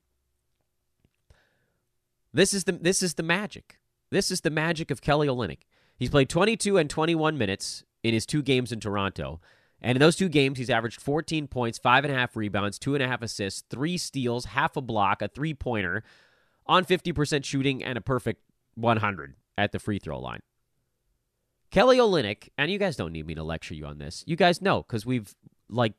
This 2.32 2.52
is 2.52 2.64
the 2.64 2.72
this 2.72 3.02
is 3.02 3.14
the 3.14 3.22
magic. 3.22 3.78
This 4.10 4.32
is 4.32 4.40
the 4.40 4.50
magic 4.50 4.90
of 4.90 5.00
Kelly 5.00 5.28
Olynyk. 5.28 5.60
He's 5.96 6.10
played 6.10 6.28
22 6.28 6.76
and 6.76 6.90
21 6.90 7.38
minutes 7.38 7.84
in 8.02 8.14
his 8.14 8.26
two 8.26 8.42
games 8.42 8.72
in 8.72 8.80
Toronto. 8.80 9.40
And 9.80 9.96
in 9.96 10.00
those 10.00 10.16
two 10.16 10.28
games, 10.28 10.58
he's 10.58 10.70
averaged 10.70 11.00
14 11.00 11.46
points, 11.46 11.78
five 11.78 12.04
and 12.04 12.12
a 12.12 12.16
half 12.16 12.36
rebounds, 12.36 12.78
two 12.78 12.94
and 12.94 13.02
a 13.02 13.08
half 13.08 13.22
assists, 13.22 13.62
three 13.70 13.96
steals, 13.96 14.46
half 14.46 14.76
a 14.76 14.80
block, 14.80 15.22
a 15.22 15.28
three 15.28 15.54
pointer, 15.54 16.02
on 16.66 16.84
50% 16.84 17.44
shooting, 17.44 17.82
and 17.82 17.96
a 17.96 18.00
perfect 18.00 18.42
100 18.74 19.34
at 19.56 19.72
the 19.72 19.78
free 19.78 19.98
throw 19.98 20.18
line. 20.18 20.40
Kelly 21.70 21.98
Olynyk, 21.98 22.48
and 22.56 22.70
you 22.70 22.78
guys 22.78 22.96
don't 22.96 23.12
need 23.12 23.26
me 23.26 23.34
to 23.34 23.42
lecture 23.42 23.74
you 23.74 23.86
on 23.86 23.98
this. 23.98 24.24
You 24.26 24.36
guys 24.36 24.62
know 24.62 24.82
because 24.82 25.04
we've 25.04 25.34
like 25.68 25.92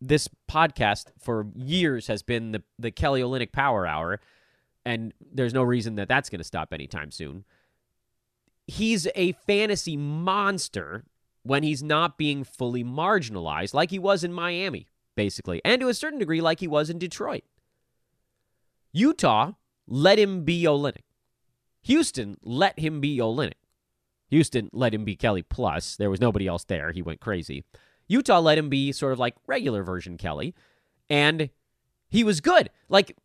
this 0.00 0.28
podcast 0.48 1.06
for 1.18 1.46
years 1.56 2.06
has 2.06 2.22
been 2.22 2.52
the 2.52 2.62
the 2.78 2.90
Kelly 2.90 3.20
Olynyk 3.20 3.52
Power 3.52 3.86
Hour, 3.86 4.20
and 4.84 5.12
there's 5.32 5.52
no 5.52 5.62
reason 5.62 5.96
that 5.96 6.08
that's 6.08 6.30
going 6.30 6.38
to 6.38 6.44
stop 6.44 6.72
anytime 6.72 7.10
soon. 7.10 7.44
He's 8.66 9.08
a 9.16 9.32
fantasy 9.32 9.96
monster 9.96 11.04
when 11.42 11.62
he's 11.62 11.82
not 11.82 12.18
being 12.18 12.44
fully 12.44 12.84
marginalized, 12.84 13.74
like 13.74 13.90
he 13.90 13.98
was 13.98 14.24
in 14.24 14.32
Miami, 14.32 14.86
basically, 15.16 15.60
and 15.64 15.80
to 15.80 15.88
a 15.88 15.94
certain 15.94 16.18
degree, 16.18 16.40
like 16.40 16.60
he 16.60 16.68
was 16.68 16.90
in 16.90 16.98
Detroit. 16.98 17.44
Utah 18.92 19.52
let 19.86 20.18
him 20.18 20.44
be 20.44 20.64
Olynyk. 20.64 21.04
Houston 21.82 22.36
let 22.42 22.78
him 22.78 23.00
be 23.00 23.18
Olynyk. 23.18 23.52
Houston 24.28 24.70
let 24.72 24.94
him 24.94 25.04
be 25.04 25.16
Kelly 25.16 25.42
plus. 25.42 25.96
There 25.96 26.10
was 26.10 26.20
nobody 26.20 26.46
else 26.46 26.64
there. 26.64 26.92
He 26.92 27.02
went 27.02 27.20
crazy. 27.20 27.64
Utah 28.06 28.40
let 28.40 28.58
him 28.58 28.68
be 28.68 28.92
sort 28.92 29.12
of 29.12 29.18
like 29.18 29.34
regular 29.46 29.82
version 29.82 30.16
Kelly, 30.16 30.54
and 31.08 31.50
he 32.08 32.24
was 32.24 32.40
good. 32.40 32.70
Like 32.88 33.16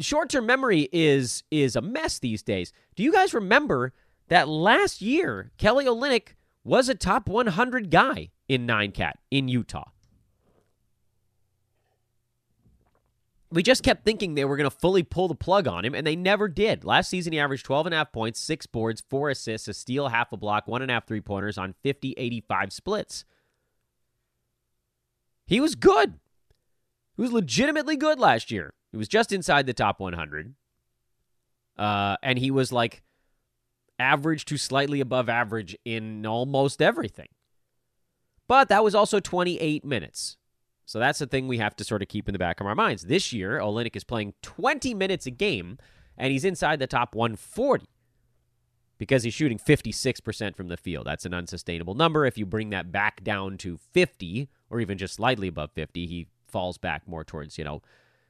short-term 0.00 0.46
memory 0.46 0.88
is 0.92 1.42
is 1.50 1.76
a 1.76 1.80
mess 1.80 2.18
these 2.18 2.42
days. 2.42 2.72
Do 2.96 3.02
you 3.02 3.12
guys 3.12 3.34
remember 3.34 3.92
that 4.28 4.48
last 4.48 5.02
year 5.02 5.50
Kelly 5.58 5.86
Olynyk 5.86 6.34
was 6.68 6.88
a 6.88 6.94
top 6.94 7.28
100 7.28 7.90
guy 7.90 8.30
in 8.48 8.66
nine 8.66 8.92
cat 8.92 9.18
in 9.30 9.48
Utah? 9.48 9.90
we 13.50 13.62
just 13.62 13.82
kept 13.82 14.04
thinking 14.04 14.34
they 14.34 14.44
were 14.44 14.56
going 14.56 14.68
to 14.68 14.76
fully 14.76 15.02
pull 15.02 15.28
the 15.28 15.34
plug 15.34 15.66
on 15.66 15.84
him, 15.84 15.94
and 15.94 16.06
they 16.06 16.16
never 16.16 16.48
did. 16.48 16.84
Last 16.84 17.08
season, 17.08 17.32
he 17.32 17.40
averaged 17.40 17.64
12 17.64 17.86
and 17.86 17.94
a 17.94 17.98
half 17.98 18.12
points, 18.12 18.40
six 18.40 18.66
boards, 18.66 19.02
four 19.08 19.30
assists, 19.30 19.68
a 19.68 19.74
steal, 19.74 20.08
half 20.08 20.32
a 20.32 20.36
block, 20.36 20.68
one 20.68 20.82
and 20.82 20.90
a 20.90 20.94
half 20.94 21.06
three 21.06 21.20
pointers 21.20 21.56
on 21.56 21.74
50 21.82 22.14
85 22.16 22.72
splits. 22.72 23.24
He 25.46 25.60
was 25.60 25.74
good. 25.74 26.14
He 27.16 27.22
was 27.22 27.32
legitimately 27.32 27.96
good 27.96 28.20
last 28.20 28.50
year. 28.50 28.74
He 28.92 28.98
was 28.98 29.08
just 29.08 29.32
inside 29.32 29.66
the 29.66 29.72
top 29.72 29.98
100. 29.98 30.54
Uh, 31.78 32.16
and 32.22 32.38
he 32.38 32.50
was 32.50 32.70
like 32.70 33.02
average 33.98 34.44
to 34.46 34.56
slightly 34.56 35.00
above 35.00 35.28
average 35.28 35.76
in 35.84 36.24
almost 36.24 36.80
everything. 36.80 37.28
But 38.46 38.68
that 38.68 38.82
was 38.82 38.94
also 38.94 39.20
28 39.20 39.84
minutes. 39.84 40.36
So 40.86 40.98
that's 40.98 41.18
the 41.18 41.26
thing 41.26 41.48
we 41.48 41.58
have 41.58 41.76
to 41.76 41.84
sort 41.84 42.00
of 42.00 42.08
keep 42.08 42.28
in 42.28 42.32
the 42.32 42.38
back 42.38 42.60
of 42.60 42.66
our 42.66 42.74
minds. 42.74 43.04
This 43.04 43.32
year, 43.32 43.58
Olynyk 43.58 43.94
is 43.94 44.04
playing 44.04 44.32
20 44.42 44.94
minutes 44.94 45.26
a 45.26 45.30
game, 45.30 45.76
and 46.16 46.32
he's 46.32 46.46
inside 46.46 46.78
the 46.78 46.86
top 46.86 47.14
140 47.14 47.86
because 48.96 49.22
he's 49.22 49.34
shooting 49.34 49.58
56% 49.58 50.56
from 50.56 50.68
the 50.68 50.78
field. 50.78 51.06
That's 51.06 51.26
an 51.26 51.34
unsustainable 51.34 51.94
number. 51.94 52.24
If 52.24 52.38
you 52.38 52.46
bring 52.46 52.70
that 52.70 52.90
back 52.90 53.22
down 53.22 53.58
to 53.58 53.78
50 53.92 54.48
or 54.70 54.80
even 54.80 54.96
just 54.96 55.14
slightly 55.14 55.48
above 55.48 55.72
50, 55.72 56.06
he 56.06 56.26
falls 56.46 56.78
back 56.78 57.06
more 57.06 57.22
towards, 57.22 57.58
you 57.58 57.64
know, 57.64 57.82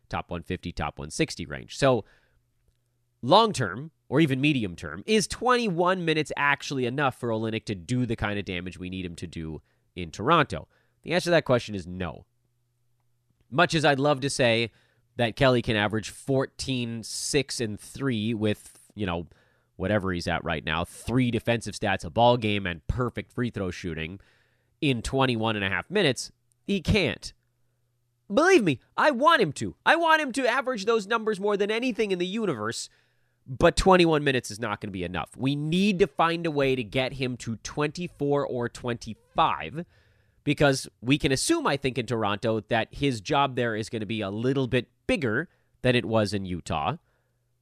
top 0.09 0.31
150, 0.31 0.73
top 0.73 0.99
160 0.99 1.47
range. 1.47 1.77
So 1.77 2.05
long 3.23 3.53
term 3.53 3.93
or 4.09 4.21
even 4.21 4.41
medium 4.41 4.75
term, 4.75 5.03
is 5.07 5.27
21 5.27 6.05
minutes 6.05 6.33
actually 6.37 6.87
enough 6.87 7.19
for 7.19 7.29
Olynyk 7.29 7.65
to 7.67 7.75
do 7.75 8.07
the 8.07 8.17
kind 8.17 8.39
of 8.39 8.45
damage 8.45 8.79
we 8.79 8.91
need 8.91 9.05
him 9.05 9.17
to 9.17 9.27
do 9.27 9.61
in 9.95 10.11
Toronto? 10.11 10.69
The 11.03 11.13
answer 11.13 11.27
to 11.27 11.31
that 11.33 11.45
question 11.45 11.75
is 11.75 11.87
no. 11.87 12.25
Much 13.51 13.75
as 13.75 13.85
I'd 13.85 13.99
love 13.99 14.21
to 14.21 14.31
say 14.31 14.71
that 15.17 15.37
Kelly 15.37 15.63
can 15.63 15.77
average 15.77 16.11
14, 16.11 17.03
6, 17.03 17.61
and 17.61 17.81
3 17.81 18.35
with, 18.35 18.79
you 18.95 19.07
know, 19.07 19.27
whatever 19.77 20.13
he's 20.13 20.27
at 20.27 20.45
right 20.45 20.65
now, 20.65 20.85
three 20.85 21.31
defensive 21.31 21.75
stats, 21.75 22.05
a 22.05 22.11
ball 22.11 22.37
game, 22.37 22.67
and 22.67 22.87
perfect 22.89 23.33
free 23.33 23.51
throw 23.51 23.71
shooting 23.71 24.21
in 24.81 25.03
21 25.03 25.57
and 25.57 25.65
a 25.65 25.69
half 25.69 25.91
minutes, 25.91 26.31
he 26.67 26.81
can't. 26.81 27.33
Believe 28.33 28.63
me, 28.63 28.81
I 28.97 29.11
want 29.11 29.41
him 29.41 29.53
to. 29.53 29.75
I 29.87 29.97
want 29.97 30.21
him 30.21 30.33
to 30.33 30.47
average 30.47 30.85
those 30.85 31.07
numbers 31.07 31.41
more 31.41 31.57
than 31.57 31.71
anything 31.71 32.11
in 32.11 32.19
the 32.19 32.27
universe, 32.27 32.89
but 33.49 33.77
21 33.77 34.23
minutes 34.23 34.51
is 34.51 34.61
not 34.61 34.81
going 34.81 34.89
to 34.89 34.93
be 34.93 35.05
enough. 35.05 35.31
We 35.37 35.57
need 35.57 35.99
to 36.01 36.07
find 36.07 36.45
a 36.45 36.51
way 36.51 36.77
to 36.77 36.85
get 36.85 37.15
him 37.15 37.37
to 37.39 37.57
24 37.57 38.47
or 38.47 38.69
25 38.69 39.87
because 40.45 40.89
we 41.01 41.17
can 41.19 41.33
assume, 41.33 41.67
I 41.67 41.77
think, 41.77 41.97
in 41.97 42.07
Toronto 42.07 42.61
that 42.69 42.89
his 42.91 43.21
job 43.21 43.57
there 43.57 43.75
is 43.75 43.89
going 43.89 44.01
to 44.01 44.07
be 44.07 44.21
a 44.21 44.31
little 44.31 44.67
bit 44.67 44.89
bigger 45.07 45.49
than 45.83 45.97
it 45.97 46.05
was 46.05 46.35
in 46.35 46.45
Utah. 46.45 46.97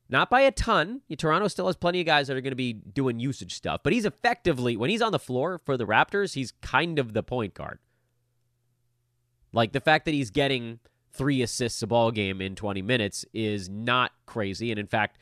Not 0.09 0.31
by 0.31 0.43
a 0.43 0.53
ton. 0.53 1.03
Toronto 1.17 1.49
still 1.49 1.67
has 1.67 1.77
plenty 1.77 2.01
of 2.01 2.07
guys 2.07 2.29
that 2.29 2.37
are 2.37 2.41
going 2.41 2.53
to 2.53 2.57
be 2.57 2.73
doing 2.73 3.19
usage 3.19 3.55
stuff, 3.55 3.81
but 3.83 3.93
he's 3.93 4.05
effectively, 4.05 4.77
when 4.77 4.91
he's 4.91 5.03
on 5.03 5.13
the 5.13 5.19
floor 5.19 5.61
for 5.65 5.77
the 5.77 5.87
Raptors, 5.87 6.35
he's 6.35 6.53
kind 6.63 6.99
of 6.99 7.13
the 7.13 7.23
point 7.23 7.55
guard. 7.55 7.79
Like 9.53 9.73
the 9.73 9.81
fact 9.81 10.05
that 10.05 10.15
he's 10.15 10.31
getting 10.31 10.81
three 11.13 11.43
assists 11.43 11.83
a 11.83 11.87
ball 11.87 12.11
game 12.11 12.41
in 12.41 12.55
20 12.55 12.83
minutes 12.83 13.25
is 13.33 13.69
not 13.69 14.13
crazy. 14.27 14.71
And 14.71 14.79
in 14.79 14.87
fact, 14.87 15.19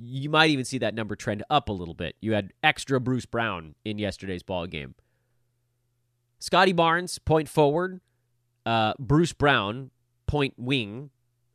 you 0.00 0.30
might 0.30 0.50
even 0.50 0.64
see 0.64 0.78
that 0.78 0.94
number 0.94 1.16
trend 1.16 1.42
up 1.50 1.68
a 1.68 1.72
little 1.72 1.94
bit. 1.94 2.16
You 2.20 2.32
had 2.32 2.52
extra 2.62 3.00
Bruce 3.00 3.26
Brown 3.26 3.74
in 3.84 3.98
yesterday's 3.98 4.42
ball 4.42 4.66
game. 4.66 4.94
Scottie 6.38 6.72
Barnes, 6.72 7.18
point 7.18 7.48
forward. 7.48 8.00
Uh, 8.64 8.94
Bruce 8.98 9.32
Brown, 9.32 9.90
point 10.26 10.54
wing. 10.56 11.10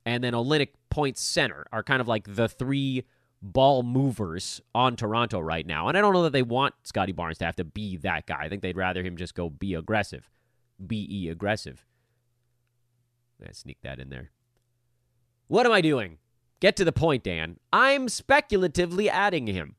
And 0.05 0.23
then 0.23 0.33
Olynyk, 0.33 0.69
point 0.89 1.17
center 1.17 1.65
are 1.71 1.83
kind 1.83 2.01
of 2.01 2.07
like 2.07 2.35
the 2.35 2.49
three 2.49 3.05
ball 3.41 3.83
movers 3.83 4.61
on 4.73 4.95
Toronto 4.95 5.39
right 5.39 5.65
now. 5.65 5.87
And 5.87 5.97
I 5.97 6.01
don't 6.01 6.13
know 6.13 6.23
that 6.23 6.33
they 6.33 6.43
want 6.43 6.75
Scottie 6.83 7.11
Barnes 7.11 7.37
to 7.39 7.45
have 7.45 7.55
to 7.57 7.63
be 7.63 7.97
that 7.97 8.25
guy. 8.25 8.39
I 8.41 8.49
think 8.49 8.61
they'd 8.61 8.77
rather 8.77 9.03
him 9.03 9.17
just 9.17 9.35
go 9.35 9.49
be 9.49 9.73
aggressive. 9.73 10.29
Be 10.85 11.29
aggressive. 11.29 11.85
Let's 13.39 13.59
sneak 13.59 13.77
that 13.83 13.99
in 13.99 14.09
there. 14.09 14.31
What 15.47 15.65
am 15.65 15.71
I 15.71 15.81
doing? 15.81 16.17
Get 16.63 16.77
to 16.77 16.85
the 16.85 16.93
point, 16.93 17.23
Dan. 17.23 17.57
I'm 17.73 18.07
speculatively 18.07 19.09
adding 19.09 19.47
him. 19.47 19.75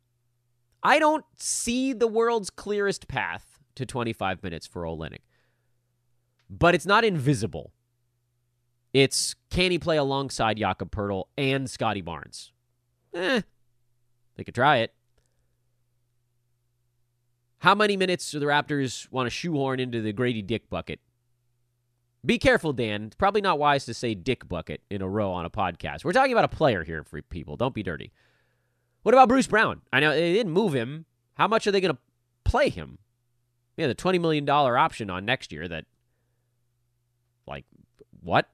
I 0.83 0.99
don't 0.99 1.25
see 1.39 1.95
the 1.95 2.07
world's 2.07 2.51
clearest 2.51 3.09
path 3.09 3.59
to 3.77 3.87
25 3.87 4.43
minutes 4.43 4.67
for 4.67 4.83
Olynyk. 4.83 5.23
But 6.51 6.75
it's 6.75 6.85
not 6.85 7.03
invisible. 7.03 7.73
It's 8.93 9.35
can 9.49 9.71
he 9.71 9.79
play 9.79 9.97
alongside 9.97 10.59
Jakob 10.59 10.91
Poeltl 10.91 11.25
and 11.39 11.71
Scottie 11.71 12.03
Barnes? 12.03 12.53
Eh, 13.15 13.41
they 14.37 14.45
could 14.45 14.55
try 14.55 14.77
it. 14.77 14.93
How 17.61 17.75
many 17.75 17.97
minutes 17.97 18.31
do 18.31 18.39
the 18.39 18.45
Raptors 18.45 19.11
want 19.11 19.25
to 19.25 19.31
shoehorn 19.31 19.81
into 19.81 20.03
the 20.03 20.13
Grady 20.13 20.43
Dick 20.43 20.69
bucket? 20.69 21.01
Be 22.25 22.39
careful, 22.39 22.73
Dan. 22.73 23.05
It's 23.05 23.17
probably 23.17 23.43
not 23.43 23.59
wise 23.59 23.85
to 23.85 23.95
say 23.95 24.15
Dick 24.15 24.49
bucket 24.49 24.83
in 24.91 25.03
a 25.03 25.09
row 25.09 25.31
on 25.31 25.45
a 25.45 25.51
podcast. 25.51 26.05
We're 26.05 26.13
talking 26.13 26.33
about 26.33 26.45
a 26.45 26.57
player 26.57 26.85
here 26.85 27.05
for 27.05 27.21
people. 27.21 27.57
Don't 27.57 27.75
be 27.75 27.83
dirty. 27.83 28.13
What 29.03 29.15
about 29.15 29.29
Bruce 29.29 29.47
Brown? 29.47 29.83
I 29.93 30.01
know 30.01 30.11
they 30.11 30.33
didn't 30.33 30.53
move 30.53 30.73
him. 30.73 31.05
How 31.35 31.47
much 31.47 31.67
are 31.67 31.71
they 31.71 31.81
going 31.81 31.95
to 31.95 32.01
play 32.45 32.71
him? 32.71 32.99
Yeah, 33.77 33.89
the 33.89 33.95
$20 33.95 34.21
million 34.21 34.49
option 34.49 35.11
on 35.11 35.27
next 35.27 35.53
year 35.53 35.69
that, 35.69 35.85
like, 37.47 37.67
what? 38.23 38.49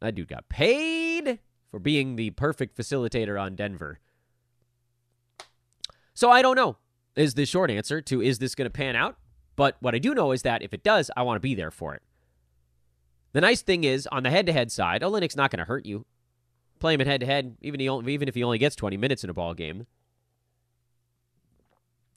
That 0.00 0.14
dude 0.14 0.28
got 0.28 0.48
paid 0.48 1.38
for 1.70 1.78
being 1.78 2.16
the 2.16 2.30
perfect 2.30 2.76
facilitator 2.76 3.40
on 3.40 3.54
Denver. 3.54 4.00
So 6.12 6.30
I 6.30 6.42
don't 6.42 6.56
know, 6.56 6.76
is 7.16 7.34
the 7.34 7.46
short 7.46 7.70
answer 7.70 8.02
to 8.02 8.20
is 8.20 8.38
this 8.38 8.54
going 8.54 8.66
to 8.66 8.70
pan 8.70 8.96
out? 8.96 9.16
But 9.60 9.76
what 9.80 9.94
I 9.94 9.98
do 9.98 10.14
know 10.14 10.32
is 10.32 10.40
that 10.42 10.62
if 10.62 10.72
it 10.72 10.82
does, 10.82 11.10
I 11.14 11.22
want 11.22 11.36
to 11.36 11.40
be 11.40 11.54
there 11.54 11.70
for 11.70 11.94
it. 11.94 12.02
The 13.34 13.42
nice 13.42 13.60
thing 13.60 13.84
is, 13.84 14.06
on 14.06 14.22
the 14.22 14.30
head 14.30 14.46
to 14.46 14.52
head 14.54 14.72
side, 14.72 15.02
Olynyk's 15.02 15.36
not 15.36 15.50
going 15.50 15.58
to 15.58 15.66
hurt 15.66 15.84
you. 15.84 16.06
Play 16.78 16.94
him 16.94 17.00
head 17.00 17.20
to 17.20 17.26
head, 17.26 17.56
even 17.60 17.78
even 17.80 18.26
if 18.26 18.34
he 18.34 18.42
only 18.42 18.56
gets 18.56 18.74
20 18.74 18.96
minutes 18.96 19.22
in 19.22 19.28
a 19.28 19.34
ball 19.34 19.52
game 19.52 19.86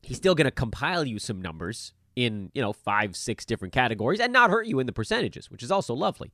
he's 0.03 0.17
still 0.17 0.35
going 0.35 0.45
to 0.45 0.51
compile 0.51 1.05
you 1.05 1.17
some 1.17 1.41
numbers 1.41 1.93
in, 2.15 2.51
you 2.53 2.61
know, 2.61 2.73
five, 2.73 3.15
six 3.15 3.45
different 3.45 3.73
categories 3.73 4.19
and 4.19 4.31
not 4.31 4.51
hurt 4.51 4.67
you 4.67 4.79
in 4.79 4.85
the 4.85 4.93
percentages, 4.93 5.49
which 5.49 5.63
is 5.63 5.71
also 5.71 5.95
lovely. 5.95 6.31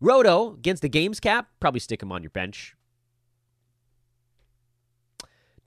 Roto 0.00 0.54
against 0.54 0.80
the 0.80 0.88
games 0.88 1.20
cap, 1.20 1.48
probably 1.60 1.80
stick 1.80 2.02
him 2.02 2.12
on 2.12 2.22
your 2.22 2.30
bench. 2.30 2.74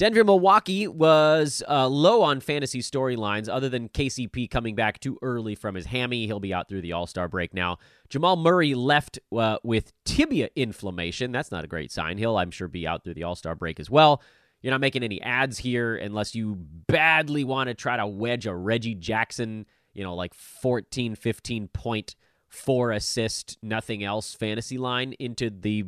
Denver 0.01 0.23
Milwaukee 0.23 0.87
was 0.87 1.61
uh, 1.69 1.87
low 1.87 2.23
on 2.23 2.39
fantasy 2.39 2.79
storylines 2.79 3.47
other 3.47 3.69
than 3.69 3.87
KCP 3.87 4.49
coming 4.49 4.73
back 4.73 4.99
too 4.99 5.19
early 5.21 5.53
from 5.53 5.75
his 5.75 5.85
hammy. 5.85 6.25
He'll 6.25 6.39
be 6.39 6.55
out 6.55 6.67
through 6.67 6.81
the 6.81 6.93
All 6.93 7.05
Star 7.05 7.27
break 7.27 7.53
now. 7.53 7.77
Jamal 8.09 8.35
Murray 8.35 8.73
left 8.73 9.19
uh, 9.31 9.59
with 9.61 9.93
tibia 10.03 10.49
inflammation. 10.55 11.31
That's 11.31 11.51
not 11.51 11.65
a 11.65 11.67
great 11.67 11.91
sign. 11.91 12.17
He'll, 12.17 12.35
I'm 12.35 12.49
sure, 12.49 12.67
be 12.67 12.87
out 12.87 13.03
through 13.03 13.13
the 13.13 13.25
All 13.25 13.35
Star 13.35 13.53
break 13.53 13.79
as 13.79 13.91
well. 13.91 14.23
You're 14.63 14.71
not 14.71 14.81
making 14.81 15.03
any 15.03 15.21
adds 15.21 15.59
here 15.59 15.95
unless 15.95 16.33
you 16.33 16.55
badly 16.87 17.43
want 17.43 17.67
to 17.67 17.75
try 17.75 17.95
to 17.97 18.07
wedge 18.07 18.47
a 18.47 18.55
Reggie 18.55 18.95
Jackson, 18.95 19.67
you 19.93 20.03
know, 20.03 20.15
like 20.15 20.33
14, 20.33 21.13
15 21.13 21.67
point, 21.67 22.15
four 22.47 22.91
assist, 22.91 23.59
nothing 23.61 24.03
else 24.03 24.33
fantasy 24.33 24.79
line 24.79 25.13
into 25.19 25.51
the 25.51 25.85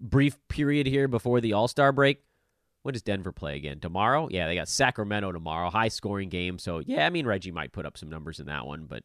brief 0.00 0.36
period 0.48 0.88
here 0.88 1.06
before 1.06 1.40
the 1.40 1.52
All 1.52 1.68
Star 1.68 1.92
break. 1.92 2.24
When 2.86 2.92
does 2.92 3.02
Denver 3.02 3.32
play 3.32 3.56
again? 3.56 3.80
Tomorrow? 3.80 4.28
Yeah, 4.30 4.46
they 4.46 4.54
got 4.54 4.68
Sacramento 4.68 5.32
tomorrow. 5.32 5.70
High 5.70 5.88
scoring 5.88 6.28
game. 6.28 6.56
So, 6.56 6.78
yeah, 6.78 7.04
I 7.04 7.10
mean, 7.10 7.26
Reggie 7.26 7.50
might 7.50 7.72
put 7.72 7.84
up 7.84 7.98
some 7.98 8.08
numbers 8.08 8.38
in 8.38 8.46
that 8.46 8.64
one, 8.64 8.84
but 8.84 9.02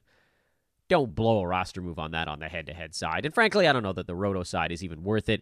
don't 0.88 1.16
blow 1.16 1.40
a 1.40 1.48
roster 1.48 1.82
move 1.82 1.98
on 1.98 2.12
that 2.12 2.28
on 2.28 2.38
the 2.38 2.48
head 2.48 2.68
to 2.68 2.76
head 2.76 2.94
side. 2.94 3.26
And 3.26 3.34
frankly, 3.34 3.68
I 3.68 3.74
don't 3.74 3.82
know 3.82 3.92
that 3.94 4.06
the 4.06 4.14
Roto 4.14 4.44
side 4.44 4.72
is 4.72 4.84
even 4.84 5.04
worth 5.04 5.30
it. 5.30 5.42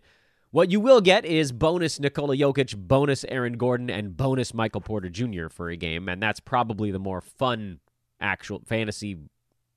What 0.52 0.72
you 0.72 0.80
will 0.80 1.02
get 1.02 1.26
is 1.26 1.52
bonus 1.52 2.00
Nikola 2.00 2.38
Jokic, 2.38 2.78
bonus 2.78 3.26
Aaron 3.26 3.58
Gordon, 3.58 3.90
and 3.90 4.16
bonus 4.16 4.54
Michael 4.54 4.80
Porter 4.80 5.10
Jr. 5.10 5.50
for 5.50 5.70
a 5.70 5.76
game. 5.76 6.08
And 6.08 6.24
that's 6.24 6.40
probably 6.40 6.92
the 6.92 6.98
more 6.98 7.20
fun 7.20 7.82
actual 8.22 8.62
fantasy 8.66 9.18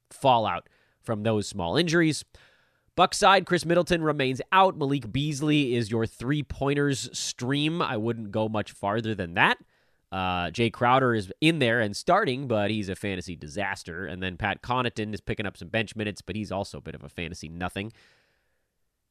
fallout 0.09 0.69
from 1.03 1.25
those 1.25 1.49
small 1.49 1.77
injuries. 1.77 2.25
Buckside, 2.97 3.47
Khris 3.47 3.65
Middleton 3.65 4.03
remains 4.03 4.43
out. 4.53 4.77
Malik 4.77 5.11
Beasley 5.11 5.75
is 5.75 5.91
your 5.91 6.07
three 6.07 6.43
pointers 6.43 7.09
stream. 7.19 7.81
I 7.81 7.97
wouldn't 7.97 8.31
go 8.31 8.49
much 8.49 8.73
farther 8.73 9.15
than 9.15 9.35
that. 9.35 9.59
Uh, 10.11 10.51
Jae 10.51 10.71
Crowder 10.71 11.15
is 11.15 11.33
in 11.41 11.59
there 11.59 11.81
and 11.81 11.97
starting, 11.97 12.47
but 12.47 12.71
he's 12.71 12.91
a 12.91 12.95
fantasy 12.95 13.35
disaster. 13.35 14.05
And 14.05 14.23
then 14.23 14.37
Pat 14.37 14.61
Connaughton 14.61 15.15
is 15.15 15.23
picking 15.23 15.47
up 15.47 15.57
some 15.57 15.69
bench 15.69 15.97
minutes, 15.97 16.21
but 16.21 16.37
he's 16.37 16.53
also 16.53 16.79
a 16.79 16.83
bit 16.83 16.95
of 16.95 17.03
a 17.03 17.09
fantasy 17.09 17.49
nothing. 17.49 17.93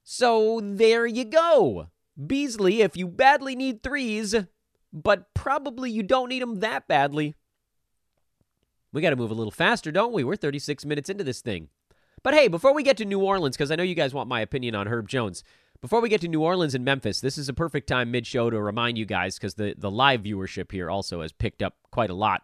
So 0.04 0.62
there 0.64 1.08
you 1.08 1.26
go. 1.26 1.88
Beasley, 2.28 2.82
if 2.82 2.96
you 2.96 3.08
badly 3.08 3.56
need 3.56 3.82
threes, 3.82 4.36
but 4.94 5.34
probably 5.34 5.90
you 5.90 6.04
don't 6.04 6.30
need 6.30 6.44
them 6.44 6.60
that 6.60 6.88
badly. 6.88 7.34
We 8.94 9.02
got 9.02 9.10
to 9.10 9.16
move 9.16 9.32
a 9.32 9.36
little 9.36 9.52
faster, 9.52 9.92
don't 9.92 10.14
we? 10.14 10.24
We're 10.24 10.36
36 10.36 10.86
minutes 10.86 11.10
into 11.10 11.24
this 11.24 11.42
thing. 11.42 11.70
But 12.24 12.34
hey, 12.34 12.48
before 12.48 12.74
we 12.74 12.84
get 12.84 12.98
to 12.98 13.06
New 13.06 13.20
Orleans, 13.20 13.58
because 13.58 13.72
I 13.72 13.76
know 13.76 13.84
you 13.84 13.96
guys 13.96 14.14
want 14.14 14.30
my 14.30 14.42
opinion 14.42 14.76
on 14.76 14.88
Herb 14.88 15.08
Jones, 15.08 15.44
before 15.82 16.02
we 16.02 16.10
get 16.10 16.22
to 16.22 16.28
New 16.28 16.42
Orleans 16.42 16.76
and 16.76 16.86
Memphis, 16.86 17.22
this 17.22 17.38
is 17.38 17.50
a 17.50 17.54
perfect 17.54 17.88
time 17.88 18.12
mid 18.12 18.28
show 18.28 18.52
to 18.52 18.62
remind 18.62 18.98
you 18.98 19.06
guys, 19.06 19.38
because 19.38 19.56
the, 19.56 19.74
the 19.78 19.90
live 19.90 20.22
viewership 20.22 20.72
here 20.72 20.92
also 20.92 21.22
has 21.22 21.32
picked 21.32 21.64
up 21.64 21.76
quite 21.92 22.12
a 22.12 22.14
lot 22.14 22.44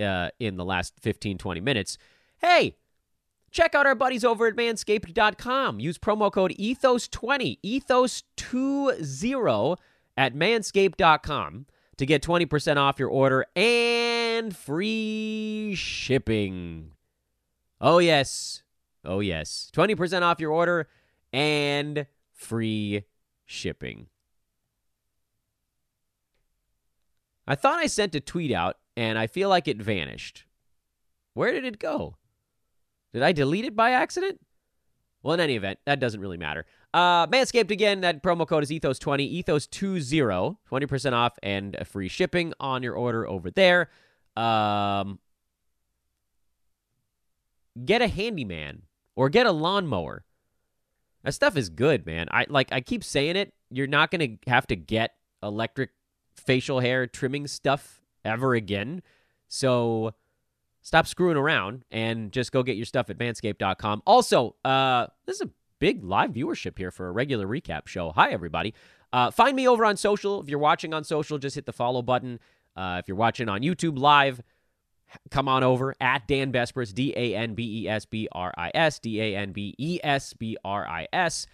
uh, 0.00 0.30
in 0.40 0.56
the 0.56 0.64
last 0.64 0.94
15, 1.00 1.36
20 1.36 1.60
minutes. 1.60 1.98
Hey, 2.38 2.76
check 3.50 3.74
out 3.74 3.86
our 3.86 3.94
buddies 3.94 4.24
over 4.24 4.46
at 4.46 4.56
manscaped.com. 4.56 5.80
Use 5.80 5.98
promo 5.98 6.32
code 6.32 6.54
ETHOS20, 6.58 7.58
ETHOS20 7.62 9.76
at 10.16 10.34
manscaped.com 10.34 11.66
to 11.98 12.06
get 12.06 12.22
20% 12.22 12.76
off 12.76 12.98
your 12.98 13.10
order 13.10 13.44
and 13.54 14.56
free 14.56 15.74
shipping. 15.76 16.92
Oh, 17.80 17.98
yes. 17.98 18.62
Oh, 19.08 19.20
yes. 19.20 19.70
20% 19.74 20.22
off 20.22 20.38
your 20.38 20.52
order 20.52 20.86
and 21.32 22.06
free 22.34 23.04
shipping. 23.46 24.08
I 27.46 27.54
thought 27.54 27.78
I 27.78 27.86
sent 27.86 28.14
a 28.14 28.20
tweet 28.20 28.52
out 28.52 28.76
and 28.96 29.18
I 29.18 29.26
feel 29.26 29.48
like 29.48 29.66
it 29.66 29.80
vanished. 29.80 30.44
Where 31.32 31.52
did 31.52 31.64
it 31.64 31.78
go? 31.78 32.16
Did 33.14 33.22
I 33.22 33.32
delete 33.32 33.64
it 33.64 33.74
by 33.74 33.92
accident? 33.92 34.40
Well, 35.22 35.32
in 35.32 35.40
any 35.40 35.56
event, 35.56 35.78
that 35.86 36.00
doesn't 36.00 36.20
really 36.20 36.36
matter. 36.36 36.66
Uh, 36.92 37.26
Manscaped 37.28 37.70
again, 37.70 38.02
that 38.02 38.22
promo 38.22 38.46
code 38.46 38.62
is 38.62 38.70
Ethos20, 38.70 39.42
Ethos20, 39.42 40.56
20% 40.70 41.12
off 41.12 41.32
and 41.42 41.74
a 41.76 41.86
free 41.86 42.08
shipping 42.08 42.52
on 42.60 42.82
your 42.82 42.94
order 42.94 43.26
over 43.26 43.50
there. 43.50 43.88
Um, 44.36 45.18
get 47.82 48.02
a 48.02 48.08
handyman 48.08 48.82
or 49.18 49.28
get 49.28 49.46
a 49.46 49.50
lawnmower. 49.50 50.24
That 51.24 51.32
stuff 51.32 51.56
is 51.56 51.70
good, 51.70 52.06
man. 52.06 52.28
I 52.30 52.46
like 52.48 52.72
I 52.72 52.80
keep 52.80 53.02
saying 53.02 53.34
it. 53.34 53.52
You're 53.68 53.88
not 53.88 54.12
going 54.12 54.38
to 54.38 54.50
have 54.50 54.68
to 54.68 54.76
get 54.76 55.14
electric 55.42 55.90
facial 56.36 56.78
hair 56.78 57.08
trimming 57.08 57.48
stuff 57.48 58.00
ever 58.24 58.54
again. 58.54 59.02
So 59.48 60.14
stop 60.82 61.08
screwing 61.08 61.36
around 61.36 61.84
and 61.90 62.30
just 62.30 62.52
go 62.52 62.62
get 62.62 62.76
your 62.76 62.86
stuff 62.86 63.10
at 63.10 63.18
manscaped.com. 63.18 64.04
Also, 64.06 64.54
uh, 64.64 65.08
this 65.26 65.40
is 65.40 65.42
a 65.42 65.50
big 65.80 66.04
live 66.04 66.30
viewership 66.30 66.78
here 66.78 66.92
for 66.92 67.08
a 67.08 67.10
regular 67.10 67.48
recap 67.48 67.88
show. 67.88 68.12
Hi, 68.12 68.30
everybody. 68.30 68.72
Uh, 69.12 69.32
find 69.32 69.56
me 69.56 69.66
over 69.66 69.84
on 69.84 69.96
social. 69.96 70.40
If 70.42 70.48
you're 70.48 70.60
watching 70.60 70.94
on 70.94 71.02
social, 71.02 71.38
just 71.38 71.56
hit 71.56 71.66
the 71.66 71.72
follow 71.72 72.02
button. 72.02 72.38
Uh, 72.76 72.98
if 73.00 73.08
you're 73.08 73.16
watching 73.16 73.48
on 73.48 73.62
YouTube 73.62 73.98
live, 73.98 74.40
come 75.30 75.48
on 75.48 75.64
over 75.64 75.94
at 76.00 76.26
Dan 76.26 76.52
Besbris, 76.52 76.92
D 76.92 77.12
A 77.16 77.34
N 77.34 77.54
B 77.54 77.82
E 77.82 77.88
S 77.88 78.04
B 78.04 78.28
R 78.32 78.52
I 78.56 78.70
S, 78.74 78.98
D 78.98 79.20
A 79.20 79.36
N 79.36 79.52
B 79.52 79.74
E 79.78 79.98
S 80.02 80.32
B 80.32 80.56
R 80.64 80.86
I 80.86 81.06
S. 81.12 81.46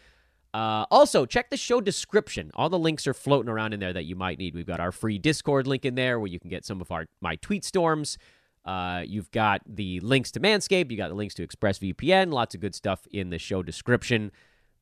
Uh, 0.53 0.87
also, 0.91 1.27
check 1.27 1.51
the 1.51 1.57
show 1.57 1.81
description. 1.81 2.51
All 2.55 2.69
the 2.69 2.79
links 2.79 3.09
are 3.09 3.15
floating 3.15 3.51
around 3.51 3.73
in 3.73 3.81
there 3.81 3.93
that 3.93 4.05
you 4.05 4.15
might 4.15 4.39
need. 4.39 4.55
We've 4.55 4.65
got 4.65 4.79
our 4.79 4.93
free 4.93 5.19
Discord 5.19 5.67
link 5.67 5.85
in 5.85 5.97
there 5.97 6.21
where 6.21 6.29
you 6.29 6.39
can 6.39 6.49
get 6.49 6.65
some 6.65 6.81
of 6.81 6.93
our 6.93 7.07
my 7.21 7.37
tweet 7.37 7.65
storms. 7.65 8.19
Uh, 8.65 9.03
you've 9.05 9.31
got 9.31 9.61
the 9.67 10.01
links 10.01 10.31
to 10.33 10.41
Manscaped. 10.41 10.91
You 10.91 10.97
got 10.97 11.09
the 11.09 11.15
links 11.15 11.35
to 11.35 11.47
ExpressVPN. 11.47 12.33
Lots 12.33 12.55
of 12.55 12.61
good 12.61 12.75
stuff 12.75 13.07
in 13.11 13.31
the 13.31 13.39
show 13.39 13.63
description. 13.63 14.31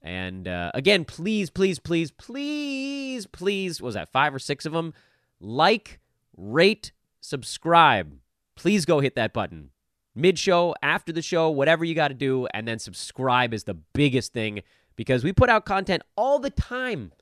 And 0.03 0.47
uh, 0.47 0.73
again, 0.75 1.05
please, 1.05 1.49
please, 1.49 1.79
please, 1.79 2.11
please, 2.11 3.27
please, 3.27 3.81
was 3.81 3.95
that 3.95 4.11
five 4.11 4.35
or 4.35 4.39
six 4.39 4.67
of 4.67 4.73
them? 4.73 4.95
Like, 5.41 6.01
rate, 6.37 6.93
subscribe 7.21 8.19
please 8.55 8.85
go 8.85 9.01
hit 9.01 9.15
that 9.17 9.33
button. 9.33 9.71
Mid 10.15 10.39
show, 10.39 10.75
after 10.83 11.13
the 11.13 11.23
show, 11.23 11.51
whatever 11.51 11.85
you 11.85 11.95
got 11.95 12.09
to 12.09 12.15
do, 12.15 12.47
and 12.53 12.69
then 12.69 12.79
subscribe 12.79 13.55
is 13.55 13.65
the 13.65 13.75
biggest 13.75 14.33
thing 14.33 14.63
because 14.95 15.25
we 15.25 15.33
put 15.33 15.49
out 15.49 15.65
content 15.65 16.03
all 16.17 16.39
the 16.39 16.51
time. 16.51 17.13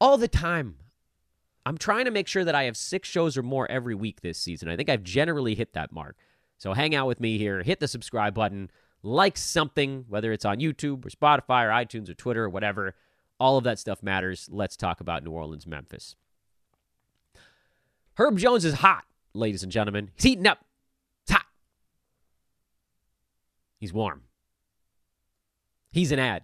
All 0.00 0.16
the 0.16 0.28
time. 0.28 0.76
I'm 1.64 1.78
trying 1.78 2.04
to 2.04 2.12
make 2.12 2.28
sure 2.28 2.44
that 2.44 2.54
I 2.54 2.64
have 2.64 2.76
six 2.76 3.08
shows 3.08 3.36
or 3.36 3.42
more 3.42 3.68
every 3.68 3.94
week 3.96 4.20
this 4.20 4.38
season. 4.38 4.68
I 4.68 4.76
think 4.76 4.88
I've 4.88 5.02
generally 5.02 5.56
hit 5.56 5.72
that 5.72 5.90
mark. 5.90 6.16
So 6.58 6.74
hang 6.74 6.94
out 6.94 7.08
with 7.08 7.20
me 7.20 7.38
here, 7.38 7.62
hit 7.62 7.80
the 7.80 7.88
subscribe 7.88 8.34
button, 8.34 8.70
like 9.02 9.36
something, 9.36 10.04
whether 10.08 10.32
it's 10.32 10.44
on 10.44 10.58
YouTube 10.58 11.04
or 11.04 11.10
Spotify 11.10 11.64
or 11.64 11.70
iTunes 11.70 12.08
or 12.08 12.14
Twitter 12.14 12.44
or 12.44 12.48
whatever. 12.48 12.94
All 13.40 13.58
of 13.58 13.64
that 13.64 13.80
stuff 13.80 14.00
matters. 14.02 14.48
Let's 14.50 14.76
talk 14.76 15.00
about 15.00 15.24
New 15.24 15.32
Orleans, 15.32 15.66
Memphis. 15.66 16.14
Herb 18.14 18.38
Jones 18.38 18.64
is 18.64 18.74
hot 18.74 19.04
ladies 19.36 19.62
and 19.62 19.72
gentlemen. 19.72 20.10
He's 20.14 20.24
heating 20.24 20.46
up. 20.46 20.64
It's 21.22 21.32
hot. 21.32 21.46
He's 23.78 23.92
warm. 23.92 24.22
He's 25.90 26.12
an 26.12 26.18
add. 26.18 26.42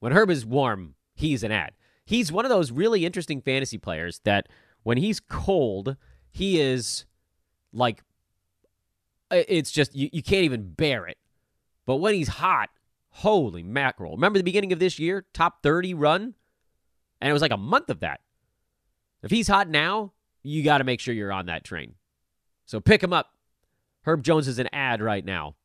When 0.00 0.12
Herb 0.12 0.30
is 0.30 0.44
warm, 0.44 0.94
he's 1.14 1.42
an 1.42 1.52
add. 1.52 1.72
He's 2.04 2.32
one 2.32 2.44
of 2.44 2.50
those 2.50 2.70
really 2.70 3.06
interesting 3.06 3.40
fantasy 3.40 3.78
players 3.78 4.20
that 4.24 4.48
when 4.82 4.98
he's 4.98 5.20
cold, 5.20 5.96
he 6.30 6.60
is 6.60 7.04
like, 7.72 8.02
uh, 9.30 9.42
it's 9.48 9.70
just, 9.70 9.94
you, 9.94 10.10
you 10.12 10.22
can't 10.22 10.44
even 10.44 10.72
bear 10.72 11.06
it. 11.06 11.18
But 11.86 11.96
when 11.96 12.14
he's 12.14 12.28
hot, 12.28 12.70
holy 13.10 13.62
mackerel. 13.62 14.12
Remember 14.12 14.38
the 14.38 14.44
beginning 14.44 14.72
of 14.72 14.78
this 14.78 14.98
year, 14.98 15.24
top 15.32 15.62
30 15.62 15.94
run? 15.94 16.34
And 17.20 17.30
it 17.30 17.32
was 17.32 17.42
like 17.42 17.52
a 17.52 17.56
month 17.56 17.90
of 17.90 18.00
that. 18.00 18.20
If 19.22 19.30
he's 19.30 19.48
hot 19.48 19.68
now, 19.68 20.12
you 20.42 20.64
got 20.64 20.78
to 20.78 20.84
make 20.84 21.00
sure 21.00 21.14
you're 21.14 21.32
on 21.32 21.46
that 21.46 21.64
train. 21.64 21.94
So 22.72 22.80
pick 22.80 23.02
him 23.02 23.12
up. 23.12 23.34
Herb 24.04 24.22
Jones 24.22 24.48
is 24.48 24.58
an 24.58 24.70
add 24.72 25.02
right 25.02 25.26
now. 25.26 25.56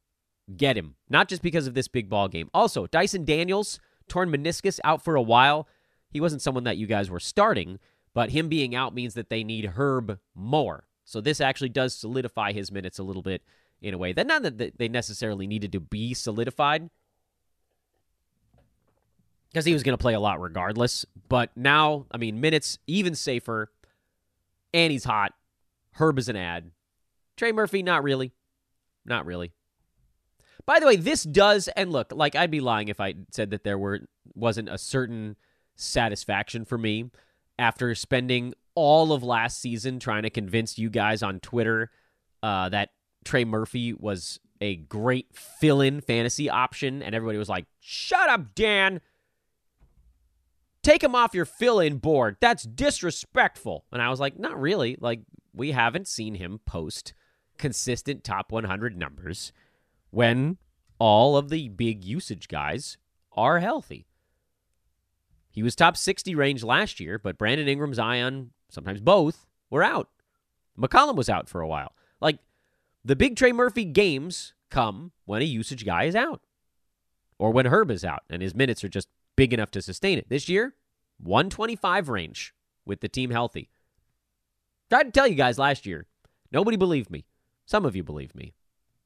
Get 0.58 0.76
him. 0.76 0.96
Not 1.10 1.30
just 1.30 1.42
because 1.42 1.66
of 1.66 1.74
this 1.74 1.88
big 1.88 2.10
ball 2.10 2.28
game. 2.28 2.50
Also, 2.54 2.86
Dyson 2.86 3.24
Daniels, 3.24 3.80
torn 4.10 4.30
meniscus, 4.30 4.82
out 4.84 5.02
for 5.02 5.16
a 5.16 5.22
while. 5.22 5.70
He 6.10 6.20
wasn't 6.20 6.42
someone 6.42 6.66
that 6.66 6.76
you 6.76 6.86
guys 6.86 7.10
were 7.10 7.22
starting, 7.22 7.80
but 8.14 8.32
him 8.32 8.50
being 8.50 8.76
out 8.76 8.94
means 8.94 9.14
that 9.14 9.30
they 9.30 9.46
need 9.46 9.68
Herb 9.78 10.20
more. 10.36 10.86
So 11.06 11.22
this 11.22 11.40
actually 11.40 11.70
does 11.70 11.96
solidify 11.96 12.52
his 12.52 12.74
minutes 12.74 13.00
a 13.00 13.04
little 13.04 13.22
bit 13.22 13.42
in 13.82 13.94
a 13.94 13.98
way. 13.98 14.12
That 14.12 14.28
not 14.28 14.44
that 14.44 14.78
they 14.78 14.90
necessarily 14.90 15.48
needed 15.48 15.72
to 15.72 15.80
be 15.80 16.14
solidified, 16.14 16.90
because 19.48 19.64
he 19.64 19.72
was 19.72 19.84
going 19.84 19.98
to 19.98 20.02
play 20.02 20.14
a 20.14 20.20
lot 20.20 20.42
regardless. 20.42 21.06
But 21.30 21.56
now, 21.56 22.06
I 22.12 22.18
mean, 22.18 22.42
minutes 22.42 22.80
even 22.86 23.16
safer, 23.16 23.72
and 24.74 24.92
he's 24.92 25.06
hot. 25.06 25.32
Herb 25.94 26.20
is 26.20 26.28
an 26.28 26.36
add. 26.36 26.72
Trey 27.38 27.52
Murphy, 27.52 27.84
not 27.84 28.04
really. 28.04 28.34
Not 29.06 29.26
really. 29.26 29.52
By 30.66 30.80
the 30.80 30.86
way, 30.86 30.98
this 30.98 31.24
does, 31.24 31.70
and 31.70 31.92
look, 31.92 32.12
like 32.14 32.36
I'd 32.36 32.52
be 32.52 32.60
lying 32.60 32.90
if 32.90 33.00
I 33.00 33.14
said 33.32 33.52
that 33.52 33.64
there 33.64 33.78
were 33.78 34.02
wasn't 34.36 34.68
a 34.68 34.78
certain 34.78 35.38
satisfaction 35.76 36.66
for 36.66 36.78
me 36.78 37.10
after 37.58 37.96
spending 37.96 38.54
all 38.76 39.14
of 39.14 39.24
last 39.24 39.62
season 39.62 40.00
trying 40.00 40.24
to 40.24 40.30
convince 40.30 40.78
you 40.78 40.90
guys 40.90 41.24
on 41.24 41.40
Twitter 41.40 41.90
uh, 42.44 42.70
that 42.70 42.90
Trey 43.24 43.46
Murphy 43.46 43.94
was 43.94 44.40
a 44.60 44.76
great 44.76 45.28
fill 45.34 45.82
in 45.82 46.02
fantasy 46.02 46.50
option, 46.50 47.02
and 47.02 47.16
everybody 47.16 47.38
was 47.38 47.50
like, 47.50 47.66
shut 47.80 48.30
up, 48.30 48.54
Dan. 48.54 49.00
Take 50.84 51.04
him 51.04 51.16
off 51.16 51.34
your 51.34 51.46
fill 51.46 51.80
in 51.80 51.98
board. 51.98 52.38
That's 52.40 52.64
disrespectful. 52.64 53.86
And 53.92 54.02
I 54.02 54.10
was 54.10 54.20
like, 54.20 54.38
not 54.40 54.60
really. 54.60 54.98
Like, 55.00 55.22
we 55.54 55.72
haven't 55.72 56.08
seen 56.08 56.36
him 56.36 56.60
post 56.66 57.14
consistent 57.58 58.24
top 58.24 58.52
100 58.52 58.98
numbers 58.98 59.52
when 60.12 60.58
all 61.00 61.38
of 61.38 61.50
the 61.50 61.70
big 61.70 62.04
usage 62.04 62.48
guys 62.48 62.98
are 63.34 63.60
healthy. 63.60 64.08
He 65.52 65.64
was 65.64 65.76
top 65.76 65.98
60 65.98 66.36
range 66.36 66.64
last 66.64 67.00
year, 67.00 67.18
but 67.18 67.38
Brandon 67.38 67.68
Ingram, 67.68 67.94
Zion, 67.94 68.52
sometimes 68.70 69.02
both, 69.02 69.48
were 69.70 69.84
out. 69.84 70.10
McCollum 70.80 71.16
was 71.16 71.30
out 71.30 71.50
for 71.50 71.62
a 71.62 71.68
while. 71.68 71.94
Like, 72.22 72.40
the 73.04 73.16
big 73.16 73.36
Trey 73.36 73.52
Murphy 73.52 73.84
games 73.86 74.54
come 74.70 75.12
when 75.26 75.42
a 75.42 75.46
usage 75.46 75.86
guy 75.86 76.04
is 76.04 76.16
out 76.16 76.42
or 77.40 77.52
when 77.52 77.66
Herb 77.66 77.90
is 77.90 78.04
out 78.06 78.24
and 78.30 78.42
his 78.42 78.54
minutes 78.54 78.84
are 78.84 78.90
just 78.90 79.08
big 79.36 79.54
enough 79.54 79.72
to 79.72 79.82
sustain 79.82 80.18
it. 80.18 80.30
This 80.30 80.50
year, 80.50 80.76
125 81.20 82.10
range 82.10 82.54
with 82.86 83.02
the 83.02 83.10
team 83.10 83.32
healthy. 83.32 83.70
Tried 84.90 85.04
to 85.04 85.12
tell 85.12 85.28
you 85.28 85.36
guys 85.36 85.58
last 85.58 85.86
year. 85.86 86.06
Nobody 86.52 86.78
believed 86.78 87.10
me. 87.10 87.26
Some 87.68 87.86
of 87.86 87.98
you 87.98 88.04
believe 88.04 88.34
me, 88.34 88.54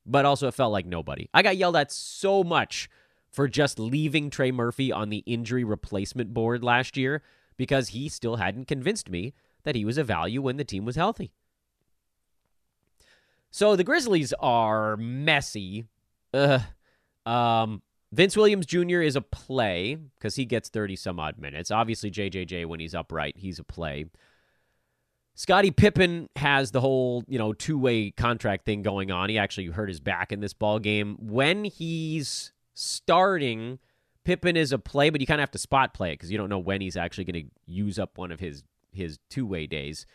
but 0.06 0.24
also 0.24 0.48
it 0.48 0.54
felt 0.54 0.72
like 0.72 0.86
nobody. 0.86 1.28
I 1.34 1.42
got 1.42 1.58
yelled 1.58 1.76
at 1.76 1.92
so 1.92 2.44
much 2.44 2.90
for 3.32 3.48
just 3.48 3.80
leaving 3.80 4.30
Trey 4.30 4.52
Murphy 4.52 4.92
on 4.92 5.10
the 5.10 5.24
injury 5.26 5.64
replacement 5.64 6.32
board 6.32 6.64
last 6.64 6.96
year 6.96 7.24
because 7.58 7.90
he 7.90 8.08
still 8.08 8.36
hadn't 8.36 8.68
convinced 8.68 9.10
me 9.10 9.34
that 9.64 9.76
he 9.76 9.84
was 9.84 9.98
a 9.98 10.04
value 10.04 10.44
when 10.44 10.58
the 10.58 10.64
team 10.64 10.86
was 10.86 10.96
healthy. 10.96 11.32
So 13.50 13.76
the 13.76 13.84
Grizzlies 13.84 14.32
are 14.40 14.96
messy. 14.96 15.86
Ugh. 16.34 16.62
Um, 17.26 17.82
Vince 18.12 18.38
Williams 18.38 18.68
Jr. 18.68 19.02
is 19.02 19.16
a 19.16 19.22
play 19.22 19.96
because 19.96 20.36
he 20.36 20.46
gets 20.46 20.70
30 20.70 20.96
some 20.98 21.20
odd 21.20 21.40
minutes. 21.40 21.72
Obviously, 21.72 22.12
JJJ, 22.12 22.68
when 22.68 22.80
he's 22.80 22.94
upright, 22.94 23.38
he's 23.38 23.58
a 23.58 23.64
play. 23.64 24.06
Scotty 25.42 25.72
Pippen 25.72 26.30
has 26.36 26.70
the 26.70 26.80
whole, 26.80 27.24
you 27.28 27.40
know, 27.40 27.52
two-way 27.52 28.12
contract 28.12 28.64
thing 28.64 28.84
going 28.84 29.10
on. 29.10 29.28
He 29.28 29.40
actually 29.40 29.66
hurt 29.70 29.90
his 29.90 30.00
back 30.00 30.32
in 30.32 30.40
this 30.40 30.54
ball 30.54 30.78
game. 30.78 31.18
When 31.20 31.64
he's 31.64 32.52
starting, 32.76 33.80
Pippen 34.24 34.56
is 34.56 34.72
a 34.72 34.78
play, 34.78 35.10
but 35.10 35.20
you 35.20 35.26
kind 35.26 35.42
of 35.42 35.42
have 35.42 35.50
to 35.50 35.58
spot 35.58 35.96
play 35.96 36.12
it 36.12 36.20
because 36.20 36.32
you 36.32 36.38
don't 36.38 36.50
know 36.50 36.60
when 36.60 36.80
he's 36.80 36.96
actually 36.96 37.24
going 37.24 37.44
to 37.44 37.52
use 37.66 37.98
up 37.98 38.20
one 38.20 38.32
of 38.32 38.40
his 38.40 38.64
his 38.92 39.18
two-way 39.32 39.66
days. 39.66 40.06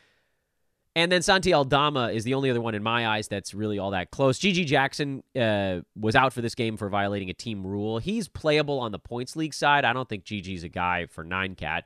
And 0.95 1.11
then 1.11 1.23
Santi 1.23 1.53
Aldama 1.53 2.13
is 2.13 2.23
the 2.23 2.35
only 2.35 2.49
other 2.49 2.61
one 2.61 2.77
in 2.77 2.85
my 2.85 3.09
eyes 3.09 3.27
that's 3.27 3.53
really 3.53 3.81
all 3.81 3.91
that 3.91 4.13
close. 4.13 4.39
GG 4.39 4.67
Jackson 4.67 5.25
uh, 5.35 5.81
was 5.99 6.15
out 6.15 6.35
for 6.35 6.41
this 6.41 6.55
game 6.55 6.77
for 6.77 6.89
violating 6.89 7.31
a 7.31 7.35
team 7.35 7.67
rule. 7.67 7.99
He's 7.99 8.29
playable 8.29 8.79
on 8.79 8.93
the 8.93 9.01
points 9.01 9.35
league 9.35 9.55
side. 9.55 9.85
I 9.85 9.93
don't 9.93 10.09
think 10.09 10.23
GG's 10.23 10.63
a 10.63 10.69
guy 10.69 11.07
for 11.07 11.25
nine 11.25 11.57
cat. 11.57 11.83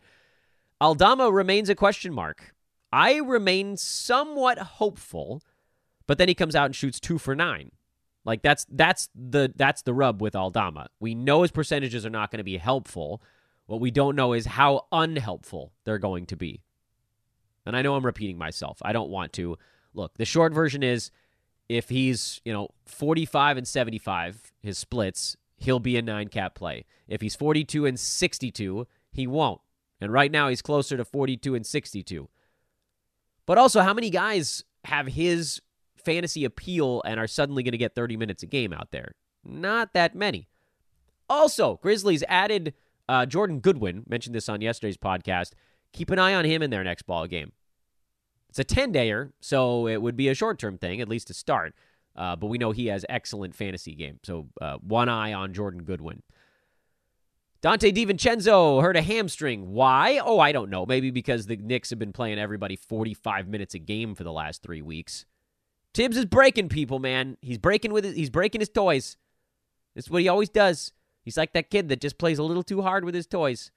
Aldama 0.79 1.31
remains 1.31 1.71
a 1.71 1.75
question 1.75 2.13
mark. 2.13 2.55
I 2.93 3.19
remain 3.19 3.77
somewhat 3.77 4.59
hopeful, 4.59 5.43
but 6.07 6.19
then 6.19 6.29
he 6.29 6.35
comes 6.35 6.57
out 6.57 6.67
and 6.67 6.77
shoots 6.77 7.01
two 7.01 7.19
for 7.19 7.35
nine. 7.35 7.71
Like 8.25 8.43
that's 8.43 8.67
that's 8.71 9.09
the 9.15 9.53
that's 9.57 9.83
the 9.83 9.95
rub 9.95 10.21
with 10.21 10.37
Aldama. 10.37 10.89
We 10.99 11.15
know 11.15 11.43
his 11.43 11.51
percentages 11.51 12.05
are 12.05 12.11
not 12.11 12.31
going 12.31 12.39
to 12.39 12.45
be 12.45 12.59
helpful. 12.59 13.23
What 13.67 13.81
we 13.81 13.91
don't 13.91 14.17
know 14.17 14.33
is 14.33 14.47
how 14.47 14.87
unhelpful 14.93 15.73
they're 15.85 15.99
going 15.99 16.27
to 16.27 16.37
be. 16.37 16.61
And 17.65 17.77
I 17.77 17.83
know 17.83 17.95
I'm 17.95 18.05
repeating 18.05 18.37
myself. 18.37 18.79
I 18.83 18.93
don't 18.93 19.11
want 19.11 19.33
to. 19.35 19.57
Look, 19.95 20.19
the 20.19 20.25
short 20.25 20.53
version 20.53 20.83
is 20.83 21.11
if 21.69 21.89
he's, 21.89 22.41
you 22.45 22.53
know, 22.53 22.69
45 22.87 23.59
and 23.59 23.69
75, 23.69 24.53
his 24.61 24.77
splits, 24.77 25.37
he'll 25.57 25.79
be 25.79 25.97
a 25.97 26.03
nine 26.03 26.29
cap 26.29 26.55
play. 26.55 26.85
If 27.07 27.21
he's 27.21 27.37
42 27.37 27.87
and 27.87 27.99
62, 27.99 28.87
he 29.13 29.27
won't. 29.27 29.61
And 30.01 30.13
right 30.13 30.33
now 30.33 30.49
he's 30.49 30.63
closer 30.63 30.97
to 30.97 31.05
42 31.05 31.55
and 31.55 31.65
62. 31.65 32.29
But 33.51 33.59
also, 33.59 33.81
how 33.81 33.93
many 33.93 34.11
guys 34.11 34.63
have 34.85 35.09
his 35.09 35.61
fantasy 35.97 36.45
appeal 36.45 37.03
and 37.05 37.19
are 37.19 37.27
suddenly 37.27 37.65
going 37.65 37.73
to 37.73 37.79
get 37.79 37.97
30 37.97 38.17
minutes 38.17 38.45
a 38.45 38.47
game 38.47 38.73
out 38.73 38.93
there? 38.93 39.17
Not 39.45 39.93
that 39.93 40.15
many. 40.15 40.47
Also, 41.29 41.81
Grizzlies 41.83 42.23
added 42.29 42.75
uh, 43.09 43.27
Jordan 43.27 43.59
Goodwin, 43.59 44.05
mentioned 44.09 44.37
this 44.37 44.49
on 44.49 44.61
yesterday's 44.61 44.97
podcast. 44.97 45.55
Keep 45.93 46.11
an 46.11 46.21
eye 46.21 46.33
on 46.33 46.45
him 46.45 46.63
in 46.63 46.71
their 46.71 46.85
next 46.85 47.09
ball 47.09 47.27
game. 47.27 47.51
It's 48.51 48.61
a 48.61 48.63
10 48.63 48.93
dayer, 48.93 49.33
so 49.41 49.89
it 49.89 50.01
would 50.01 50.17
be 50.17 50.29
a 50.29 50.35
short 50.37 50.61
term 50.61 50.79
thing, 50.79 51.01
at 51.01 51.09
least 51.09 51.27
to 51.27 51.35
start. 51.35 51.75
Uh, 52.15 52.37
but 52.37 52.47
we 52.47 52.57
know 52.59 52.71
he 52.71 52.87
has 52.87 53.05
excellent 53.09 53.57
fantasy 53.57 53.97
game. 53.97 54.21
So 54.23 54.47
uh, 54.61 54.77
one 54.77 55.09
eye 55.09 55.33
on 55.33 55.55
Jordan 55.55 55.83
Goodwin. 55.83 56.23
Donte 57.63 57.93
DiVincenzo 57.95 58.81
hurt 58.81 58.97
a 58.97 59.03
hamstring. 59.03 59.73
Why? 59.73 60.19
Oh, 60.25 60.39
I 60.39 60.51
don't 60.51 60.71
know. 60.71 60.87
Maybe 60.87 61.11
because 61.11 61.47
the 61.47 61.57
Knicks 61.57 61.91
have 61.91 61.99
been 61.99 62.13
playing 62.13 62.39
everybody 62.39 62.75
45 62.75 63.49
minutes 63.49 63.75
a 63.75 63.79
game 63.79 64.15
for 64.15 64.25
the 64.25 64.33
last 64.33 64.63
three 64.63 64.81
weeks. 64.81 65.27
Thibs 65.93 66.17
is 66.17 66.25
breaking 66.25 66.71
people, 66.71 66.99
man. 66.99 67.37
He's 67.43 67.59
breaking 67.59 67.93
with 67.93 68.07
it. 68.07 68.17
He's 68.17 68.31
breaking 68.31 68.61
his 68.61 68.71
toys. 68.71 69.17
This 69.95 70.07
is 70.07 70.11
what 70.11 70.23
he 70.23 70.29
always 70.29 70.49
does. 70.49 70.93
He's 71.23 71.37
like 71.37 71.53
that 71.53 71.71
kid 71.71 71.89
that 71.91 72.01
just 72.01 72.17
plays 72.17 72.39
a 72.39 72.43
little 72.43 72.63
too 72.63 72.81
hard 72.81 73.05
with 73.05 73.15
his 73.15 73.27
toys. 73.27 73.71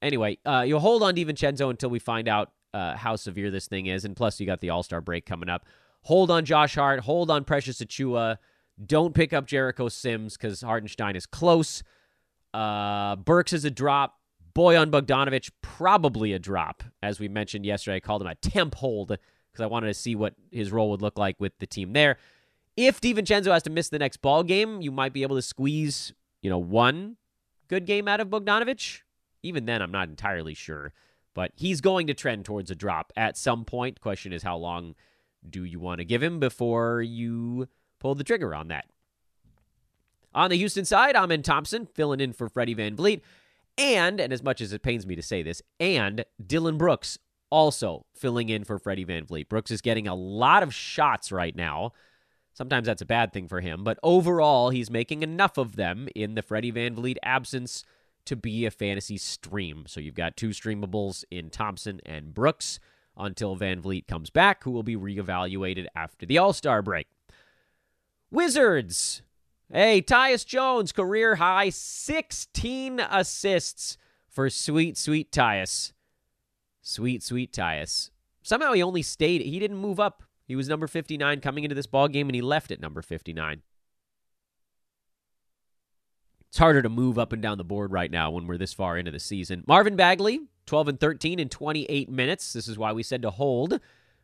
Anyway, 0.00 0.38
uh, 0.46 0.64
you'll 0.66 0.80
hold 0.80 1.02
on 1.02 1.14
DiVincenzo 1.14 1.68
until 1.68 1.90
we 1.90 1.98
find 1.98 2.28
out 2.28 2.52
uh, 2.72 2.96
how 2.96 3.16
severe 3.16 3.50
this 3.50 3.68
thing 3.68 3.86
is, 3.86 4.04
and 4.04 4.16
plus 4.16 4.40
you 4.40 4.46
got 4.46 4.60
the 4.60 4.70
All 4.70 4.82
Star 4.82 5.00
break 5.00 5.26
coming 5.26 5.50
up. 5.50 5.66
Hold 6.02 6.30
on 6.30 6.44
Josh 6.44 6.76
Hart. 6.76 7.00
Hold 7.00 7.30
on 7.30 7.44
Precious 7.44 7.80
Achiuwa. 7.80 8.38
Don't 8.84 9.14
pick 9.14 9.32
up 9.32 9.46
Jericho 9.46 9.88
Sims 9.88 10.36
because 10.36 10.62
Hartenstein 10.62 11.14
is 11.14 11.26
close. 11.26 11.82
Uh, 12.52 13.16
Burks 13.16 13.52
is 13.52 13.64
a 13.64 13.70
drop. 13.70 14.18
Bojan 14.54 14.90
Bogdanovic 14.90 15.50
probably 15.62 16.32
a 16.32 16.38
drop. 16.38 16.82
As 17.02 17.18
we 17.18 17.28
mentioned 17.28 17.64
yesterday, 17.64 17.96
I 17.96 18.00
called 18.00 18.22
him 18.22 18.28
a 18.28 18.34
temp 18.34 18.74
hold 18.74 19.08
because 19.08 19.62
I 19.62 19.66
wanted 19.66 19.86
to 19.86 19.94
see 19.94 20.14
what 20.14 20.34
his 20.50 20.70
role 20.70 20.90
would 20.90 21.02
look 21.02 21.18
like 21.18 21.40
with 21.40 21.58
the 21.58 21.66
team 21.66 21.92
there. 21.94 22.18
If 22.76 23.00
DiVincenzo 23.00 23.52
has 23.52 23.62
to 23.64 23.70
miss 23.70 23.88
the 23.88 23.98
next 23.98 24.18
ball 24.18 24.42
game, 24.42 24.80
you 24.80 24.90
might 24.90 25.12
be 25.12 25.22
able 25.22 25.36
to 25.36 25.42
squeeze, 25.42 26.12
you 26.42 26.50
know, 26.50 26.58
one 26.58 27.16
good 27.68 27.86
game 27.86 28.08
out 28.08 28.20
of 28.20 28.28
Bogdanovic. 28.28 29.00
Even 29.42 29.64
then, 29.64 29.82
I'm 29.82 29.92
not 29.92 30.08
entirely 30.08 30.54
sure. 30.54 30.92
But 31.34 31.52
he's 31.56 31.80
going 31.80 32.06
to 32.08 32.14
trend 32.14 32.44
towards 32.44 32.70
a 32.70 32.74
drop 32.74 33.12
at 33.16 33.38
some 33.38 33.64
point. 33.64 34.00
Question 34.00 34.32
is, 34.32 34.42
how 34.42 34.56
long 34.56 34.94
do 35.48 35.64
you 35.64 35.80
want 35.80 35.98
to 35.98 36.04
give 36.04 36.22
him 36.22 36.38
before 36.38 37.00
you 37.00 37.68
pull 37.98 38.14
the 38.14 38.24
trigger 38.24 38.54
on 38.54 38.68
that? 38.68 38.86
On 40.34 40.50
the 40.50 40.56
Houston 40.56 40.84
side, 40.84 41.16
Amen 41.16 41.42
Thompson 41.42 41.86
filling 41.86 42.20
in 42.20 42.32
for 42.32 42.48
Freddie 42.48 42.74
VanVleet. 42.74 43.20
And, 43.78 44.20
and 44.20 44.32
as 44.32 44.42
much 44.42 44.60
as 44.60 44.72
it 44.72 44.82
pains 44.82 45.06
me 45.06 45.14
to 45.16 45.22
say 45.22 45.42
this, 45.42 45.62
and 45.80 46.24
Dillon 46.44 46.76
Brooks 46.76 47.18
also 47.50 48.06
filling 48.14 48.48
in 48.48 48.64
for 48.64 48.78
Freddie 48.78 49.04
VanVleet. 49.04 49.48
Brooks 49.48 49.70
is 49.70 49.82
getting 49.82 50.08
a 50.08 50.14
lot 50.14 50.62
of 50.62 50.74
shots 50.74 51.30
right 51.30 51.54
now. 51.54 51.92
Sometimes 52.54 52.86
that's 52.86 53.02
a 53.02 53.06
bad 53.06 53.32
thing 53.32 53.48
for 53.48 53.60
him, 53.60 53.84
but 53.84 53.98
overall, 54.02 54.70
he's 54.70 54.90
making 54.90 55.22
enough 55.22 55.58
of 55.58 55.76
them 55.76 56.08
in 56.14 56.34
the 56.34 56.42
Freddie 56.42 56.72
VanVleet 56.72 57.16
absence 57.22 57.84
to 58.24 58.36
be 58.36 58.64
a 58.64 58.70
fantasy 58.70 59.18
stream. 59.18 59.84
So 59.86 60.00
you've 60.00 60.14
got 60.14 60.36
two 60.36 60.50
streamables 60.50 61.24
in 61.30 61.50
Thompson 61.50 62.00
and 62.06 62.32
Brooks 62.32 62.78
until 63.16 63.56
VanVleet 63.56 64.06
comes 64.06 64.30
back, 64.30 64.64
who 64.64 64.70
will 64.70 64.82
be 64.82 64.96
reevaluated 64.96 65.86
after 65.94 66.24
the 66.24 66.38
All 66.38 66.52
Star 66.52 66.82
break. 66.82 67.06
Wizards 68.30 69.22
Hey, 69.74 70.02
Tyus 70.02 70.44
Jones, 70.44 70.92
career 70.92 71.36
high 71.36 71.70
16 71.70 73.00
assists 73.00 73.96
for 74.28 74.50
sweet, 74.50 74.98
sweet 74.98 75.32
Tyus. 75.32 75.92
Sweet, 76.82 77.22
sweet 77.22 77.54
Tyus. 77.54 78.10
Somehow 78.42 78.74
he 78.74 78.82
only 78.82 79.00
stayed, 79.00 79.40
he 79.40 79.58
didn't 79.58 79.78
move 79.78 79.98
up. 79.98 80.24
He 80.46 80.54
was 80.54 80.68
number 80.68 80.86
59 80.86 81.40
coming 81.40 81.64
into 81.64 81.74
this 81.74 81.86
ball 81.86 82.08
game, 82.08 82.28
and 82.28 82.34
he 82.34 82.42
left 82.42 82.70
at 82.70 82.82
number 82.82 83.00
59. 83.00 83.62
It's 86.48 86.58
harder 86.58 86.82
to 86.82 86.90
move 86.90 87.18
up 87.18 87.32
and 87.32 87.40
down 87.40 87.56
the 87.56 87.64
board 87.64 87.92
right 87.92 88.10
now 88.10 88.30
when 88.30 88.46
we're 88.46 88.58
this 88.58 88.74
far 88.74 88.98
into 88.98 89.10
the 89.10 89.18
season. 89.18 89.64
Marvin 89.66 89.96
Bagley, 89.96 90.40
12 90.66 90.88
and 90.88 91.00
13 91.00 91.38
in 91.38 91.48
28 91.48 92.10
minutes. 92.10 92.52
This 92.52 92.68
is 92.68 92.76
why 92.76 92.92
we 92.92 93.02
said 93.02 93.22
to 93.22 93.30
hold 93.30 93.80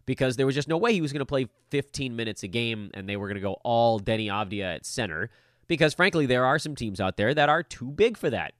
because 0.09 0.37
there 0.37 0.47
was 0.47 0.55
just 0.55 0.69
no 0.69 0.79
way 0.79 0.95
he 0.95 1.03
was 1.03 1.13
going 1.13 1.21
to 1.21 1.27
play 1.27 1.47
15 1.69 2.17
minutes 2.17 2.43
a 2.43 2.49
game 2.49 2.91
and 2.95 3.07
they 3.07 3.19
were 3.19 3.27
going 3.29 3.35
to 3.35 3.43
go 3.43 3.59
all 3.63 4.01
Deni 4.01 4.29
Avdija 4.29 4.77
at 4.77 4.87
center 4.87 5.29
because 5.67 5.93
frankly 5.93 6.25
there 6.25 6.47
are 6.47 6.59
some 6.59 6.75
teams 6.75 6.99
out 6.99 7.19
there 7.19 7.35
that 7.35 7.51
are 7.51 7.63
too 7.63 7.91
big 7.91 8.17
for 8.17 8.31
that. 8.31 8.55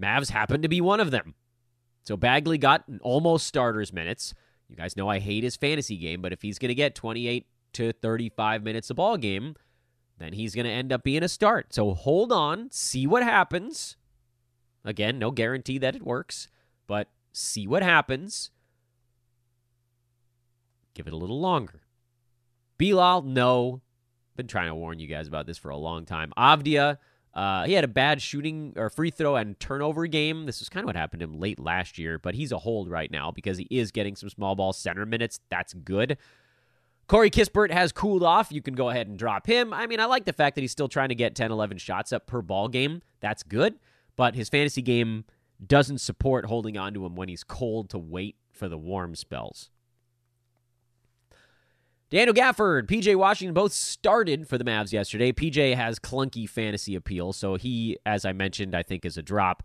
Mavs 0.00 0.30
happen 0.30 0.62
to 0.62 0.68
be 0.68 0.80
one 0.80 1.00
of 1.00 1.10
them. 1.10 1.34
So 2.04 2.16
Bagley 2.16 2.58
got 2.58 2.84
almost 3.02 3.44
starters 3.44 3.92
minutes. 3.92 4.32
You 4.68 4.76
guys 4.76 4.96
know 4.96 5.08
I 5.08 5.18
hate 5.18 5.42
his 5.42 5.56
fantasy 5.56 5.96
game, 5.96 6.22
but 6.22 6.32
if 6.32 6.42
he's 6.42 6.60
going 6.60 6.68
to 6.68 6.76
get 6.76 6.94
28 6.94 7.44
to 7.72 7.92
35 7.92 8.62
minutes 8.62 8.88
a 8.88 8.94
ball 8.94 9.16
game, 9.16 9.56
then 10.18 10.32
he's 10.32 10.54
going 10.54 10.64
to 10.64 10.70
end 10.70 10.92
up 10.92 11.02
being 11.02 11.24
a 11.24 11.28
start. 11.28 11.74
So 11.74 11.92
hold 11.92 12.30
on, 12.30 12.70
see 12.70 13.04
what 13.04 13.24
happens. 13.24 13.96
Again, 14.84 15.18
no 15.18 15.32
guarantee 15.32 15.78
that 15.78 15.96
it 15.96 16.06
works, 16.06 16.46
but 16.86 17.08
see 17.32 17.66
what 17.66 17.82
happens. 17.82 18.52
Give 20.94 21.06
it 21.06 21.12
a 21.12 21.16
little 21.16 21.40
longer. 21.40 21.80
Bilal, 22.78 23.22
no. 23.22 23.82
Been 24.36 24.46
trying 24.46 24.68
to 24.68 24.74
warn 24.74 24.98
you 24.98 25.06
guys 25.06 25.28
about 25.28 25.46
this 25.46 25.58
for 25.58 25.70
a 25.70 25.76
long 25.76 26.06
time. 26.06 26.32
Avdija, 26.36 26.98
uh, 27.34 27.64
he 27.64 27.74
had 27.74 27.84
a 27.84 27.88
bad 27.88 28.20
shooting 28.22 28.72
or 28.76 28.90
free 28.90 29.10
throw 29.10 29.36
and 29.36 29.58
turnover 29.60 30.06
game. 30.06 30.46
This 30.46 30.62
is 30.62 30.68
kind 30.68 30.84
of 30.84 30.86
what 30.86 30.96
happened 30.96 31.20
to 31.20 31.24
him 31.24 31.38
late 31.38 31.60
last 31.60 31.98
year, 31.98 32.18
but 32.18 32.34
he's 32.34 32.52
a 32.52 32.58
hold 32.58 32.90
right 32.90 33.10
now 33.10 33.30
because 33.30 33.58
he 33.58 33.66
is 33.70 33.90
getting 33.92 34.16
some 34.16 34.28
small 34.30 34.54
ball 34.54 34.72
center 34.72 35.04
minutes. 35.06 35.40
That's 35.50 35.74
good. 35.74 36.16
Corey 37.06 37.30
Kispert 37.30 37.70
has 37.70 37.92
cooled 37.92 38.22
off. 38.22 38.52
You 38.52 38.62
can 38.62 38.74
go 38.74 38.88
ahead 38.88 39.08
and 39.08 39.18
drop 39.18 39.46
him. 39.46 39.72
I 39.72 39.86
mean, 39.86 40.00
I 40.00 40.04
like 40.04 40.24
the 40.24 40.32
fact 40.32 40.54
that 40.54 40.60
he's 40.60 40.70
still 40.70 40.88
trying 40.88 41.08
to 41.08 41.14
get 41.14 41.34
10, 41.34 41.50
11 41.50 41.78
shots 41.78 42.12
up 42.12 42.26
per 42.26 42.40
ball 42.40 42.68
game. 42.68 43.02
That's 43.20 43.42
good. 43.42 43.80
But 44.16 44.34
his 44.36 44.48
fantasy 44.48 44.80
game 44.80 45.24
doesn't 45.64 45.98
support 45.98 46.46
holding 46.46 46.78
on 46.78 46.94
to 46.94 47.04
him 47.04 47.16
when 47.16 47.28
he's 47.28 47.44
cold 47.44 47.90
to 47.90 47.98
wait 47.98 48.36
for 48.52 48.68
the 48.68 48.78
warm 48.78 49.14
spells. 49.14 49.70
Daniel 52.10 52.34
Gafford, 52.34 52.88
PJ 52.88 53.14
Washington 53.14 53.54
both 53.54 53.72
started 53.72 54.48
for 54.48 54.58
the 54.58 54.64
Mavs 54.64 54.92
yesterday. 54.92 55.30
PJ 55.30 55.76
has 55.76 56.00
clunky 56.00 56.48
fantasy 56.48 56.96
appeal, 56.96 57.32
so 57.32 57.54
he, 57.54 57.98
as 58.04 58.24
I 58.24 58.32
mentioned, 58.32 58.74
I 58.74 58.82
think 58.82 59.04
is 59.04 59.16
a 59.16 59.22
drop. 59.22 59.62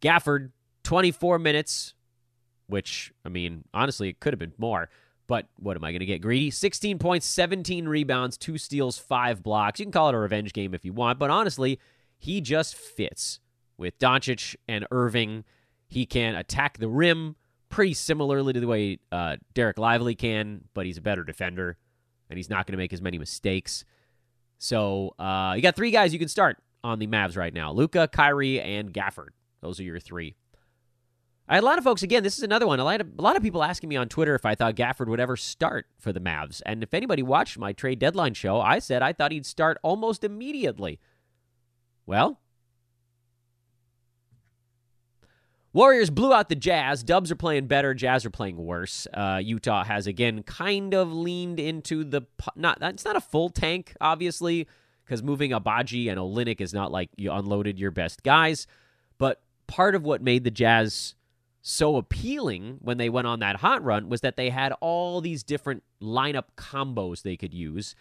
Gafford, 0.00 0.52
24 0.84 1.38
minutes, 1.38 1.92
which, 2.66 3.12
I 3.26 3.28
mean, 3.28 3.64
honestly, 3.74 4.08
it 4.08 4.20
could 4.20 4.32
have 4.32 4.38
been 4.38 4.54
more. 4.56 4.88
But 5.26 5.48
what 5.58 5.76
am 5.76 5.84
I 5.84 5.92
going 5.92 6.00
to 6.00 6.06
get 6.06 6.22
greedy? 6.22 6.50
16 6.50 6.98
points, 6.98 7.26
17 7.26 7.86
rebounds, 7.86 8.38
two 8.38 8.56
steals, 8.56 8.98
five 8.98 9.42
blocks. 9.42 9.78
You 9.78 9.84
can 9.84 9.92
call 9.92 10.08
it 10.08 10.14
a 10.14 10.18
revenge 10.18 10.54
game 10.54 10.72
if 10.72 10.86
you 10.86 10.94
want, 10.94 11.18
but 11.18 11.30
honestly, 11.30 11.78
he 12.18 12.40
just 12.40 12.74
fits 12.74 13.38
with 13.76 13.98
Doncic 13.98 14.56
and 14.66 14.86
Irving. 14.90 15.44
He 15.88 16.06
can 16.06 16.36
attack 16.36 16.78
the 16.78 16.88
rim 16.88 17.36
pretty 17.72 17.94
similarly 17.94 18.52
to 18.52 18.60
the 18.60 18.66
way 18.66 18.98
uh, 19.10 19.36
Dereck 19.54 19.78
Lively 19.78 20.14
can, 20.14 20.60
but 20.74 20.86
he's 20.86 20.98
a 20.98 21.00
better 21.00 21.24
defender 21.24 21.78
and 22.30 22.36
he's 22.36 22.50
not 22.50 22.66
going 22.66 22.74
to 22.74 22.78
make 22.78 22.92
as 22.92 23.02
many 23.02 23.18
mistakes. 23.18 23.84
So 24.58 25.14
uh, 25.18 25.54
you 25.56 25.62
got 25.62 25.74
three 25.74 25.90
guys 25.90 26.12
you 26.12 26.18
can 26.20 26.28
start 26.28 26.58
on 26.84 27.00
the 27.00 27.08
Mavs 27.08 27.36
right 27.36 27.52
now: 27.52 27.72
Luka, 27.72 28.06
Kyrie, 28.06 28.60
and 28.60 28.92
Gafford. 28.92 29.30
Those 29.60 29.80
are 29.80 29.84
your 29.84 29.98
three. 29.98 30.36
I 31.48 31.56
had 31.56 31.64
a 31.64 31.66
lot 31.66 31.78
of 31.78 31.84
folks. 31.84 32.02
Again, 32.02 32.22
this 32.22 32.36
is 32.38 32.44
another 32.44 32.66
one. 32.66 32.78
A 32.78 32.84
lot, 32.84 33.00
of, 33.00 33.08
a 33.18 33.22
lot 33.22 33.36
of 33.36 33.42
people 33.42 33.64
asking 33.64 33.88
me 33.88 33.96
on 33.96 34.08
Twitter 34.08 34.34
if 34.34 34.46
I 34.46 34.54
thought 34.54 34.76
Gafford 34.76 35.08
would 35.08 35.18
ever 35.18 35.36
start 35.36 35.86
for 35.98 36.12
the 36.12 36.20
Mavs. 36.20 36.62
And 36.64 36.82
if 36.82 36.94
anybody 36.94 37.22
watched 37.22 37.58
my 37.58 37.72
trade 37.72 37.98
deadline 37.98 38.34
show, 38.34 38.60
I 38.60 38.78
said 38.78 39.02
I 39.02 39.12
thought 39.12 39.32
he'd 39.32 39.44
start 39.44 39.78
almost 39.82 40.24
immediately. 40.24 41.00
Well, 42.06 42.40
Warriors 45.74 46.10
blew 46.10 46.34
out 46.34 46.50
the 46.50 46.54
Jazz. 46.54 47.02
Dubs 47.02 47.30
are 47.30 47.36
playing 47.36 47.66
better. 47.66 47.94
Jazz 47.94 48.26
are 48.26 48.30
playing 48.30 48.58
worse. 48.58 49.06
Uh, 49.14 49.40
Utah 49.42 49.84
has 49.84 50.06
again 50.06 50.42
kind 50.42 50.92
of 50.92 51.12
leaned 51.12 51.58
into 51.58 52.04
the 52.04 52.22
not. 52.54 52.78
It's 52.82 53.06
not 53.06 53.16
a 53.16 53.20
full 53.20 53.48
tank, 53.48 53.96
obviously, 54.00 54.68
because 55.04 55.22
moving 55.22 55.52
Agbaji 55.52 56.10
and 56.10 56.18
Olynyk 56.18 56.60
is 56.60 56.74
not 56.74 56.92
like 56.92 57.08
you 57.16 57.32
unloaded 57.32 57.78
your 57.78 57.90
best 57.90 58.22
guys. 58.22 58.66
But 59.16 59.40
part 59.66 59.94
of 59.94 60.04
what 60.04 60.20
made 60.20 60.44
the 60.44 60.50
Jazz 60.50 61.14
so 61.62 61.96
appealing 61.96 62.78
when 62.82 62.98
they 62.98 63.08
went 63.08 63.26
on 63.26 63.38
that 63.38 63.56
hot 63.56 63.82
run 63.82 64.10
was 64.10 64.20
that 64.20 64.36
they 64.36 64.50
had 64.50 64.74
all 64.80 65.22
these 65.22 65.42
different 65.42 65.84
lineup 66.02 66.46
combos 66.56 67.22
they 67.22 67.36
could 67.36 67.54
use, 67.54 67.94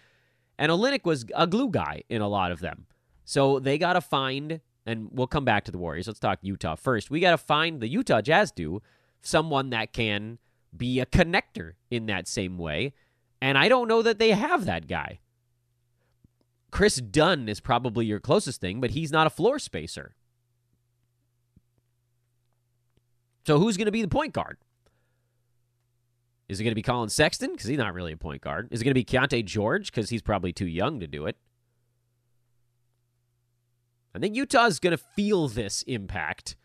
and 0.58 0.72
Olynyk 0.72 1.06
was 1.06 1.26
a 1.36 1.48
glue 1.48 1.70
guy 1.70 2.04
in 2.10 2.22
a 2.22 2.28
lot 2.28 2.52
of 2.52 2.60
them. 2.60 2.88
So 3.24 3.60
they 3.60 3.78
got 3.78 3.94
to 3.94 4.02
find 4.02 4.60
and 4.86 5.10
we'll 5.12 5.28
come 5.28 5.46
back 5.46 5.66
to 5.66 5.72
the 5.72 5.78
Warriors. 5.78 6.08
Let's 6.08 6.20
talk 6.20 6.40
Utah 6.42 6.76
first. 6.76 7.12
We 7.12 7.20
got 7.20 7.32
to 7.32 7.38
find 7.38 7.82
the 7.82 7.88
Utah 7.88 8.22
Jazz 8.22 8.52
do 8.52 8.82
someone 9.22 9.70
that 9.70 9.94
can 9.94 10.40
be 10.76 11.00
a 11.00 11.06
connector 11.06 11.74
in 11.90 12.06
that 12.08 12.28
same 12.28 12.58
way. 12.58 12.94
And 13.42 13.58
I 13.58 13.70
don't 13.70 13.88
know 13.88 14.02
that 14.02 14.20
they 14.20 14.32
have 14.32 14.66
that 14.66 14.88
guy. 14.88 15.20
Kris 16.72 16.96
Dunn 16.98 17.50
is 17.50 17.60
probably 17.60 18.06
your 18.06 18.20
closest 18.20 18.62
thing, 18.62 18.80
but 18.80 18.92
he's 18.92 19.12
not 19.12 19.28
a 19.28 19.30
floor 19.30 19.60
spacer. 19.60 20.16
So 23.46 23.60
who's 23.60 23.78
going 23.78 23.88
to 23.88 23.92
be 23.92 24.02
the 24.02 24.08
point 24.08 24.34
guard? 24.34 24.58
Is 26.48 26.60
it 26.60 26.64
going 26.64 26.72
to 26.72 26.76
be 26.76 26.82
Collin 26.82 27.10
Sexton? 27.10 27.52
Because 27.52 27.68
he's 27.68 27.78
not 27.78 27.94
really 27.94 28.12
a 28.12 28.18
point 28.18 28.42
guard. 28.42 28.68
Is 28.72 28.82
it 28.82 28.84
going 28.84 28.94
to 28.94 28.96
be 28.96 29.06
Keyonte 29.06 29.46
George? 29.46 29.92
Because 29.92 30.10
he's 30.10 30.22
probably 30.22 30.54
too 30.54 30.68
young 30.68 31.00
to 31.00 31.08
do 31.08 31.26
it. 31.26 31.38
I 34.14 34.20
think 34.20 34.36
Utah 34.36 34.66
is 34.66 34.80
going 34.80 34.98
to 34.98 35.04
feel 35.16 35.48
this 35.48 35.84
impact. 35.84 36.56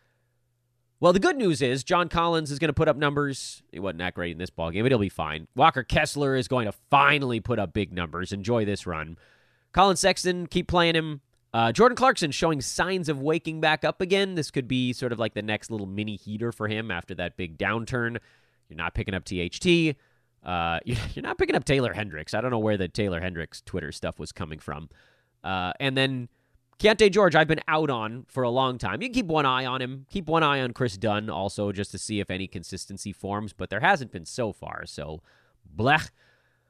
Well, 0.99 1.13
the 1.13 1.19
good 1.19 1.37
news 1.37 1.61
is 1.61 1.83
John 1.83 2.09
Collins 2.09 2.49
is 2.49 2.57
going 2.57 2.69
to 2.69 2.73
put 2.73 2.87
up 2.87 2.97
numbers. 2.97 3.61
He 3.71 3.79
wasn't 3.79 3.99
that 3.99 4.15
great 4.15 4.31
in 4.31 4.39
this 4.39 4.49
ball 4.49 4.71
game, 4.71 4.83
but 4.83 4.91
he'll 4.91 4.97
be 4.97 5.09
fine. 5.09 5.47
Walker 5.55 5.83
Kessler 5.83 6.35
is 6.35 6.47
going 6.47 6.65
to 6.65 6.73
finally 6.89 7.39
put 7.39 7.59
up 7.59 7.71
big 7.71 7.93
numbers. 7.93 8.31
Enjoy 8.31 8.65
this 8.65 8.87
run. 8.87 9.17
Collin 9.73 9.95
Sexton, 9.95 10.47
keep 10.47 10.67
playing 10.67 10.95
him. 10.95 11.21
Uh, 11.53 11.71
Jordan 11.71 11.95
Clarkson 11.95 12.31
showing 12.31 12.61
signs 12.61 13.09
of 13.09 13.21
waking 13.21 13.61
back 13.61 13.85
up 13.85 14.01
again. 14.01 14.35
This 14.35 14.49
could 14.49 14.67
be 14.67 14.91
sort 14.91 15.11
of 15.11 15.19
like 15.19 15.35
the 15.35 15.41
next 15.41 15.69
little 15.69 15.85
mini 15.85 16.15
heater 16.15 16.51
for 16.51 16.67
him 16.67 16.89
after 16.89 17.13
that 17.15 17.37
big 17.37 17.57
downturn. 17.57 18.17
You're 18.67 18.77
not 18.77 18.95
picking 18.95 19.13
up 19.13 19.23
THT. 19.23 19.95
Uh, 20.43 20.79
you're 20.85 21.23
not 21.23 21.37
picking 21.37 21.55
up 21.55 21.63
Taylor 21.63 21.93
Hendricks. 21.93 22.33
I 22.33 22.41
don't 22.41 22.51
know 22.51 22.59
where 22.59 22.77
the 22.77 22.87
Taylor 22.87 23.21
Hendricks 23.21 23.61
Twitter 23.61 23.91
stuff 23.91 24.17
was 24.17 24.31
coming 24.31 24.59
from. 24.59 24.89
Uh, 25.43 25.73
and 25.79 25.95
then 25.95 26.27
Keyonte 26.79 27.11
George, 27.11 27.35
I've 27.35 27.47
been 27.47 27.61
out 27.67 27.89
on 27.89 28.25
for 28.27 28.43
a 28.43 28.51
long 28.51 28.77
time. 28.77 29.01
You 29.01 29.07
can 29.07 29.13
keep 29.13 29.25
one 29.25 29.47
eye 29.47 29.65
on 29.65 29.81
him. 29.81 30.05
Keep 30.11 30.27
one 30.27 30.43
eye 30.43 30.61
on 30.61 30.73
Kris 30.73 30.95
Dunn 30.95 31.27
also, 31.29 31.71
just 31.71 31.89
to 31.91 31.97
see 31.97 32.19
if 32.19 32.29
any 32.29 32.47
consistency 32.47 33.11
forms, 33.11 33.51
but 33.51 33.71
there 33.71 33.79
hasn't 33.79 34.11
been 34.11 34.25
so 34.25 34.53
far. 34.53 34.85
So, 34.85 35.21
blech. 35.75 36.11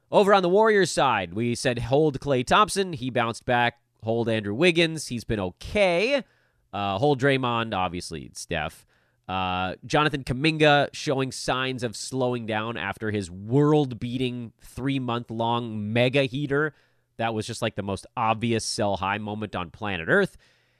Over 0.09 0.33
on 0.33 0.43
the 0.43 0.49
Warriors 0.49 0.89
side, 0.89 1.33
we 1.33 1.53
said 1.55 1.79
hold 1.79 2.21
Klay 2.21 2.45
Thompson. 2.45 2.93
He 2.93 3.09
bounced 3.09 3.45
back. 3.45 3.79
Hold 4.03 4.29
Andrew 4.29 4.53
Wiggins. 4.53 5.07
He's 5.07 5.25
been 5.25 5.39
okay. 5.41 6.23
Uh, 6.71 6.97
hold 6.97 7.19
Draymond, 7.19 7.73
obviously, 7.73 8.31
Steph. 8.33 8.85
Uh, 9.27 9.75
Jonathan 9.85 10.23
Kuminga 10.23 10.87
showing 10.93 11.33
signs 11.33 11.83
of 11.83 11.97
slowing 11.97 12.45
down 12.45 12.77
after 12.77 13.11
his 13.11 13.29
world 13.29 13.99
beating 13.99 14.53
three 14.61 14.99
month 14.99 15.29
long 15.29 15.91
mega 15.91 16.23
heater 16.23 16.73
that 17.17 17.33
was 17.33 17.45
just 17.45 17.61
like 17.61 17.75
the 17.75 17.83
most 17.83 18.05
obvious 18.15 18.63
sell 18.63 18.97
high 18.97 19.17
moment 19.17 19.55
on 19.55 19.71
planet 19.71 20.07
Earth. 20.09 20.37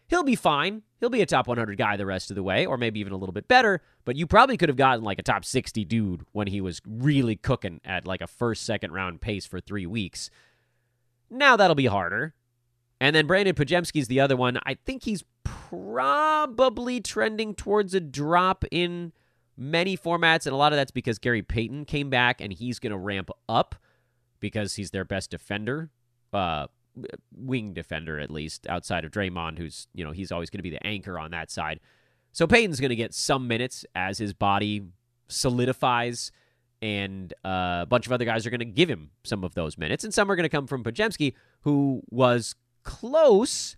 He'll 0.08 0.24
be 0.24 0.36
fine. 0.36 0.84
He'll 1.00 1.10
be 1.10 1.22
a 1.22 1.26
top 1.26 1.48
100 1.48 1.78
guy 1.78 1.98
the 1.98 2.06
rest 2.06 2.32
of 2.32 2.36
the 2.36 2.44
way, 2.44 2.66
or 2.66 2.78
maybe 2.78 3.00
even 3.00 3.12
a 3.12 3.18
little 3.18 3.34
bit 3.34 3.48
better. 3.48 3.82
But 4.06 4.16
you 4.16 4.26
probably 4.26 4.56
could 4.56 4.70
have 4.70 4.78
gotten 4.78 5.04
like 5.04 5.20
a 5.20 5.24
top 5.24 5.44
60 5.44 5.84
dude 5.84 6.26
when 6.32 6.48
he 6.48 6.62
was 6.62 6.82
really 6.88 7.36
cooking 7.36 7.82
at 7.84 8.08
like 8.08 8.22
a 8.22 8.28
first, 8.28 8.64
second 8.64 8.94
round 8.94 9.20
pace 9.20 9.46
for 9.46 9.60
three 9.60 9.86
weeks. 9.86 10.30
Now 11.30 11.58
that'll 11.58 11.76
be 11.76 11.88
harder. 11.88 12.34
And 13.02 13.16
then 13.16 13.28
Brandon 13.28 13.54
Podziemski's 13.54 14.08
the 14.08 14.22
other 14.22 14.38
one. 14.38 14.60
I 14.66 14.76
think 14.76 15.04
he's 15.04 15.24
probably 15.44 17.02
trending 17.02 17.54
towards 17.54 17.94
a 17.94 18.00
drop 18.00 18.64
in 18.72 19.12
many 19.58 19.98
formats, 19.98 20.46
and 20.46 20.54
a 20.54 20.58
lot 20.58 20.72
of 20.72 20.78
that's 20.78 20.92
because 20.92 21.20
Gary 21.20 21.42
Payton 21.42 21.86
came 21.86 22.10
back 22.10 22.40
and 22.40 22.54
he's 22.54 22.80
going 22.80 22.92
to 22.92 22.98
ramp 22.98 23.30
up 23.50 23.76
because 24.40 24.76
he's 24.76 24.92
their 24.92 25.06
best 25.06 25.32
defender 25.32 25.90
uh, 26.38 26.68
wing 27.36 27.74
defender 27.74 28.20
at 28.20 28.32
least 28.32 28.68
outside 28.68 29.06
of 29.06 29.12
Draymond, 29.12 29.58
who's 29.58 29.88
you 29.94 30.04
know 30.04 30.12
he's 30.12 30.32
always 30.32 30.50
going 30.50 30.60
to 30.60 30.64
be 30.64 30.70
the 30.70 30.86
anchor 30.86 31.20
on 31.20 31.32
that 31.32 31.52
side. 31.52 31.80
So 32.32 32.46
Payton's 32.46 32.80
going 32.80 32.90
to 32.90 32.96
get 32.96 33.14
some 33.14 33.48
minutes 33.48 33.86
as 33.96 34.18
his 34.18 34.34
body 34.34 34.84
solidifies, 35.28 36.32
and 36.82 37.34
uh, 37.44 37.80
a 37.82 37.88
bunch 37.90 38.06
of 38.06 38.12
other 38.12 38.26
guys 38.26 38.46
are 38.46 38.50
going 38.50 38.60
to 38.60 38.66
give 38.66 38.90
him 38.90 39.12
some 39.24 39.44
of 39.44 39.56
those 39.56 39.78
minutes, 39.78 40.04
and 40.04 40.14
some 40.14 40.32
are 40.32 40.36
going 40.36 40.44
to 40.44 40.50
come 40.50 40.68
from 40.68 40.84
Podziemski, 40.84 41.34
who 41.62 42.04
was 42.10 42.56
close. 42.84 43.76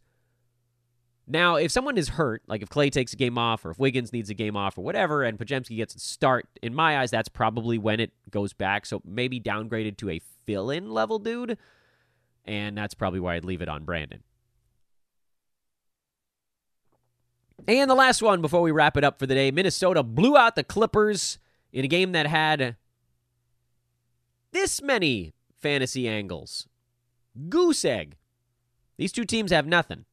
Now, 1.32 1.58
if 1.58 1.72
someone 1.72 1.98
is 1.98 2.10
hurt, 2.10 2.42
like 2.48 2.64
if 2.64 2.70
Klay 2.70 2.92
takes 2.92 3.14
a 3.14 3.16
game 3.16 3.38
off, 3.38 3.64
or 3.64 3.70
if 3.70 3.80
Wiggins 3.80 4.12
needs 4.12 4.32
a 4.32 4.34
game 4.34 4.58
off, 4.58 4.78
or 4.78 4.84
whatever, 4.84 5.24
and 5.24 5.38
Podziemski 5.38 5.78
gets 5.78 5.96
a 5.96 6.00
start, 6.00 6.48
in 6.64 6.74
my 6.74 7.00
eyes, 7.00 7.12
that's 7.12 7.30
probably 7.30 7.78
when 7.78 8.00
it 8.00 8.12
goes 8.32 8.52
back. 8.52 8.86
So 8.86 9.02
maybe 9.06 9.40
downgraded 9.40 9.98
to 9.98 10.10
a 10.10 10.22
fill-in 10.46 10.90
level 10.90 11.20
dude 11.20 11.58
and 12.46 12.78
that's 12.78 12.94
probably 12.94 13.20
why 13.20 13.36
I'd 13.36 13.46
leave 13.46 13.62
it 13.62 13.70
on 13.70 13.84
Brandon. 13.84 14.24
And 17.68 17.90
the 17.90 17.96
last 17.96 18.22
one 18.22 18.42
before 18.42 18.62
we 18.62 18.72
wrap 18.72 18.98
it 18.98 19.04
up 19.04 19.20
for 19.20 19.26
the 19.26 19.36
day 19.36 19.52
Minnesota 19.52 20.02
blew 20.04 20.38
out 20.38 20.56
the 20.56 20.64
Clippers 20.64 21.40
in 21.72 21.86
a 21.86 21.88
game 21.88 22.14
that 22.14 22.26
had 22.26 22.78
this 24.52 24.82
many 24.82 25.34
fantasy 25.60 26.08
angles. 26.08 26.68
Goose 27.50 27.86
egg. 27.86 28.16
These 28.98 29.12
two 29.12 29.26
teams 29.26 29.52
have 29.52 29.68
nothing. 29.68 30.06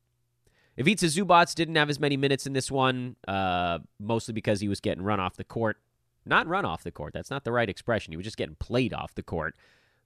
Ivica 0.77 1.07
Zubac 1.07 1.55
didn't 1.55 1.77
have 1.77 1.89
as 1.89 1.99
many 1.99 2.16
minutes 2.16 2.47
in 2.47 2.53
this 2.53 2.70
one, 2.70 3.16
uh, 3.27 3.79
mostly 3.99 4.35
because 4.35 4.61
he 4.61 4.68
was 4.68 4.81
getting 4.81 5.03
run 5.03 5.18
off 5.18 5.37
the 5.37 5.45
court. 5.45 5.79
Not 6.27 6.47
run 6.47 6.64
off 6.64 6.83
the 6.83 6.91
court. 6.91 7.14
That's 7.14 7.31
not 7.31 7.45
the 7.45 7.53
right 7.53 7.68
expression. 7.68 8.12
He 8.12 8.16
was 8.16 8.24
just 8.24 8.37
getting 8.37 8.57
played 8.57 8.93
off 8.93 9.14
the 9.14 9.22
court 9.22 9.55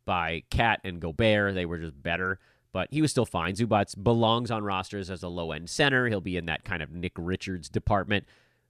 by 0.05 0.43
KAT 0.51 0.81
and 0.85 1.01
Gobert. 1.01 1.55
They 1.55 1.67
were 1.67 1.79
just 1.79 2.03
better, 2.03 2.39
but 2.73 2.89
he 2.91 3.03
was 3.03 3.11
still 3.11 3.27
fine. 3.27 3.55
Zubac 3.55 4.03
belongs 4.03 4.51
on 4.51 4.65
rosters 4.65 5.11
as 5.11 5.23
a 5.23 5.29
low 5.29 5.53
end 5.53 5.71
center. 5.71 6.09
He'll 6.09 6.21
be 6.21 6.37
in 6.37 6.47
that 6.47 6.65
kind 6.65 6.83
of 6.83 6.91
Nick 6.91 7.13
Richards 7.17 7.69
department. 7.69 8.27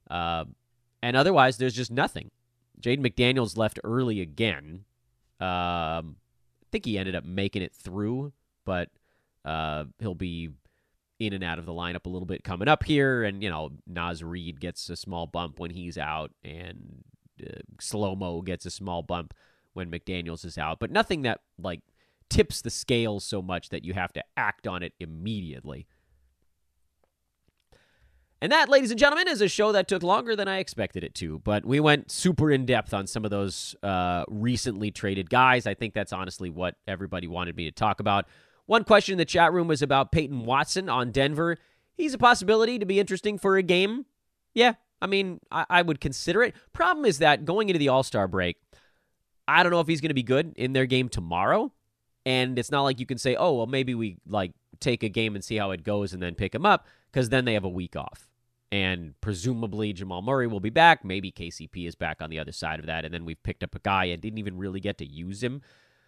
Uh, 0.09 0.45
and 1.01 1.15
otherwise, 1.15 1.57
there's 1.57 1.73
just 1.73 1.91
nothing. 1.91 2.31
Jaden 2.81 3.05
McDaniels 3.05 3.57
left 3.57 3.79
early 3.83 4.21
again. 4.21 4.85
Um, 5.39 6.17
I 6.63 6.67
think 6.71 6.85
he 6.85 6.97
ended 6.97 7.15
up 7.15 7.25
making 7.25 7.61
it 7.61 7.73
through, 7.73 8.33
but 8.65 8.89
uh, 9.45 9.85
he'll 9.99 10.15
be 10.15 10.49
in 11.19 11.33
and 11.33 11.43
out 11.43 11.59
of 11.59 11.65
the 11.65 11.73
lineup 11.73 12.05
a 12.05 12.09
little 12.09 12.25
bit 12.25 12.43
coming 12.43 12.67
up 12.67 12.83
here. 12.83 13.23
And, 13.23 13.43
you 13.43 13.49
know, 13.49 13.71
Naz 13.87 14.23
Reid 14.23 14.59
gets 14.59 14.89
a 14.89 14.95
small 14.95 15.27
bump 15.27 15.59
when 15.59 15.71
he's 15.71 15.97
out, 15.97 16.31
and 16.43 17.03
uh, 17.41 17.59
Slow 17.79 18.15
Mo 18.15 18.41
gets 18.41 18.65
a 18.65 18.71
small 18.71 19.03
bump 19.03 19.33
when 19.73 19.91
McDaniels 19.91 20.45
is 20.45 20.57
out, 20.57 20.79
but 20.79 20.91
nothing 20.91 21.21
that, 21.23 21.41
like, 21.57 21.81
tips 22.29 22.61
the 22.61 22.69
scales 22.69 23.25
so 23.25 23.41
much 23.41 23.69
that 23.69 23.83
you 23.83 23.93
have 23.93 24.13
to 24.13 24.23
act 24.37 24.67
on 24.67 24.83
it 24.83 24.93
immediately. 24.99 25.87
And 28.41 28.51
that, 28.51 28.69
ladies 28.69 28.89
and 28.89 28.99
gentlemen, 28.99 29.27
is 29.27 29.39
a 29.41 29.47
show 29.47 29.71
that 29.71 29.87
took 29.87 30.01
longer 30.01 30.35
than 30.35 30.47
I 30.47 30.57
expected 30.57 31.03
it 31.03 31.13
to. 31.15 31.39
But 31.39 31.63
we 31.63 31.79
went 31.79 32.09
super 32.09 32.49
in 32.49 32.65
depth 32.65 32.91
on 32.91 33.05
some 33.05 33.23
of 33.23 33.29
those 33.29 33.75
uh, 33.83 34.23
recently 34.27 34.89
traded 34.89 35.29
guys. 35.29 35.67
I 35.67 35.75
think 35.75 35.93
that's 35.93 36.11
honestly 36.11 36.49
what 36.49 36.75
everybody 36.87 37.27
wanted 37.27 37.55
me 37.55 37.65
to 37.65 37.71
talk 37.71 37.99
about. 37.99 38.25
One 38.65 38.83
question 38.83 39.13
in 39.13 39.17
the 39.19 39.25
chat 39.25 39.53
room 39.53 39.67
was 39.67 39.83
about 39.83 40.11
Peyton 40.11 40.45
Watson 40.45 40.89
on 40.89 41.11
Denver. 41.11 41.57
He's 41.93 42.15
a 42.15 42.17
possibility 42.17 42.79
to 42.79 42.85
be 42.85 42.99
interesting 42.99 43.37
for 43.37 43.57
a 43.57 43.61
game. 43.61 44.05
Yeah, 44.55 44.73
I 45.01 45.07
mean, 45.07 45.39
I, 45.51 45.65
I 45.69 45.81
would 45.83 46.01
consider 46.01 46.41
it. 46.41 46.55
Problem 46.73 47.05
is 47.05 47.19
that 47.19 47.45
going 47.45 47.69
into 47.69 47.79
the 47.79 47.89
All 47.89 48.01
Star 48.01 48.27
break, 48.27 48.57
I 49.59 49.63
don't 49.63 49.71
know 49.71 49.79
if 49.79 49.87
he's 49.87 50.01
going 50.01 50.09
to 50.09 50.15
be 50.15 50.23
good 50.23 50.53
in 50.55 50.73
their 50.73 50.85
game 50.85 51.09
tomorrow. 51.09 51.71
And 52.25 52.59
it's 52.59 52.71
not 52.71 52.83
like 52.83 52.99
you 52.99 53.05
can 53.05 53.17
say, 53.17 53.35
oh, 53.35 53.53
well, 53.53 53.65
maybe 53.65 53.95
we 53.95 54.17
like 54.27 54.51
take 54.79 55.03
a 55.03 55.09
game 55.09 55.35
and 55.35 55.43
see 55.43 55.55
how 55.55 55.71
it 55.71 55.83
goes 55.83 56.13
and 56.13 56.21
then 56.21 56.35
pick 56.35 56.53
him 56.53 56.65
up 56.65 56.87
because 57.11 57.29
then 57.29 57.45
they 57.45 57.53
have 57.53 57.63
a 57.63 57.69
week 57.69 57.95
off 57.95 58.27
and 58.71 59.13
presumably 59.19 59.91
Jamal 59.91 60.21
Murray 60.21 60.47
will 60.47 60.59
be 60.59 60.69
back. 60.69 61.03
Maybe 61.03 61.31
KCP 61.31 61.87
is 61.87 61.95
back 61.95 62.21
on 62.21 62.29
the 62.29 62.39
other 62.39 62.53
side 62.53 62.79
of 62.79 62.85
that, 62.85 63.03
and 63.03 63.13
then 63.13 63.25
we've 63.25 63.41
picked 63.43 63.63
up 63.63 63.75
a 63.75 63.79
guy 63.79 64.05
and 64.05 64.21
didn't 64.21 64.39
even 64.39 64.57
really 64.57 64.79
get 64.79 64.97
to 64.99 65.05
use 65.05 65.43
him. 65.43 65.61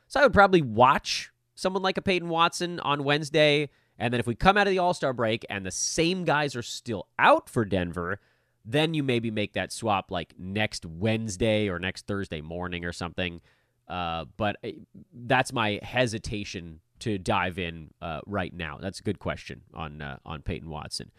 So 0.08 0.20
I 0.20 0.24
would 0.24 0.34
probably 0.34 0.62
watch 0.62 1.32
someone 1.56 1.84
like 1.84 1.98
a 1.98 2.02
Peyton 2.02 2.30
Watson 2.30 2.80
on 2.80 3.04
Wednesday, 3.04 3.70
and 4.00 4.14
then 4.14 4.20
if 4.20 4.28
we 4.28 4.36
come 4.36 4.58
out 4.58 4.68
of 4.68 4.72
the 4.72 4.80
All 4.80 4.94
Star 4.94 5.14
break 5.14 5.46
and 5.50 5.66
the 5.66 5.72
same 5.72 6.24
guys 6.24 6.56
are 6.56 6.62
still 6.62 7.08
out 7.20 7.50
for 7.50 7.66
Denver, 7.66 8.20
then 8.66 8.94
you 8.94 9.04
maybe 9.04 9.32
make 9.32 9.54
that 9.54 9.72
swap 9.72 10.12
like 10.12 10.34
next 10.38 10.86
Wednesday 10.86 11.70
or 11.70 11.80
next 11.80 12.08
Thursday 12.08 12.42
morning 12.42 12.86
or 12.86 12.92
something. 12.92 13.42
Uh, 13.88 14.26
but 14.38 14.58
uh, 14.64 14.70
that's 15.14 15.52
my 15.52 15.80
hesitation 15.84 16.80
to 17.00 17.18
dive 17.18 17.60
in 17.60 17.90
uh, 18.02 18.22
right 18.26 18.54
now. 18.54 18.78
That's 18.80 19.00
a 19.00 19.04
good 19.04 19.20
question 19.20 19.62
on 19.74 20.02
uh, 20.02 20.18
on 20.26 20.42
Peyton 20.42 20.70
Watson. 20.70 21.12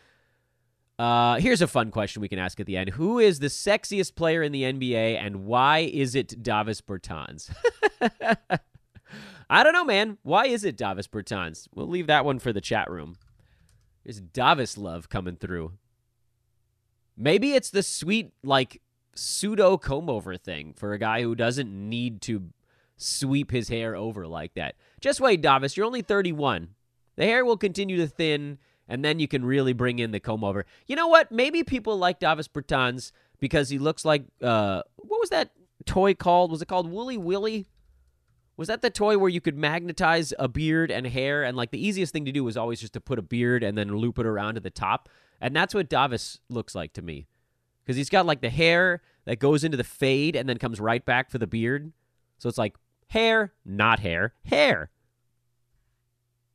Uh, 0.99 1.41
here's 1.41 1.61
a 1.61 1.67
fun 1.67 1.91
question 1.91 2.23
we 2.23 2.29
can 2.29 2.39
ask 2.39 2.61
at 2.61 2.67
the 2.67 2.77
end. 2.77 2.91
Who 2.91 3.19
is 3.19 3.41
the 3.41 3.49
sexiest 3.49 4.15
player 4.15 4.43
in 4.43 4.53
the 4.53 4.63
NBA 4.63 5.19
and 5.21 5.45
why 5.45 5.81
is 5.81 6.15
it 6.15 6.43
Davis 6.43 6.81
Bertans? 6.81 7.53
I 9.51 9.63
don't 9.63 9.73
know, 9.73 9.85
man. 9.85 10.19
Why 10.23 10.47
is 10.47 10.65
it 10.65 10.77
Davis 10.77 11.09
Bertans? 11.09 11.69
We'll 11.75 11.89
leave 11.89 12.07
that 12.07 12.25
one 12.25 12.39
for 12.39 12.53
the 12.53 12.61
chat 12.61 12.91
room. 12.91 13.17
There's 14.05 14.21
Davis 14.21 14.79
love 14.79 15.09
coming 15.09 15.37
through. 15.37 15.73
Maybe 17.17 17.53
it's 17.55 17.71
the 17.71 17.83
sweet, 17.83 18.33
like, 18.43 18.81
pseudo 19.15 19.77
comb 19.77 20.11
over 20.11 20.37
thing 20.37 20.75
for 20.77 20.93
a 20.93 20.99
guy 20.99 21.23
who 21.23 21.35
doesn't 21.35 21.73
need 21.73 22.21
to 22.23 22.51
sweep 22.97 23.51
his 23.51 23.69
hair 23.69 23.95
over 23.95 24.27
like 24.27 24.55
that. 24.55 24.75
Just 25.01 25.21
wait, 25.21 25.41
Davis. 25.41 25.77
You're 25.77 25.87
only 25.87 26.03
31. 26.03 26.69
The 27.17 27.25
hair 27.25 27.45
will 27.45 27.57
continue 27.57 27.97
to 27.99 28.07
thin 28.07 28.59
and 28.89 29.05
then 29.05 29.19
you 29.19 29.29
can 29.29 29.45
really 29.45 29.73
bring 29.73 29.99
in 29.99 30.11
the 30.11 30.21
comb 30.21 30.45
over. 30.45 30.67
You 30.87 30.97
know 30.97 31.09
what? 31.09 31.33
Maybe 31.33 31.63
people 31.63 31.97
like 31.97 32.19
Davis 32.19 32.49
Bertans 32.49 33.13
because 33.41 33.69
he 33.69 33.79
looks 33.79 34.05
like 34.05 34.25
uh, 34.43 34.83
what 34.97 35.21
was 35.21 35.31
that 35.31 35.51
toy 35.87 36.15
called? 36.15 36.51
Was 36.51 36.63
it 36.63 36.69
called 36.69 36.91
Wooly 36.91 37.17
Willy? 37.17 37.67
Was 38.57 38.69
that 38.69 38.83
the 38.83 38.91
toy 38.91 39.19
where 39.19 39.29
you 39.29 39.41
could 39.41 39.57
magnetize 39.57 40.33
a 40.39 40.49
beard 40.49 40.91
and 40.91 41.07
hair? 41.07 41.43
And 41.43 41.57
like 41.57 41.71
the 41.71 41.85
easiest 41.85 42.13
thing 42.13 42.25
to 42.25 42.33
do 42.33 42.45
was 42.45 42.57
always 42.57 42.81
just 42.81 42.93
to 42.93 43.01
put 43.01 43.19
a 43.19 43.23
beard 43.23 43.63
and 43.65 43.77
then 43.77 43.97
loop 43.97 44.19
it 44.19 44.27
around 44.27 44.55
to 44.55 44.61
the 44.61 44.71
top. 44.71 45.09
And 45.41 45.55
that's 45.55 45.75
what 45.75 45.89
Davis 45.89 46.39
looks 46.49 46.75
like 46.75 46.93
to 46.95 47.03
me. 47.03 47.27
Because 47.83 47.97
he's 47.97 48.09
got 48.09 48.27
like 48.27 48.41
the 48.41 48.51
hair 48.51 49.03
that 49.25 49.41
goes 49.41 49.65
into 49.65 49.77
the 49.77 49.85
fade 49.85 50.37
and 50.37 50.49
then 50.49 50.59
comes 50.59 50.81
right 50.81 51.05
back 51.05 51.31
for 51.31 51.39
the 51.39 51.47
beard. 51.47 51.93
So 52.39 52.49
it's 52.49 52.59
like 52.59 52.77
hair, 53.09 53.53
not 53.65 54.01
hair, 54.01 54.35
hair. 54.45 54.91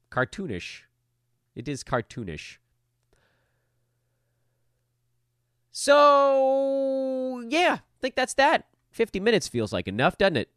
Cartoonish. 0.09 0.83
It 1.55 1.67
is 1.67 1.83
cartoonish. 1.83 2.57
So, 5.71 7.43
yeah, 7.47 7.77
I 7.79 7.99
think 8.01 8.15
that's 8.15 8.33
that. 8.35 8.65
50 8.91 9.19
minutes 9.19 9.47
feels 9.47 9.71
like 9.71 9.87
enough, 9.87 10.17
doesn't 10.17 10.37
it? 10.37 10.49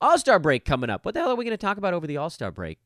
All 0.00 0.18
Star 0.18 0.38
break 0.38 0.64
coming 0.64 0.90
up. 0.90 1.04
What 1.04 1.14
the 1.14 1.20
hell 1.20 1.30
are 1.30 1.34
we 1.34 1.44
going 1.44 1.56
to 1.56 1.56
talk 1.56 1.78
about 1.78 1.94
over 1.94 2.06
the 2.06 2.18
All 2.18 2.30
Star 2.30 2.50
break? 2.50 2.78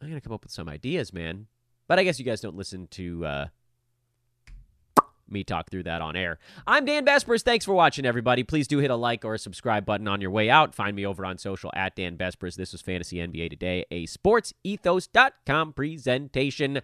I'm 0.00 0.08
going 0.08 0.20
to 0.20 0.24
come 0.24 0.34
up 0.34 0.44
with 0.44 0.52
some 0.52 0.68
ideas, 0.68 1.12
man. 1.12 1.46
But 1.88 1.98
I 1.98 2.04
guess 2.04 2.18
you 2.18 2.24
guys 2.24 2.40
don't 2.40 2.56
listen 2.56 2.86
to 2.88 3.24
uh, 3.24 3.46
me 5.28 5.44
talk 5.44 5.70
through 5.70 5.84
that 5.84 6.02
on 6.02 6.16
air. 6.16 6.38
I'm 6.66 6.84
Dan 6.84 7.04
Besbris. 7.06 7.42
Thanks 7.42 7.64
for 7.64 7.72
watching, 7.72 8.04
everybody. 8.04 8.42
Please 8.42 8.68
do 8.68 8.78
hit 8.78 8.90
a 8.90 8.96
like 8.96 9.24
or 9.24 9.34
a 9.34 9.38
subscribe 9.38 9.86
button 9.86 10.06
on 10.06 10.20
your 10.20 10.30
way 10.30 10.50
out. 10.50 10.74
Find 10.74 10.94
me 10.94 11.06
over 11.06 11.24
on 11.24 11.38
social 11.38 11.70
at 11.74 11.96
Dan 11.96 12.16
Besbris. 12.16 12.56
This 12.56 12.72
was 12.72 12.82
Fantasy 12.82 13.16
NBA 13.16 13.50
Today, 13.50 13.84
a 13.90 14.06
sportsethos.com 14.06 15.72
presentation. 15.72 16.82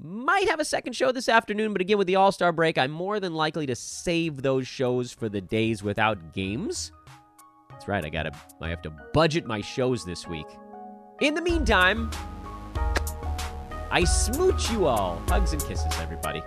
Might 0.00 0.48
have 0.48 0.60
a 0.60 0.64
second 0.64 0.92
show 0.92 1.10
this 1.10 1.28
afternoon, 1.28 1.72
but 1.72 1.80
again, 1.80 1.98
with 1.98 2.06
the 2.06 2.14
All 2.14 2.30
Star 2.30 2.52
break, 2.52 2.78
I'm 2.78 2.92
more 2.92 3.18
than 3.18 3.34
likely 3.34 3.66
to 3.66 3.74
save 3.74 4.42
those 4.42 4.68
shows 4.68 5.12
for 5.12 5.28
the 5.28 5.40
days 5.40 5.82
without 5.82 6.32
games. 6.32 6.92
That's 7.68 7.88
right, 7.88 8.04
I 8.04 8.08
gotta 8.08 8.30
I 8.60 8.68
have 8.68 8.82
to 8.82 8.92
budget 9.12 9.44
my 9.44 9.60
shows 9.60 10.04
this 10.04 10.24
week. 10.28 10.46
In 11.20 11.34
the 11.34 11.42
meantime, 11.42 12.12
I 13.90 14.04
smooch 14.04 14.70
you 14.70 14.86
all. 14.86 15.20
Hugs 15.26 15.52
and 15.52 15.64
kisses, 15.64 15.92
everybody. 15.98 16.42